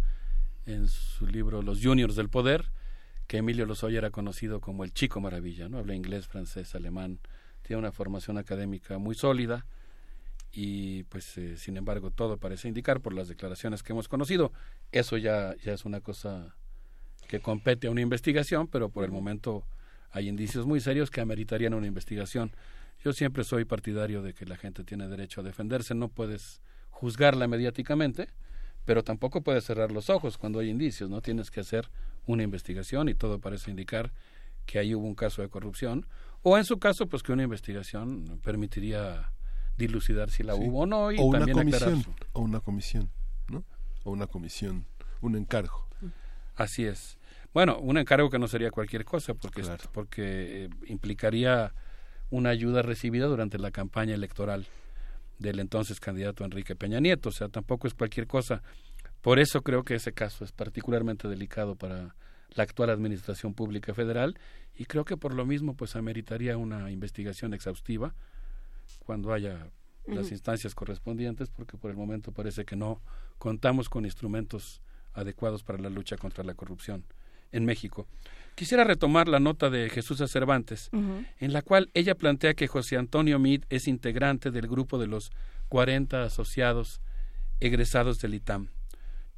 [0.67, 2.73] en su libro Los Juniors del Poder,
[3.31, 5.79] que Emilio Lozoya era conocido como el chico maravilla, ¿no?
[5.79, 7.21] Habla inglés, francés, alemán,
[7.63, 9.67] tiene una formación académica muy sólida
[10.51, 14.53] y pues eh, sin embargo todo parece indicar por las declaraciones que hemos conocido,
[14.91, 16.57] eso ya, ya es una cosa
[17.29, 19.65] que compete a una investigación, pero por el momento
[20.11, 22.51] hay indicios muy serios que ameritarían una investigación.
[23.05, 27.47] Yo siempre soy partidario de que la gente tiene derecho a defenderse, no puedes juzgarla
[27.47, 28.27] mediáticamente,
[28.85, 31.89] pero tampoco puedes cerrar los ojos cuando hay indicios, no tienes que hacer
[32.27, 34.13] una investigación y todo parece indicar
[34.67, 36.07] que ahí hubo un caso de corrupción
[36.43, 39.33] o en su caso pues que una investigación permitiría
[39.77, 40.61] dilucidar si la Sí.
[40.63, 43.11] hubo o no y o una también aclarar comisión, su- o una comisión,
[43.49, 43.65] ¿no?
[44.05, 44.85] O una comisión,
[45.21, 45.89] un encargo.
[46.57, 47.19] Así es.
[47.55, 51.73] Bueno, un encargo que no sería cualquier cosa porque porque eh, implicaría
[52.31, 54.67] una ayuda recibida durante la campaña electoral
[55.39, 58.63] del entonces candidato Enrique Peña Nieto, o sea, tampoco es cualquier cosa.
[59.23, 62.15] Por eso creo que ese caso es particularmente delicado para
[62.51, 64.39] la actual administración pública federal
[64.75, 68.15] y creo que por lo mismo pues ameritaría una investigación exhaustiva
[68.99, 69.71] cuando haya
[70.07, 73.01] las instancias correspondientes porque por el momento parece que no
[73.39, 74.81] contamos con instrumentos
[75.13, 77.05] adecuados para la lucha contra la corrupción
[77.53, 78.07] en México.
[78.55, 83.39] Quisiera retomar la nota de Jesús Cervantes, en la cual ella plantea que José Antonio
[83.39, 85.31] Meade es integrante del grupo de los
[85.69, 87.01] 40 asociados
[87.61, 88.69] egresados del ITAM,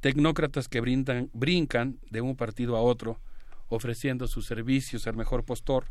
[0.03, 3.21] tecnócratas que brindan, brincan de un partido a otro,
[3.69, 5.85] ofreciendo sus servicios al mejor postor,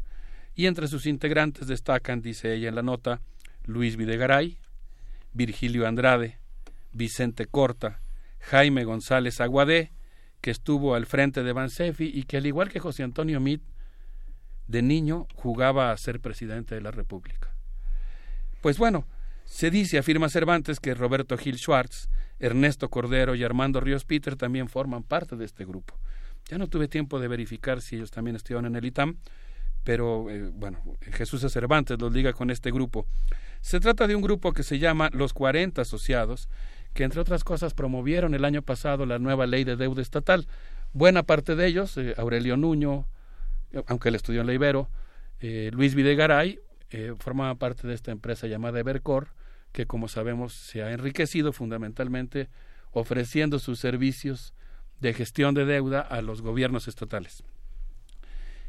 [0.54, 3.22] y entre sus integrantes destacan, dice ella en la nota,
[3.64, 4.58] Luis Videgaray,
[5.32, 6.36] Virgilio Andrade,
[6.92, 8.02] Vicente Corta,
[8.40, 9.92] Jaime González Aguadé,
[10.42, 13.64] que estuvo al frente de Bansefi y que al igual que José Antonio Meade,
[14.66, 17.56] de niño jugaba a ser presidente de la República.
[18.60, 19.06] Pues bueno,
[19.46, 22.10] se dice, afirma Cervantes, que Roberto Gil Schwartz,
[22.42, 25.94] Ernesto Cordero y Armando Ríos Peter también forman parte de este grupo.
[26.50, 29.16] Ya no tuve tiempo de verificar si ellos también estuvieron en el ITAM,
[29.84, 33.06] pero eh, bueno, Jesús Cervantes los liga con este grupo.
[33.60, 36.48] Se trata de un grupo que se llama Los 40 Asociados,
[36.94, 40.48] que entre otras cosas promovieron el año pasado la nueva ley de deuda estatal.
[40.92, 43.06] Buena parte de ellos, eh, Aurelio Nuño,
[43.86, 44.90] aunque él estudió en la Ibero,
[45.40, 46.58] eh, Luis Videgaray,
[47.20, 49.28] formaba parte de esta empresa llamada Evercor,
[49.72, 52.48] que como sabemos se ha enriquecido fundamentalmente
[52.92, 54.54] ofreciendo sus servicios
[55.00, 57.42] de gestión de deuda a los gobiernos estatales.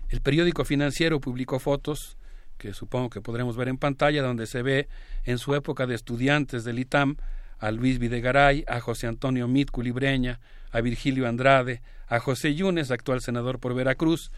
[0.09, 2.17] El periódico financiero publicó fotos
[2.57, 4.87] que supongo que podremos ver en pantalla, donde se ve
[5.25, 7.17] en su época de estudiantes del ITAM
[7.59, 10.39] a Luis Videgaray, a José Antonio Mit Culibreña,
[10.71, 14.31] a Virgilio Andrade, a José Yunes, actual senador por Veracruz,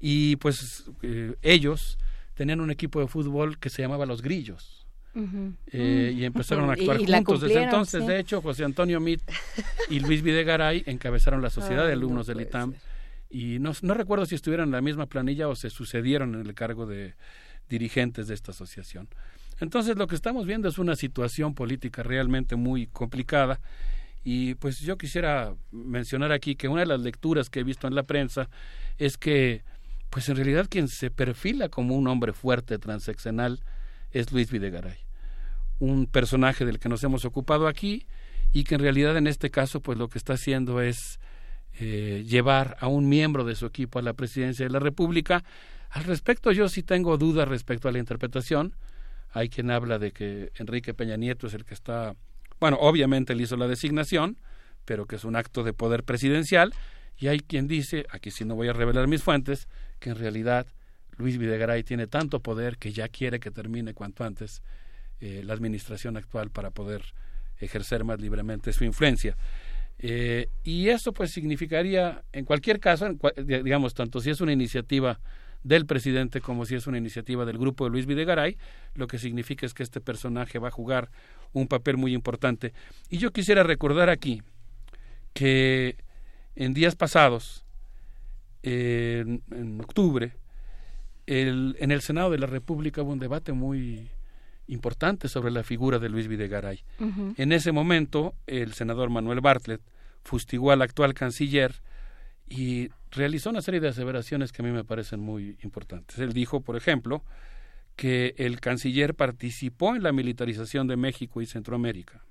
[0.00, 1.98] y pues eh, ellos
[2.34, 4.75] tenían un equipo de fútbol que se llamaba Los Grillos.
[5.72, 7.40] Eh, y empezaron a actuar juntos.
[7.40, 9.20] Desde entonces, de hecho, José Antonio Mit
[9.90, 12.74] y Luis Videgaray encabezaron la Sociedad de Alumnos del ITAM
[13.30, 16.54] y no, no recuerdo si estuvieron en la misma planilla o se sucedieron en el
[16.54, 17.14] cargo de
[17.68, 19.08] dirigentes de esta asociación.
[19.60, 23.60] Entonces lo que estamos viendo es una situación política realmente muy complicada.
[24.22, 27.94] Y pues yo quisiera mencionar aquí que una de las lecturas que he visto en
[27.94, 28.48] la prensa
[28.98, 29.62] es que
[30.10, 33.60] pues en realidad quien se perfila como un hombre fuerte transeccional
[34.12, 34.98] es Luis Videgaray,
[35.78, 38.06] un personaje del que nos hemos ocupado aquí
[38.52, 41.20] y que en realidad en este caso pues lo que está haciendo es
[41.78, 45.44] eh, llevar a un miembro de su equipo a la presidencia de la República.
[45.90, 48.74] Al respecto yo sí tengo dudas respecto a la interpretación.
[49.30, 52.16] Hay quien habla de que Enrique Peña Nieto es el que está,
[52.58, 54.38] bueno, obviamente él hizo la designación,
[54.86, 56.72] pero que es un acto de poder presidencial.
[57.18, 60.66] Y hay quien dice, aquí sí no voy a revelar mis fuentes, que en realidad
[61.18, 64.62] Luis Videgaray tiene tanto poder que ya quiere que termine cuanto antes
[65.20, 67.02] eh, la administración actual para poder
[67.58, 69.36] ejercer más libremente su influencia.
[69.98, 73.08] Eh, y eso pues significaría, en cualquier caso,
[73.44, 75.18] digamos, tanto si es una iniciativa
[75.62, 78.58] del presidente como si es una iniciativa del grupo de Luis Videgaray,
[78.94, 81.10] lo que significa es que este personaje va a jugar
[81.52, 82.74] un papel muy importante.
[83.08, 84.42] Y yo quisiera recordar aquí
[85.32, 85.96] que
[86.54, 87.64] en días pasados,
[88.62, 89.42] en,
[89.80, 90.34] octubre,
[91.26, 94.10] en el Senado de la República hubo un debate muy
[94.68, 96.82] importante sobre la figura de Luis Videgaray.
[97.36, 99.80] En ese momento, el senador Manuel Bartlett
[100.22, 101.74] fustigó al actual canciller
[102.48, 106.18] y realizó una serie de aseveraciones que a mí me parecen muy importantes.
[106.18, 107.22] Él dijo, por ejemplo,
[107.96, 112.24] que el canciller participó en la militarización de México y Centroamérica,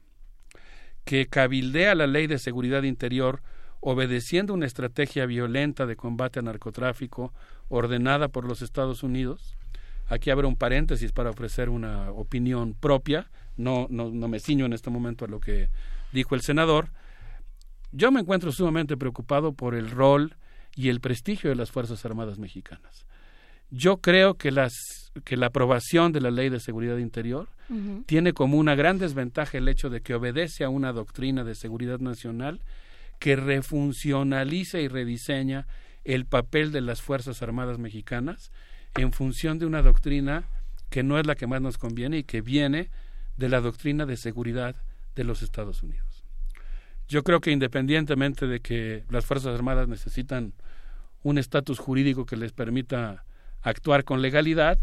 [1.03, 3.41] que cabildea la ley de seguridad interior
[3.79, 7.33] obedeciendo una estrategia violenta de combate al narcotráfico
[7.67, 9.57] ordenada por los Estados Unidos,
[10.07, 14.73] Aquí abro un paréntesis para ofrecer una opinión propia, no, no, no me ciño en
[14.73, 15.69] este momento a lo que
[16.11, 16.89] dijo el senador.
[17.91, 20.35] Yo me encuentro sumamente preocupado por el rol
[20.75, 23.05] y el prestigio de las Fuerzas Armadas mexicanas.
[23.71, 24.73] Yo creo que, las,
[25.23, 27.47] que la aprobación de la Ley de Seguridad Interior
[28.05, 31.99] tiene como una gran desventaja el hecho de que obedece a una doctrina de seguridad
[31.99, 32.61] nacional
[33.17, 35.65] que refuncionaliza y rediseña
[36.03, 38.51] el papel de las Fuerzas Armadas mexicanas
[38.95, 40.45] en función de una doctrina
[40.89, 42.89] que no es la que más nos conviene y que viene
[43.37, 44.75] de la doctrina de seguridad
[45.15, 46.23] de los Estados Unidos.
[47.07, 50.53] Yo creo que independientemente de que las Fuerzas Armadas necesitan
[51.23, 53.25] un estatus jurídico que les permita
[53.61, 54.79] actuar con legalidad,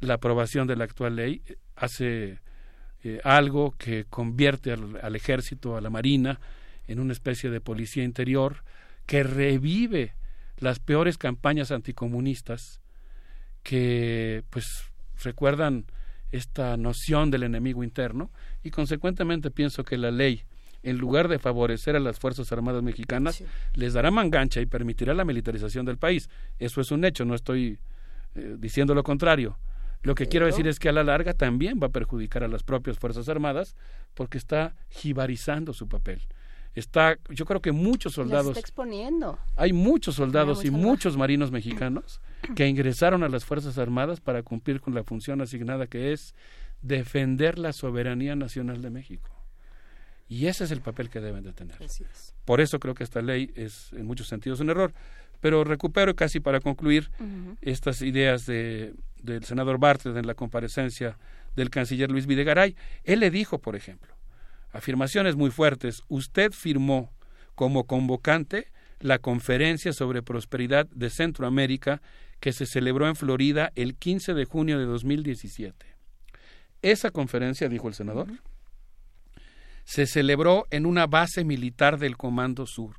[0.00, 1.42] la aprobación de la actual ley
[1.74, 2.40] hace
[3.02, 6.40] eh, algo que convierte al, ejército, a la marina,
[6.86, 8.62] en una especie de policía interior
[9.06, 10.14] que revive
[10.58, 12.80] las peores campañas anticomunistas
[13.66, 14.64] que pues
[15.24, 15.86] recuerdan
[16.30, 18.30] esta noción del enemigo interno
[18.62, 20.44] y consecuentemente pienso que la ley
[20.84, 23.42] en lugar de favorecer a las Fuerzas Armadas mexicanas,
[23.74, 26.30] les dará mangancha y permitirá la militarización del país.
[26.60, 27.80] Eso es un hecho, no estoy
[28.36, 29.58] eh, diciendo lo contrario.
[30.02, 32.62] Lo que quiero decir es que a la larga también va a perjudicar a las
[32.62, 33.74] propias Fuerzas Armadas
[34.14, 36.20] porque está jibarizando su papel
[36.76, 38.48] está, yo creo que muchos soldados.
[38.48, 39.38] está exponiendo.
[39.56, 42.20] Hay muchos soldados y muchos marinos mexicanos
[42.54, 46.34] que ingresaron a las Fuerzas Armadas para cumplir con la función asignada que es
[46.82, 49.30] defender la soberanía nacional de México.
[50.28, 51.76] Y ese es el papel que deben de tener.
[52.44, 54.92] Por eso creo que esta ley es en muchos sentidos un error.
[55.40, 57.10] Pero recupero casi para concluir
[57.60, 61.18] estas ideas de, del senador Bartlett en la comparecencia
[61.54, 62.74] del canciller Luis Videgaray.
[63.04, 64.14] Él le dijo, por ejemplo,
[64.72, 66.02] afirmaciones muy fuertes.
[66.08, 67.12] Usted firmó
[67.54, 68.68] como convocante
[69.00, 72.00] la conferencia sobre prosperidad de Centroamérica
[72.40, 75.86] que se celebró en Florida el 15 de junio de 2017.
[76.82, 78.28] Esa conferencia, dijo el senador,
[79.84, 82.96] se celebró en una base militar del Comando Sur.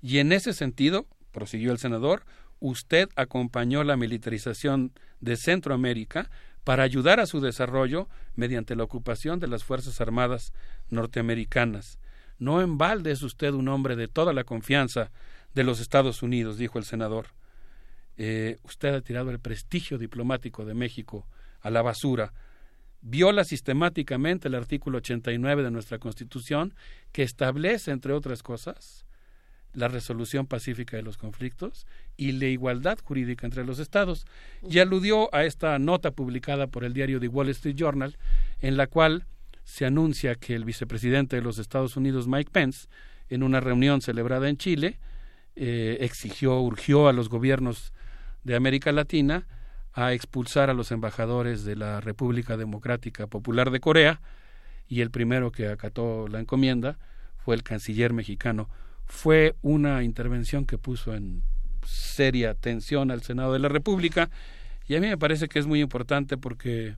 [0.00, 2.24] Y en ese sentido, prosiguió el senador,
[2.60, 6.30] usted acompañó la militarización de Centroamérica
[6.64, 10.52] para ayudar a su desarrollo mediante la ocupación de las Fuerzas Armadas
[10.88, 11.98] norteamericanas.
[12.38, 15.10] No en balde es usted un hombre de toda la confianza
[15.54, 17.28] de los Estados Unidos, dijo el senador.
[18.16, 21.26] Eh, usted ha tirado el prestigio diplomático de México
[21.60, 22.32] a la basura.
[23.00, 26.74] Viola sistemáticamente el artículo 89 de nuestra Constitución,
[27.12, 29.04] que establece, entre otras cosas,
[29.74, 31.86] la resolución pacífica de los conflictos
[32.16, 34.26] y la igualdad jurídica entre los estados.
[34.68, 38.16] Y aludió a esta nota publicada por el diario The Wall Street Journal,
[38.60, 39.26] en la cual
[39.64, 42.88] se anuncia que el vicepresidente de los Estados Unidos, Mike Pence,
[43.28, 44.98] en una reunión celebrada en Chile,
[45.56, 47.92] eh, exigió, urgió a los gobiernos
[48.44, 49.46] de América Latina
[49.92, 54.20] a expulsar a los embajadores de la República Democrática Popular de Corea
[54.88, 56.98] y el primero que acató la encomienda
[57.38, 58.68] fue el canciller mexicano.
[59.06, 61.42] Fue una intervención que puso en
[61.86, 64.30] seria tensión al Senado de la República
[64.86, 66.96] y a mí me parece que es muy importante porque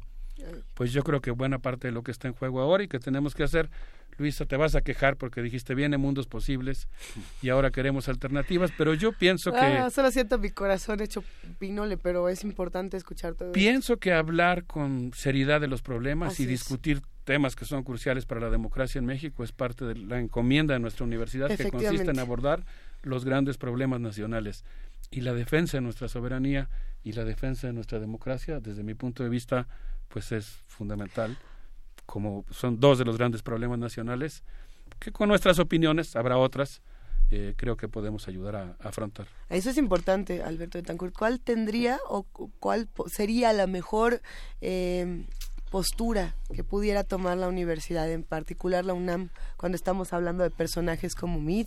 [0.74, 2.98] pues yo creo que buena parte de lo que está en juego ahora y que
[2.98, 3.70] tenemos que hacer
[4.18, 6.88] Luisa, te vas a quejar porque dijiste viene mundos posibles
[7.42, 9.58] y ahora queremos alternativas, pero yo pienso que...
[9.58, 11.22] Ah, solo siento mi corazón hecho
[11.58, 16.46] pinole, pero es importante escuchar todo Pienso que hablar con seriedad de los problemas y
[16.46, 20.74] discutir temas que son cruciales para la democracia en México es parte de la encomienda
[20.74, 22.64] de nuestra universidad que consiste en abordar
[23.02, 24.64] los grandes problemas nacionales
[25.10, 26.68] y la defensa de nuestra soberanía
[27.02, 29.68] y la defensa de nuestra democracia, desde mi punto de vista,
[30.08, 31.36] pues es fundamental
[32.06, 34.42] como son dos de los grandes problemas nacionales,
[35.00, 36.80] que con nuestras opiniones, habrá otras,
[37.30, 39.26] eh, creo que podemos ayudar a, afrontar.
[39.50, 41.12] Eso es importante, Alberto de Tancur.
[41.12, 42.22] ¿Cuál tendría o
[42.60, 44.22] cuál sería la mejor
[44.60, 45.26] eh,
[45.70, 51.14] postura que pudiera tomar la universidad, en particular la UNAM, cuando estamos hablando de personajes
[51.14, 51.66] como Mead,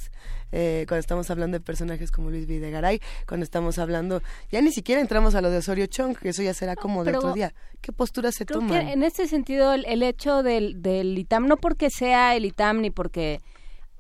[0.52, 4.22] eh, cuando estamos hablando de personajes como Luis Videgaray, cuando estamos hablando,
[4.52, 7.16] ya ni siquiera entramos a lo de Osorio Chong, que eso ya será como de
[7.16, 7.54] otro día.
[7.82, 8.80] ¿Qué postura se toma?
[8.92, 13.42] En este sentido, el, hecho del, del ITAM, no porque sea el ITAM ni porque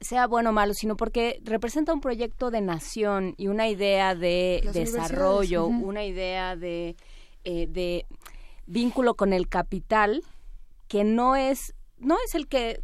[0.01, 4.67] sea bueno o malo, sino porque representa un proyecto de nación y una idea de
[4.73, 6.95] desarrollo, una idea de,
[7.43, 8.05] eh, de
[8.69, 10.23] vínculo con el capital
[10.87, 12.81] que no es no es el que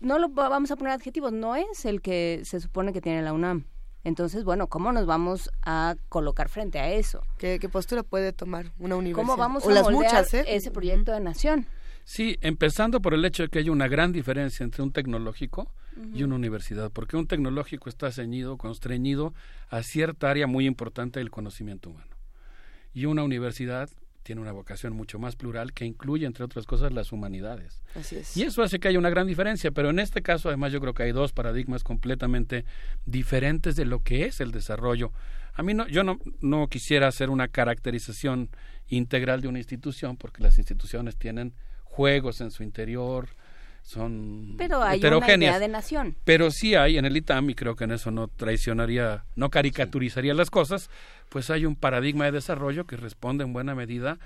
[0.00, 3.32] no lo vamos a poner adjetivos no es el que se supone que tiene la
[3.32, 3.64] UNAM.
[4.04, 8.96] Entonces bueno cómo nos vamos a colocar frente a eso qué, postura puede tomar una
[8.96, 10.44] universidad cómo vamos a las muchas, ¿eh?
[10.48, 11.66] ese proyecto de nación
[12.04, 15.70] sí empezando por el hecho de que hay una gran diferencia entre un tecnológico
[16.14, 19.34] y una universidad porque un tecnológico está ceñido constreñido
[19.68, 22.16] a cierta área muy importante del conocimiento humano.
[22.94, 23.90] Y una universidad
[24.28, 27.80] tiene una vocación mucho más plural que incluye, entre otras cosas, las humanidades.
[27.94, 28.36] Así es.
[28.36, 30.92] Y eso hace que haya una gran diferencia, pero en este caso, además, yo creo
[30.92, 32.66] que hay dos paradigmas completamente
[33.06, 35.12] diferentes de lo que es el desarrollo.
[35.54, 38.50] A mí no, yo no, no quisiera hacer una caracterización
[38.88, 43.30] integral de una institución, porque las instituciones tienen juegos en su interior,
[43.88, 46.14] son pero hay Una idea de nación.
[46.24, 50.34] Pero sí hay en el ITAM, y creo que en eso no traicionaría, no caricaturizaría
[50.34, 50.90] las cosas,
[51.30, 54.18] pues hay un paradigma de desarrollo que responde en buena medida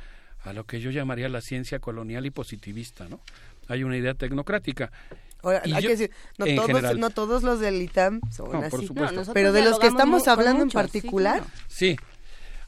[0.42, 3.20] a lo que yo llamaría la ciencia colonial y positivista, ¿no?
[3.68, 4.90] Hay una idea tecnocrática.
[5.44, 8.88] hay que decir, no todos, no todos, los del ITAM son así,
[9.32, 11.44] pero de los que estamos hablando en particular.
[11.68, 11.96] Sí.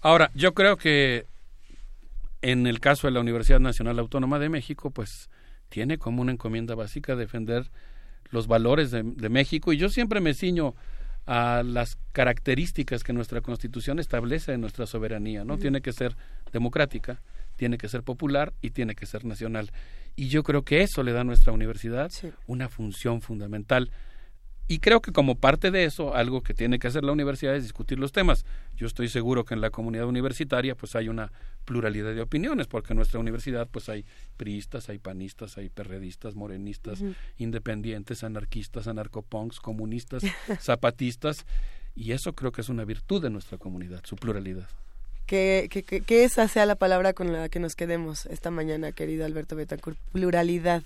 [0.01, 1.27] Ahora, yo creo que
[2.41, 5.29] en el caso de la Universidad Nacional Autónoma de México, pues
[5.75, 7.69] tiene como una encomienda básica defender
[8.31, 10.77] los valores de, México y yo siempre me ciño
[11.27, 15.59] a las características que nuestra Constitución establece en nuestra soberanía, ¿no?
[15.59, 16.17] Tiene que ser
[16.53, 17.21] democrática,
[17.57, 19.73] tiene que ser popular y tiene que ser nacional.
[20.15, 22.09] Y yo creo que eso le da a nuestra universidad
[22.47, 23.91] una función fundamental.
[24.67, 27.65] Y creo que como parte de eso, algo que tiene que hacer la universidad es
[27.65, 28.47] discutir los temas.
[28.77, 31.33] Yo estoy seguro que en la comunidad universitaria pues hay una
[31.67, 34.07] pluralidad de opiniones, porque en nuestra universidad pues hay
[34.39, 37.01] priistas, hay panistas, hay perredistas, morenistas,
[37.37, 40.23] independientes, anarquistas, anarcopunks, comunistas,
[40.61, 41.45] zapatistas,
[41.95, 44.69] y eso creo que es una virtud de nuestra comunidad, su pluralidad.
[45.27, 49.25] Que, que, que, esa sea la palabra con la que nos quedemos esta mañana, querido
[49.25, 50.83] Alberto Betancourt, pluralidad.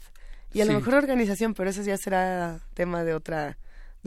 [0.53, 3.59] Y a lo mejor organización, pero eso ya será tema de otra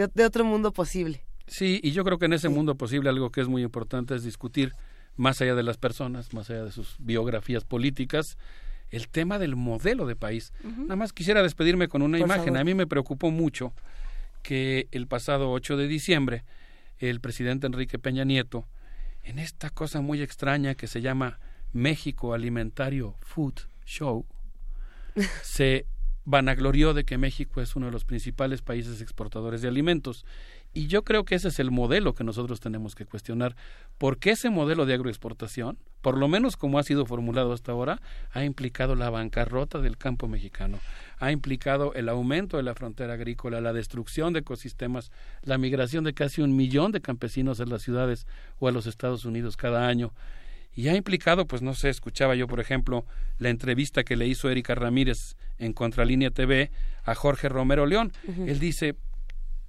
[0.07, 1.23] de, otro mundo posible.
[1.47, 4.23] Sí, y yo creo que en ese mundo posible algo que es muy importante es
[4.23, 4.73] discutir
[5.17, 8.37] más allá de las personas, más allá de sus biografías políticas,
[8.89, 10.53] el tema del modelo de país.
[10.63, 12.57] Nada más quisiera despedirme con una imagen.
[12.57, 13.73] A mí me preocupó mucho
[14.43, 16.43] que el pasado 8 de diciembre
[17.09, 18.67] el presidente Enrique Peña Nieto,
[19.23, 21.39] en esta cosa muy extraña que se llama
[21.73, 24.25] México Alimentario Food Show,
[25.43, 25.85] se
[26.25, 30.25] vanaglorió de que México es uno de los principales países exportadores de alimentos.
[30.73, 33.55] Y yo creo que ese es el modelo que nosotros tenemos que cuestionar,
[33.97, 38.01] porque ese modelo de agroexportación, por lo menos como ha sido formulado hasta ahora,
[38.31, 40.79] ha implicado la bancarrota del campo mexicano,
[41.19, 45.11] ha implicado el aumento de la frontera agrícola, la destrucción de ecosistemas,
[45.43, 48.25] la migración de casi un millón de campesinos a las ciudades
[48.59, 50.13] o a los Estados Unidos cada año,
[50.73, 53.05] y ha implicado, pues no sé, escuchaba yo, por ejemplo,
[53.39, 56.71] la entrevista que le hizo Erika Ramírez en Contralínea TV
[57.03, 58.11] a Jorge Romero León.
[58.45, 58.95] Él dice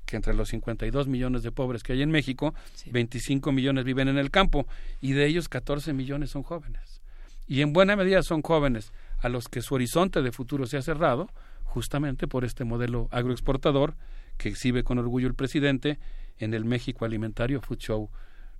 [0.06, 2.54] que entre los 52 millones de pobres que hay en México,
[2.90, 4.66] 25 millones viven en el campo
[5.00, 7.00] y de ellos 14 millones son jóvenes.
[7.46, 10.82] Y en buena medida son jóvenes a los que su horizonte de futuro se ha
[10.82, 11.28] cerrado
[11.64, 13.94] justamente por este modelo agroexportador
[14.38, 15.98] que exhibe con orgullo el presidente
[16.38, 18.10] en el México Alimentario Food Show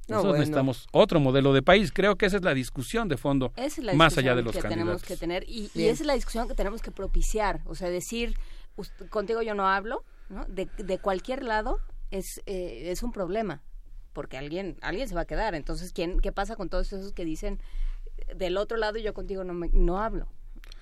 [0.09, 0.39] No, Nosotros bueno.
[0.41, 1.93] necesitamos otro modelo de país.
[1.93, 4.53] Creo que esa es la discusión de fondo, Esa es la más allá de los
[4.55, 4.85] que candidatos.
[4.85, 8.35] tenemos que tener y, esa es la discusión que tenemos que propiciar, o sea, decir
[8.77, 10.45] "Ust- contigo yo no hablo, ¿no?
[10.47, 11.79] De, de cualquier lado
[12.11, 13.63] es eh, es un problema
[14.13, 15.55] porque alguien alguien se va a quedar.
[15.55, 17.61] Entonces, ¿quién qué pasa con todos esos que dicen
[18.37, 20.27] del otro lado yo contigo no me- no hablo?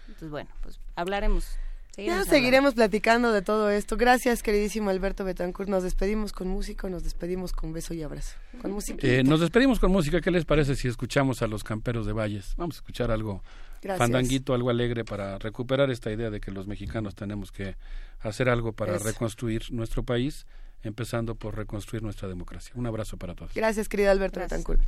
[0.08, 1.58] Entonces, bueno, pues hablaremos.
[1.96, 3.96] Ya seguiremos seguiremos platicando de todo esto.
[3.96, 5.68] Gracias, queridísimo Alberto Betancourt.
[5.68, 8.36] Nos despedimos con música, nos despedimos con beso y abrazo.
[8.62, 9.06] Con música.
[9.06, 10.20] Eh, nos despedimos con música.
[10.20, 12.54] ¿Qué les parece si escuchamos a los camperos de Valles?
[12.56, 13.42] Vamos a escuchar algo
[13.82, 13.98] Gracias.
[13.98, 17.76] fandanguito, algo alegre para recuperar esta idea de que los mexicanos tenemos que
[18.20, 19.04] hacer algo para Eso.
[19.04, 20.46] reconstruir nuestro país,
[20.82, 22.72] empezando por reconstruir nuestra democracia.
[22.76, 23.52] Un abrazo para todos.
[23.54, 24.80] Gracias, querido Alberto Betancourt.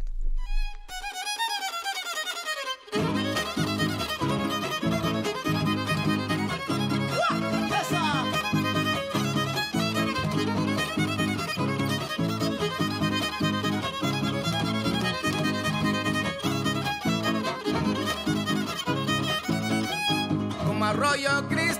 [21.12, 21.71] Como arroyo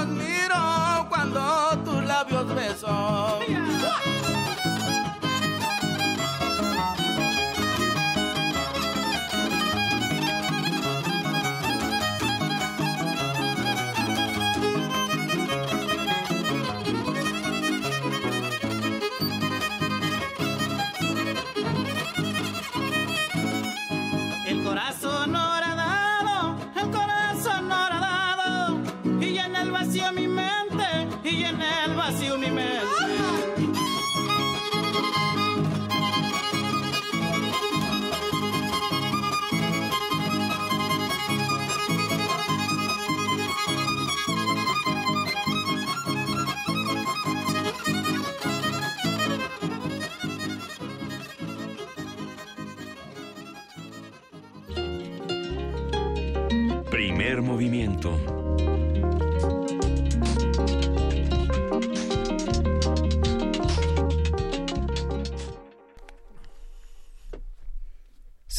[0.00, 3.49] tus ojos miro, cuando tus labios beso.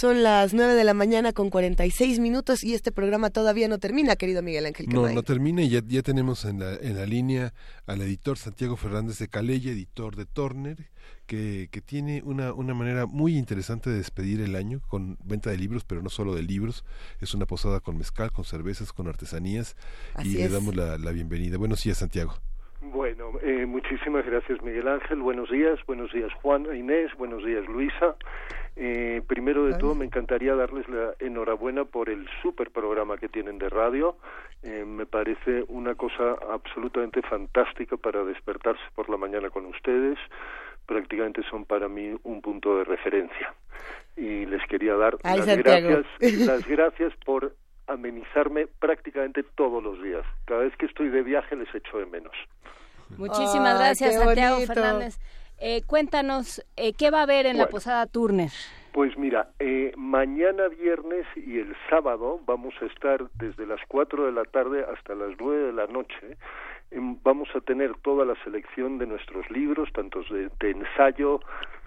[0.02, 4.16] Son las 9 de la mañana con 46 minutos y este programa todavía no termina,
[4.16, 7.54] querido Miguel Ángel No, no termina y ya, ya tenemos en la, en la línea
[7.86, 10.90] al editor Santiago Fernández de Calella, editor de Turner,
[11.28, 15.58] que, que tiene una, una manera muy interesante de despedir el año con venta de
[15.58, 16.84] libros, pero no solo de libros.
[17.20, 19.78] Es una posada con mezcal, con cervezas, con artesanías
[20.16, 20.52] Así y le es.
[20.52, 21.60] damos la, la bienvenida.
[21.60, 22.34] Buenos días, Santiago.
[22.82, 27.64] Bueno, eh, muchísimas gracias Miguel Ángel, buenos días, buenos días Juan e Inés, buenos días
[27.68, 28.16] Luisa.
[28.76, 33.58] Eh, primero de todo me encantaría darles la enhorabuena por el super programa que tienen
[33.58, 34.16] de radio.
[34.64, 40.18] Eh, me parece una cosa absolutamente fantástica para despertarse por la mañana con ustedes.
[40.86, 43.54] Prácticamente son para mí un punto de referencia.
[44.16, 45.88] Y les quería dar Ay, las Santiago.
[45.90, 47.54] gracias, las gracias por
[47.88, 50.26] amenizarme prácticamente todos los días.
[50.46, 52.34] Cada vez que estoy de viaje les echo de menos.
[53.18, 54.74] Muchísimas Ay, gracias, Santiago bonito.
[54.74, 55.20] Fernández.
[55.62, 57.68] Eh, cuéntanos, eh, ¿qué va a haber en la.
[57.68, 58.50] Posada Turner?
[58.94, 64.32] Pues mira, eh, mañana viernes y el sábado vamos a estar desde las 4 de
[64.32, 66.38] la tarde hasta las 9 de la noche.
[66.90, 71.40] Em, Vamos a tener toda la selección de nuestros libros, tanto de, de ensayo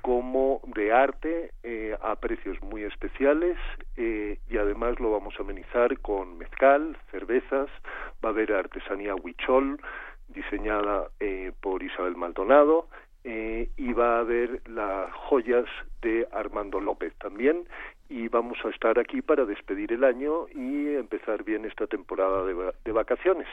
[0.04, 3.56] como de arte, eh, a precios muy especiales
[3.96, 7.70] eh, y además lo vamos a amenizar con mezcal, cervezas,
[8.22, 9.80] va a haber artesanía huichol
[10.28, 12.88] diseñada eh, por Isabel Maldonado
[13.24, 15.64] eh, y va a haber las joyas
[16.02, 17.66] de Armando López también
[18.08, 22.54] y vamos a estar aquí para despedir el año y empezar bien esta temporada de,
[22.84, 23.48] de vacaciones.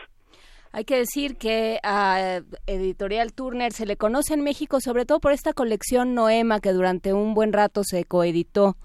[0.74, 5.34] Hay que decir que a Editorial Turner se le conoce en México sobre todo por
[5.34, 8.76] esta colección Noema que durante un buen rato se coeditó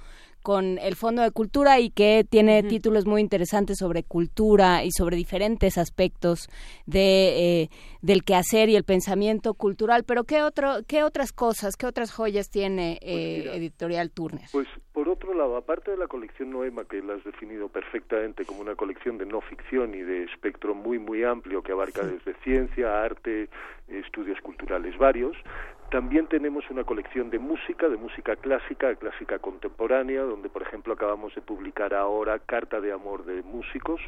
[0.46, 5.16] con el Fondo de Cultura y que tiene títulos muy interesantes sobre cultura y sobre
[5.16, 6.48] diferentes aspectos
[6.86, 10.04] de eh, del quehacer y el pensamiento cultural.
[10.04, 14.46] Pero qué otro, qué otras cosas, qué otras joyas tiene eh, Editorial Turner.
[14.52, 18.60] Pues por otro lado, aparte de la colección Noema, que la has definido perfectamente como
[18.60, 23.02] una colección de no ficción y de espectro muy muy amplio que abarca desde ciencia,
[23.02, 23.48] arte,
[23.88, 25.36] estudios culturales varios,
[25.90, 31.34] también tenemos una colección de música, de música clásica, clásica contemporánea, donde por ejemplo acabamos
[31.34, 34.00] de publicar ahora Carta de Amor de Músicos,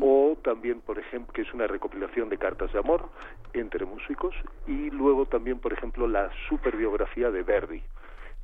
[0.00, 3.08] o también por ejemplo, que es una recopilación de cartas de amor
[3.52, 4.34] entre músicos,
[4.66, 7.82] y luego también por ejemplo la superbiografía de Verdi.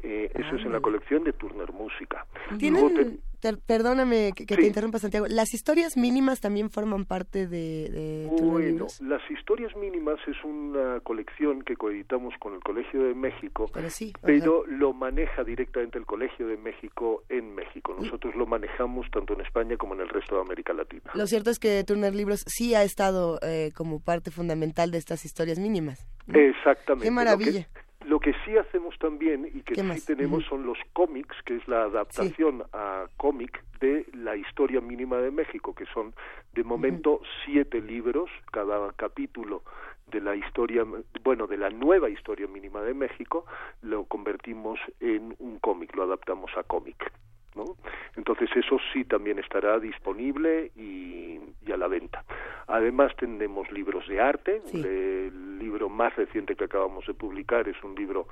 [0.02, 2.26] Eh, eso es en la colección de Turner Música.
[2.50, 7.46] Te- ¿Tienen, ter- perdóname que, que te interrumpa Santiago, las historias mínimas también forman parte
[7.46, 9.00] de, de Turner Bueno, Libros?
[9.00, 14.12] Las Historias Mínimas es una colección que coeditamos con el Colegio de México, Pero sí,
[14.22, 17.96] pero lo maneja directamente el Colegio de México en México.
[17.98, 21.10] Nosotros lo manejamos tanto en España como en el resto de América Latina.
[21.14, 25.24] Lo cierto es que Turner Libros sí ha estado eh, como parte fundamental de estas
[25.24, 26.06] historias mínimas.
[26.28, 27.04] Exactamente.
[27.06, 27.60] Qué maravilla.
[27.60, 30.04] Lo que, lo que sí hacemos también y que ¿Qué sí más?
[30.04, 35.30] tenemos son los cómics, que es la adaptación a cómic de la historia mínima de
[35.30, 36.14] México, que son
[36.54, 39.62] de momento siete libros, cada capítulo
[40.06, 40.84] de la historia,
[41.22, 43.44] bueno, de la nueva historia mínima de México,
[43.82, 47.12] lo convertimos en un cómic, lo adaptamos a cómic.
[47.56, 47.76] ¿No?
[48.16, 52.24] Entonces eso sí también estará disponible y, y a la venta.
[52.68, 54.62] Además tenemos libros de arte.
[54.72, 58.28] El libro más reciente que acabamos de publicar es un libro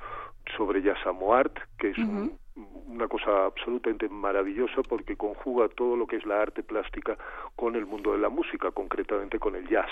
[0.57, 2.39] sobre Yasamo Art, que es un-
[2.87, 7.19] una cosa absolutamente maravillosa porque conjuga todo lo que es la arte plástica
[7.57, 9.91] con el mundo de la música, concretamente con el jazz.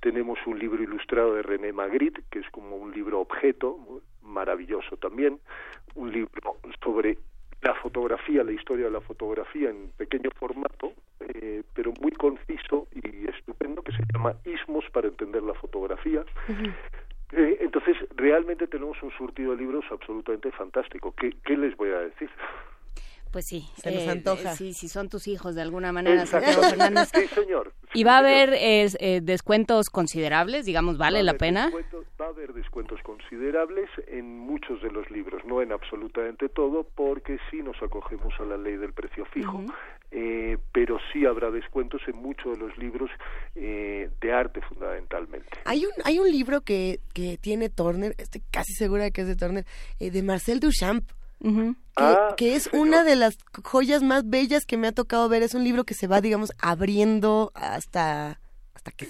[0.00, 3.78] Tenemos un libro ilustrado de René Magritte, que es como un libro objeto,
[4.22, 5.38] maravilloso también,
[5.94, 7.16] un libro sobre
[7.66, 13.28] la fotografía, la historia de la fotografía en pequeño formato, eh, pero muy conciso y
[13.28, 16.24] estupendo, que se llama Ismos para entender la fotografía.
[17.32, 21.12] Eh, entonces, realmente tenemos un surtido de libros absolutamente fantástico.
[21.18, 22.30] ¿Qué, qué les voy a decir?
[23.36, 24.52] Pues sí, Se nos antoja.
[24.52, 27.10] eh, sí, si son tus hijos de alguna manera, Fernández.
[27.14, 27.74] Sí, señor.
[27.92, 31.70] Y va a haber eh, eh, descuentos considerables, digamos, ¿vale la pena?
[32.18, 37.38] va a haber descuentos considerables en muchos de los libros, no en absolutamente todo, porque
[37.50, 39.62] sí nos acogemos a la ley del precio fijo,
[40.12, 43.10] eh, pero sí habrá descuentos en muchos de los libros
[43.54, 45.48] eh, de arte fundamentalmente.
[45.66, 49.28] Hay un, hay un libro que, que tiene Turner, estoy casi segura de que es
[49.28, 49.66] de Turner,
[50.00, 51.04] eh, de Marcel Duchamp.
[51.40, 55.42] Que, Ah, que es una de las joyas más bellas que me ha tocado ver.
[55.42, 58.38] Es un libro que se va, digamos, abriendo hasta,
[58.74, 59.08] hasta que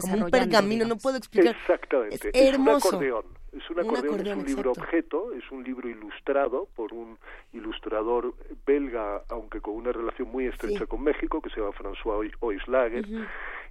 [0.00, 1.56] como un pergamino, no puedo explicar.
[1.56, 2.14] Exactamente.
[2.16, 2.88] Es Es, hermoso.
[2.90, 3.38] un acordeón.
[3.52, 7.18] Es un Un acordeón, es un libro objeto, es un libro ilustrado por un
[7.52, 8.34] ilustrador
[8.66, 13.06] belga, aunque con una relación muy estrecha con México, que se llama François Oislager.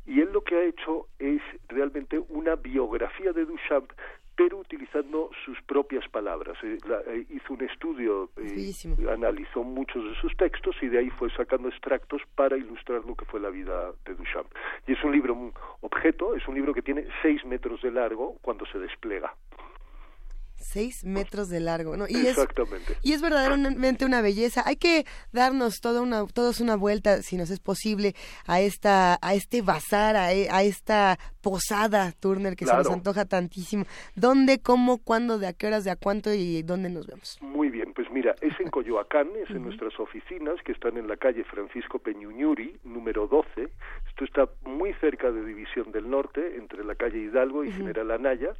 [0.05, 3.91] Y él lo que ha hecho es realmente una biografía de Duchamp,
[4.37, 6.55] pero utilizando sus propias palabras.
[6.63, 8.43] Eh, la- eh, hizo un estudio, eh,
[9.11, 13.25] analizó muchos de sus textos y de ahí fue sacando extractos para ilustrar lo que
[13.25, 14.47] fue la vida de Duchamp.
[14.87, 18.37] Y es un libro un objeto, es un libro que tiene seis metros de largo
[18.43, 19.33] cuando se despliega.
[20.69, 22.05] Seis metros de largo, ¿no?
[22.09, 22.97] Y es, Exactamente.
[23.01, 24.63] y es verdaderamente una belleza.
[24.65, 28.15] Hay que darnos toda una, todos una vuelta, si nos es posible,
[28.45, 33.25] a esta, a este bazar, a, e- a esta posada Turner que se nos antoja
[33.25, 33.85] tantísimo.
[34.15, 37.37] ¿Dónde, cómo, cuándo, de a qué horas, de a cuánto y dónde nos vemos?
[37.41, 41.15] Muy bien, pues mira, es en Coyoacán, es en nuestras oficinas que están en la
[41.17, 43.69] calle Francisco Peñuñuri, número 12.
[44.09, 48.53] Esto está muy cerca de División del Norte, entre la calle Hidalgo y General Anaya,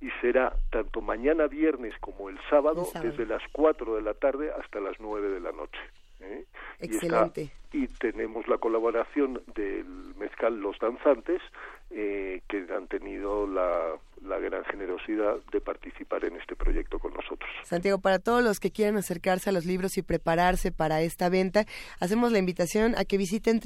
[0.00, 3.10] y será tanto mañana viernes como el sábado, El sábado.
[3.10, 5.78] desde las 4 de la tarde hasta las 9 de la noche.
[6.20, 6.44] ¿eh?
[6.80, 7.50] Y está- Excelente.
[7.72, 9.84] Y, tenemos la colaboración del
[10.18, 11.42] Mezcal Los Danzantes,
[11.90, 13.94] eh, que han tenido la,
[14.24, 17.48] la gran generosidad de participar en este proyecto con nosotros.
[17.64, 21.66] Santiago, para todos los que quieran acercarse a los libros y prepararse para esta venta,
[22.00, 23.60] hacemos la invitación a que visiten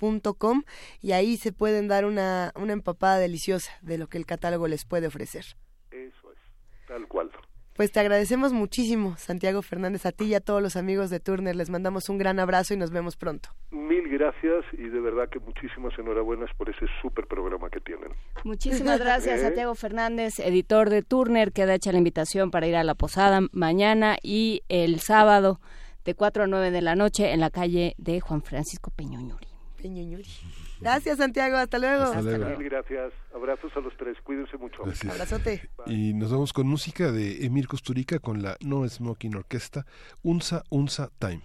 [0.00, 0.62] www.turnerlibros.com
[1.00, 4.84] y ahí se pueden dar una, una empapada deliciosa de lo que el catálogo les
[4.84, 5.44] puede ofrecer.
[5.90, 7.30] Eso es, tal cual.
[7.74, 11.54] Pues te agradecemos muchísimo, Santiago Fernández, a ti y a todos los amigos de Turner.
[11.54, 13.50] Les mandamos un gran abrazo y nos vemos pronto.
[13.70, 18.12] Mil gracias y de verdad que muchísimas enhorabuenas por ese súper programa que tienen.
[18.44, 19.42] Muchísimas gracias, ¿Eh?
[19.42, 21.52] Santiago Fernández, editor de Turner.
[21.52, 25.60] Queda hecha la invitación para ir a la posada mañana y el sábado
[26.06, 29.55] de 4 a 9 de la noche en la calle de Juan Francisco Peñuñuri.
[29.94, 30.24] Ñuñuri.
[30.80, 31.56] Gracias, Santiago.
[31.56, 32.04] Hasta luego.
[32.04, 32.58] Hasta luego.
[32.58, 33.12] Mil gracias.
[33.34, 34.16] Abrazos a los tres.
[34.22, 34.82] Cuídense mucho.
[34.84, 35.12] Gracias.
[35.12, 35.68] Abrazote.
[35.86, 39.86] Y nos vamos con música de Emir Kusturica con la No Smoking Orquesta,
[40.22, 41.40] Unsa Unsa Time.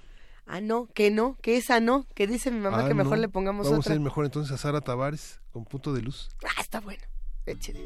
[0.48, 3.22] Ah, no, que no, que esa no, que dice mi mamá Ah, que mejor no.
[3.22, 3.94] le pongamos Vamos otra.
[3.94, 6.30] a ir mejor entonces a Sara Tavares con Punto de Luz.
[6.44, 7.03] Ah, está bueno.
[7.45, 7.80] Échale.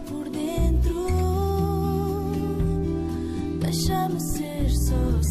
[0.00, 1.06] Por dentro.
[3.60, 5.22] Deixa-me ser só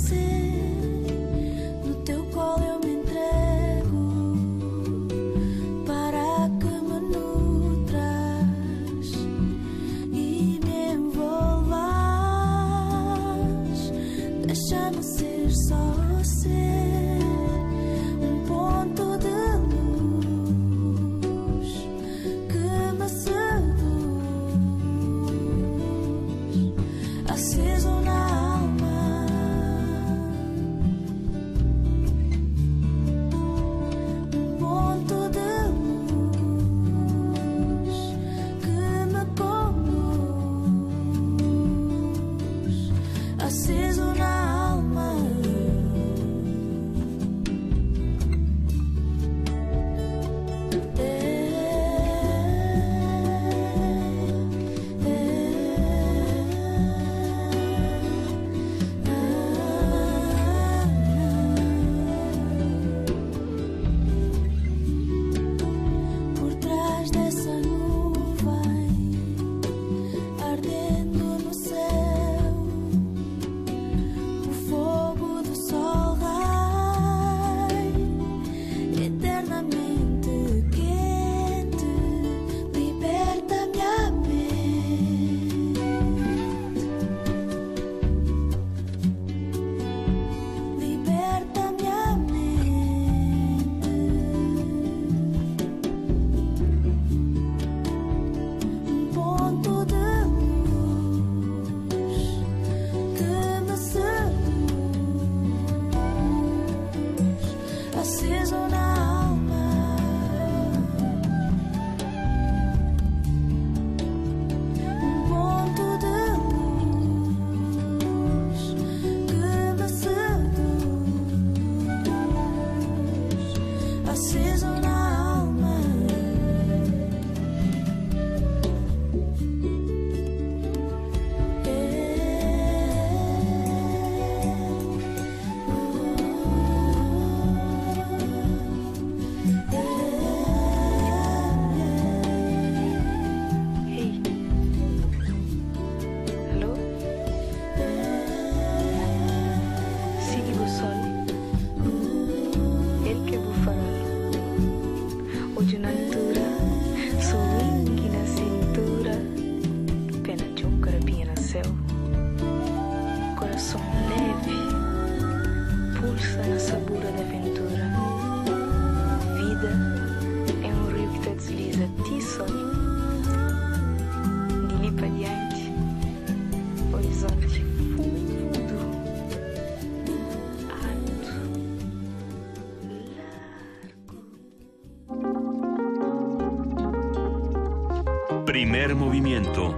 [188.84, 189.74] Primer movimiento.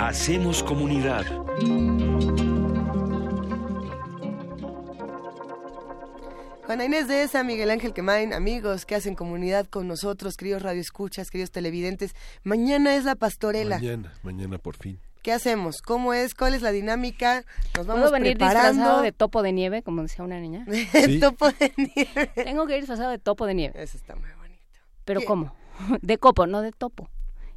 [0.00, 1.24] Hacemos comunidad.
[6.66, 11.30] Juana Inés de esa, Miguel Ángel Quemain, amigos que hacen comunidad con nosotros, queridos radioescuchas,
[11.30, 12.16] queridos televidentes.
[12.42, 13.76] Mañana es la pastorela.
[13.76, 14.98] Mañana, mañana por fin.
[15.22, 15.82] ¿Qué hacemos?
[15.82, 16.34] ¿Cómo es?
[16.34, 17.44] ¿Cuál es la dinámica?
[17.76, 18.70] Nos vamos ¿Puedo venir preparando.
[18.72, 20.66] disfrazado de topo de nieve, como decía una niña?
[20.92, 21.20] Sí.
[21.20, 22.26] Topo de nieve.
[22.34, 23.80] Tengo que ir disfrazado de topo de nieve.
[23.80, 24.64] Eso está muy bonito.
[25.04, 25.26] ¿Pero ¿Qué?
[25.26, 25.54] cómo?
[26.02, 27.08] De copo, no de topo.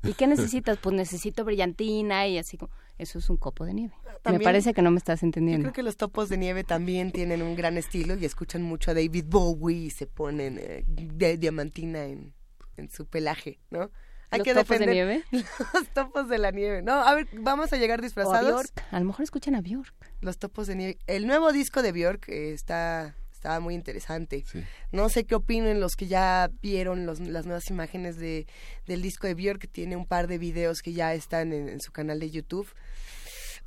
[0.06, 0.77] ¿Y qué necesitas?
[0.77, 2.72] Pues necesito brillantina y así como...
[2.98, 3.93] Eso es un copo de nieve.
[4.24, 5.64] Me parece que no me estás Yo entendiendo.
[5.64, 8.93] creo que los topos de nieve también tienen un gran estilo y escuchan mucho a
[8.93, 12.34] David Bowie y se ponen eh, de diamantina en,
[12.77, 13.92] en su pelaje, ¿no?
[14.32, 15.24] Hay ¿Los que topos de nieve?
[15.32, 16.82] los topos de la nieve.
[16.82, 18.72] No, a ver, vamos a llegar O a disfrazados.
[18.74, 18.84] Bjork.
[18.92, 19.93] A lo mejor escuchan a Bjork.
[20.22, 20.98] Los topos de nieve.
[21.08, 24.43] El nuevo disco de Björk eh, está, está muy interesante.
[24.91, 28.48] No sé qué opinen los que ya vieron los- las nuevas imágenes de,
[28.88, 29.69] del disco de Björk.
[29.72, 32.67] Tiene un par de videos que ya están en, en su canal de YouTube.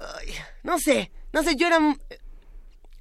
[0.00, 0.28] Ay,
[0.65, 1.78] no sé, no sé, yo era...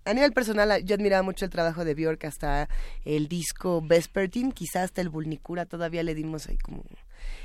[0.06, 2.70] A nivel personal, yo admiraba mucho el trabajo de Björk hasta
[3.04, 6.84] el disco Vespertine, quizás hasta el Vulnicura todavía le dimos ahí como...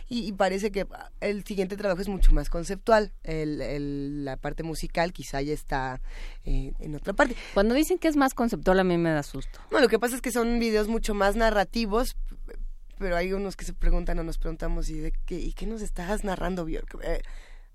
[0.08, 0.86] Y, y parece que
[1.20, 3.12] el siguiente trabajo es mucho más conceptual.
[3.22, 6.00] El, el- la parte musical quizá ya está
[6.44, 7.34] eh, en otra parte.
[7.54, 9.60] Cuando dicen que es más conceptual, a mí me da susto.
[9.70, 12.16] No, lo que pasa es que son videos mucho más narrativos,
[12.98, 15.82] pero hay unos que se preguntan o nos preguntamos, ¿y, de qué, ¿y qué nos
[15.82, 16.98] estás narrando, Björk?
[17.02, 17.22] Eh,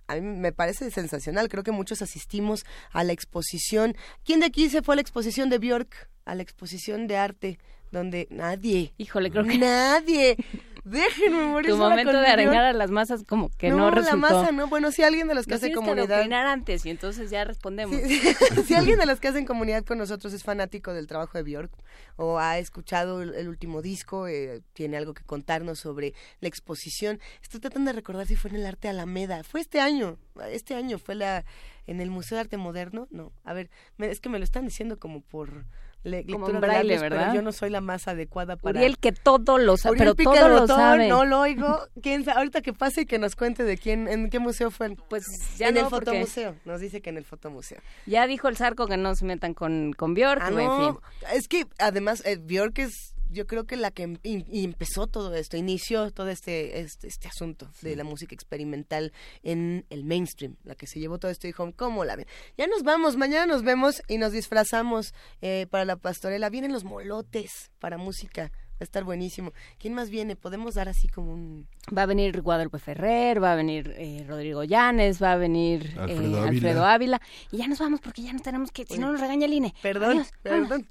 [0.07, 1.49] a mí me parece sensacional.
[1.49, 3.95] Creo que muchos asistimos a la exposición.
[4.23, 6.09] ¿Quién de aquí se fue a la exposición de Björk?
[6.23, 7.59] A la exposición de arte,
[7.91, 8.93] donde nadie.
[8.97, 10.37] Híjole, creo que- Nadie.
[10.87, 14.15] Déjenme morir Tu momento de arengar a las masas como que no, no, resultó.
[14.15, 14.67] la masa no.
[14.69, 16.21] Bueno, si alguien de los que hace que comunidad...
[16.31, 17.93] antes y entonces ya respondemos.
[18.65, 21.71] Si alguien de los que hacen comunidad con nosotros es fanático del trabajo de Björk
[22.15, 27.19] o ha escuchado el, el último disco, eh, tiene algo que contarnos sobre la exposición.
[27.41, 29.43] Estoy tratando de recordar si fue en el Arte Alameda.
[29.43, 30.17] Fue este año.
[30.49, 31.43] Este año fue la
[31.85, 33.09] en el Museo de Arte Moderno.
[33.11, 35.65] No, a ver, me- es que me lo están diciendo como por
[36.03, 37.19] le- Como en braille, labios, ¿verdad?
[37.27, 40.33] pero yo no soy la más adecuada para Uriel que todo lo sabe, pero todo
[40.35, 41.07] el lo botón, sabe.
[41.09, 41.81] no lo oigo.
[42.01, 42.37] ¿Quién sabe?
[42.37, 44.95] Ahorita que pase y que nos cuente de quién, en qué museo fue.
[45.09, 45.25] Pues
[45.57, 46.55] ya en no, el fotomuseo.
[46.65, 47.79] Nos dice que en el fotomuseo.
[48.05, 50.93] Ya dijo el Zarco que no se metan con, con Bjork, Ah, en no.
[50.93, 51.01] fin.
[51.33, 55.07] Es que además eh, Björk es, yo creo que la que em- y- y empezó
[55.07, 60.55] todo esto, inició todo este, este, este asunto de la música experimental en el mainstream,
[60.63, 62.25] la que se llevó todo esto y dijo, ¿cómo la ven?
[62.57, 66.49] Ya nos vamos, mañana nos vemos y nos disfrazamos eh, para la pastorela.
[66.49, 68.51] Vienen los molotes para música.
[68.79, 69.53] Va a estar buenísimo.
[69.79, 70.35] ¿Quién más viene?
[70.35, 71.67] Podemos dar así como un...
[71.97, 75.99] Va a venir Guadalupe Ferrer, va a venir eh, Rodrigo Llanes, va a venir eh,
[75.99, 76.47] Alfredo Ávila.
[76.47, 77.21] Alfredo Ávila.
[77.51, 79.73] Y ya nos vamos porque ya no tenemos que, si no nos regaña el INE.
[79.81, 80.81] Perdón, Adiós, vámonos.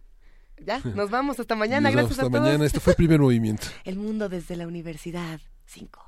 [0.65, 1.91] Ya, nos vamos hasta mañana.
[1.91, 2.45] Nos Gracias a hasta todos.
[2.47, 2.65] mañana.
[2.67, 3.67] Este fue el primer movimiento.
[3.85, 5.41] El mundo desde la universidad.
[5.67, 6.03] Cinco.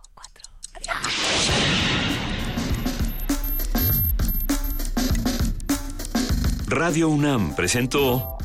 [6.66, 8.36] Radio UNAM presentó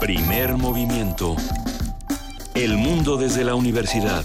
[0.00, 1.36] Primer movimiento.
[2.54, 4.24] El mundo desde la universidad.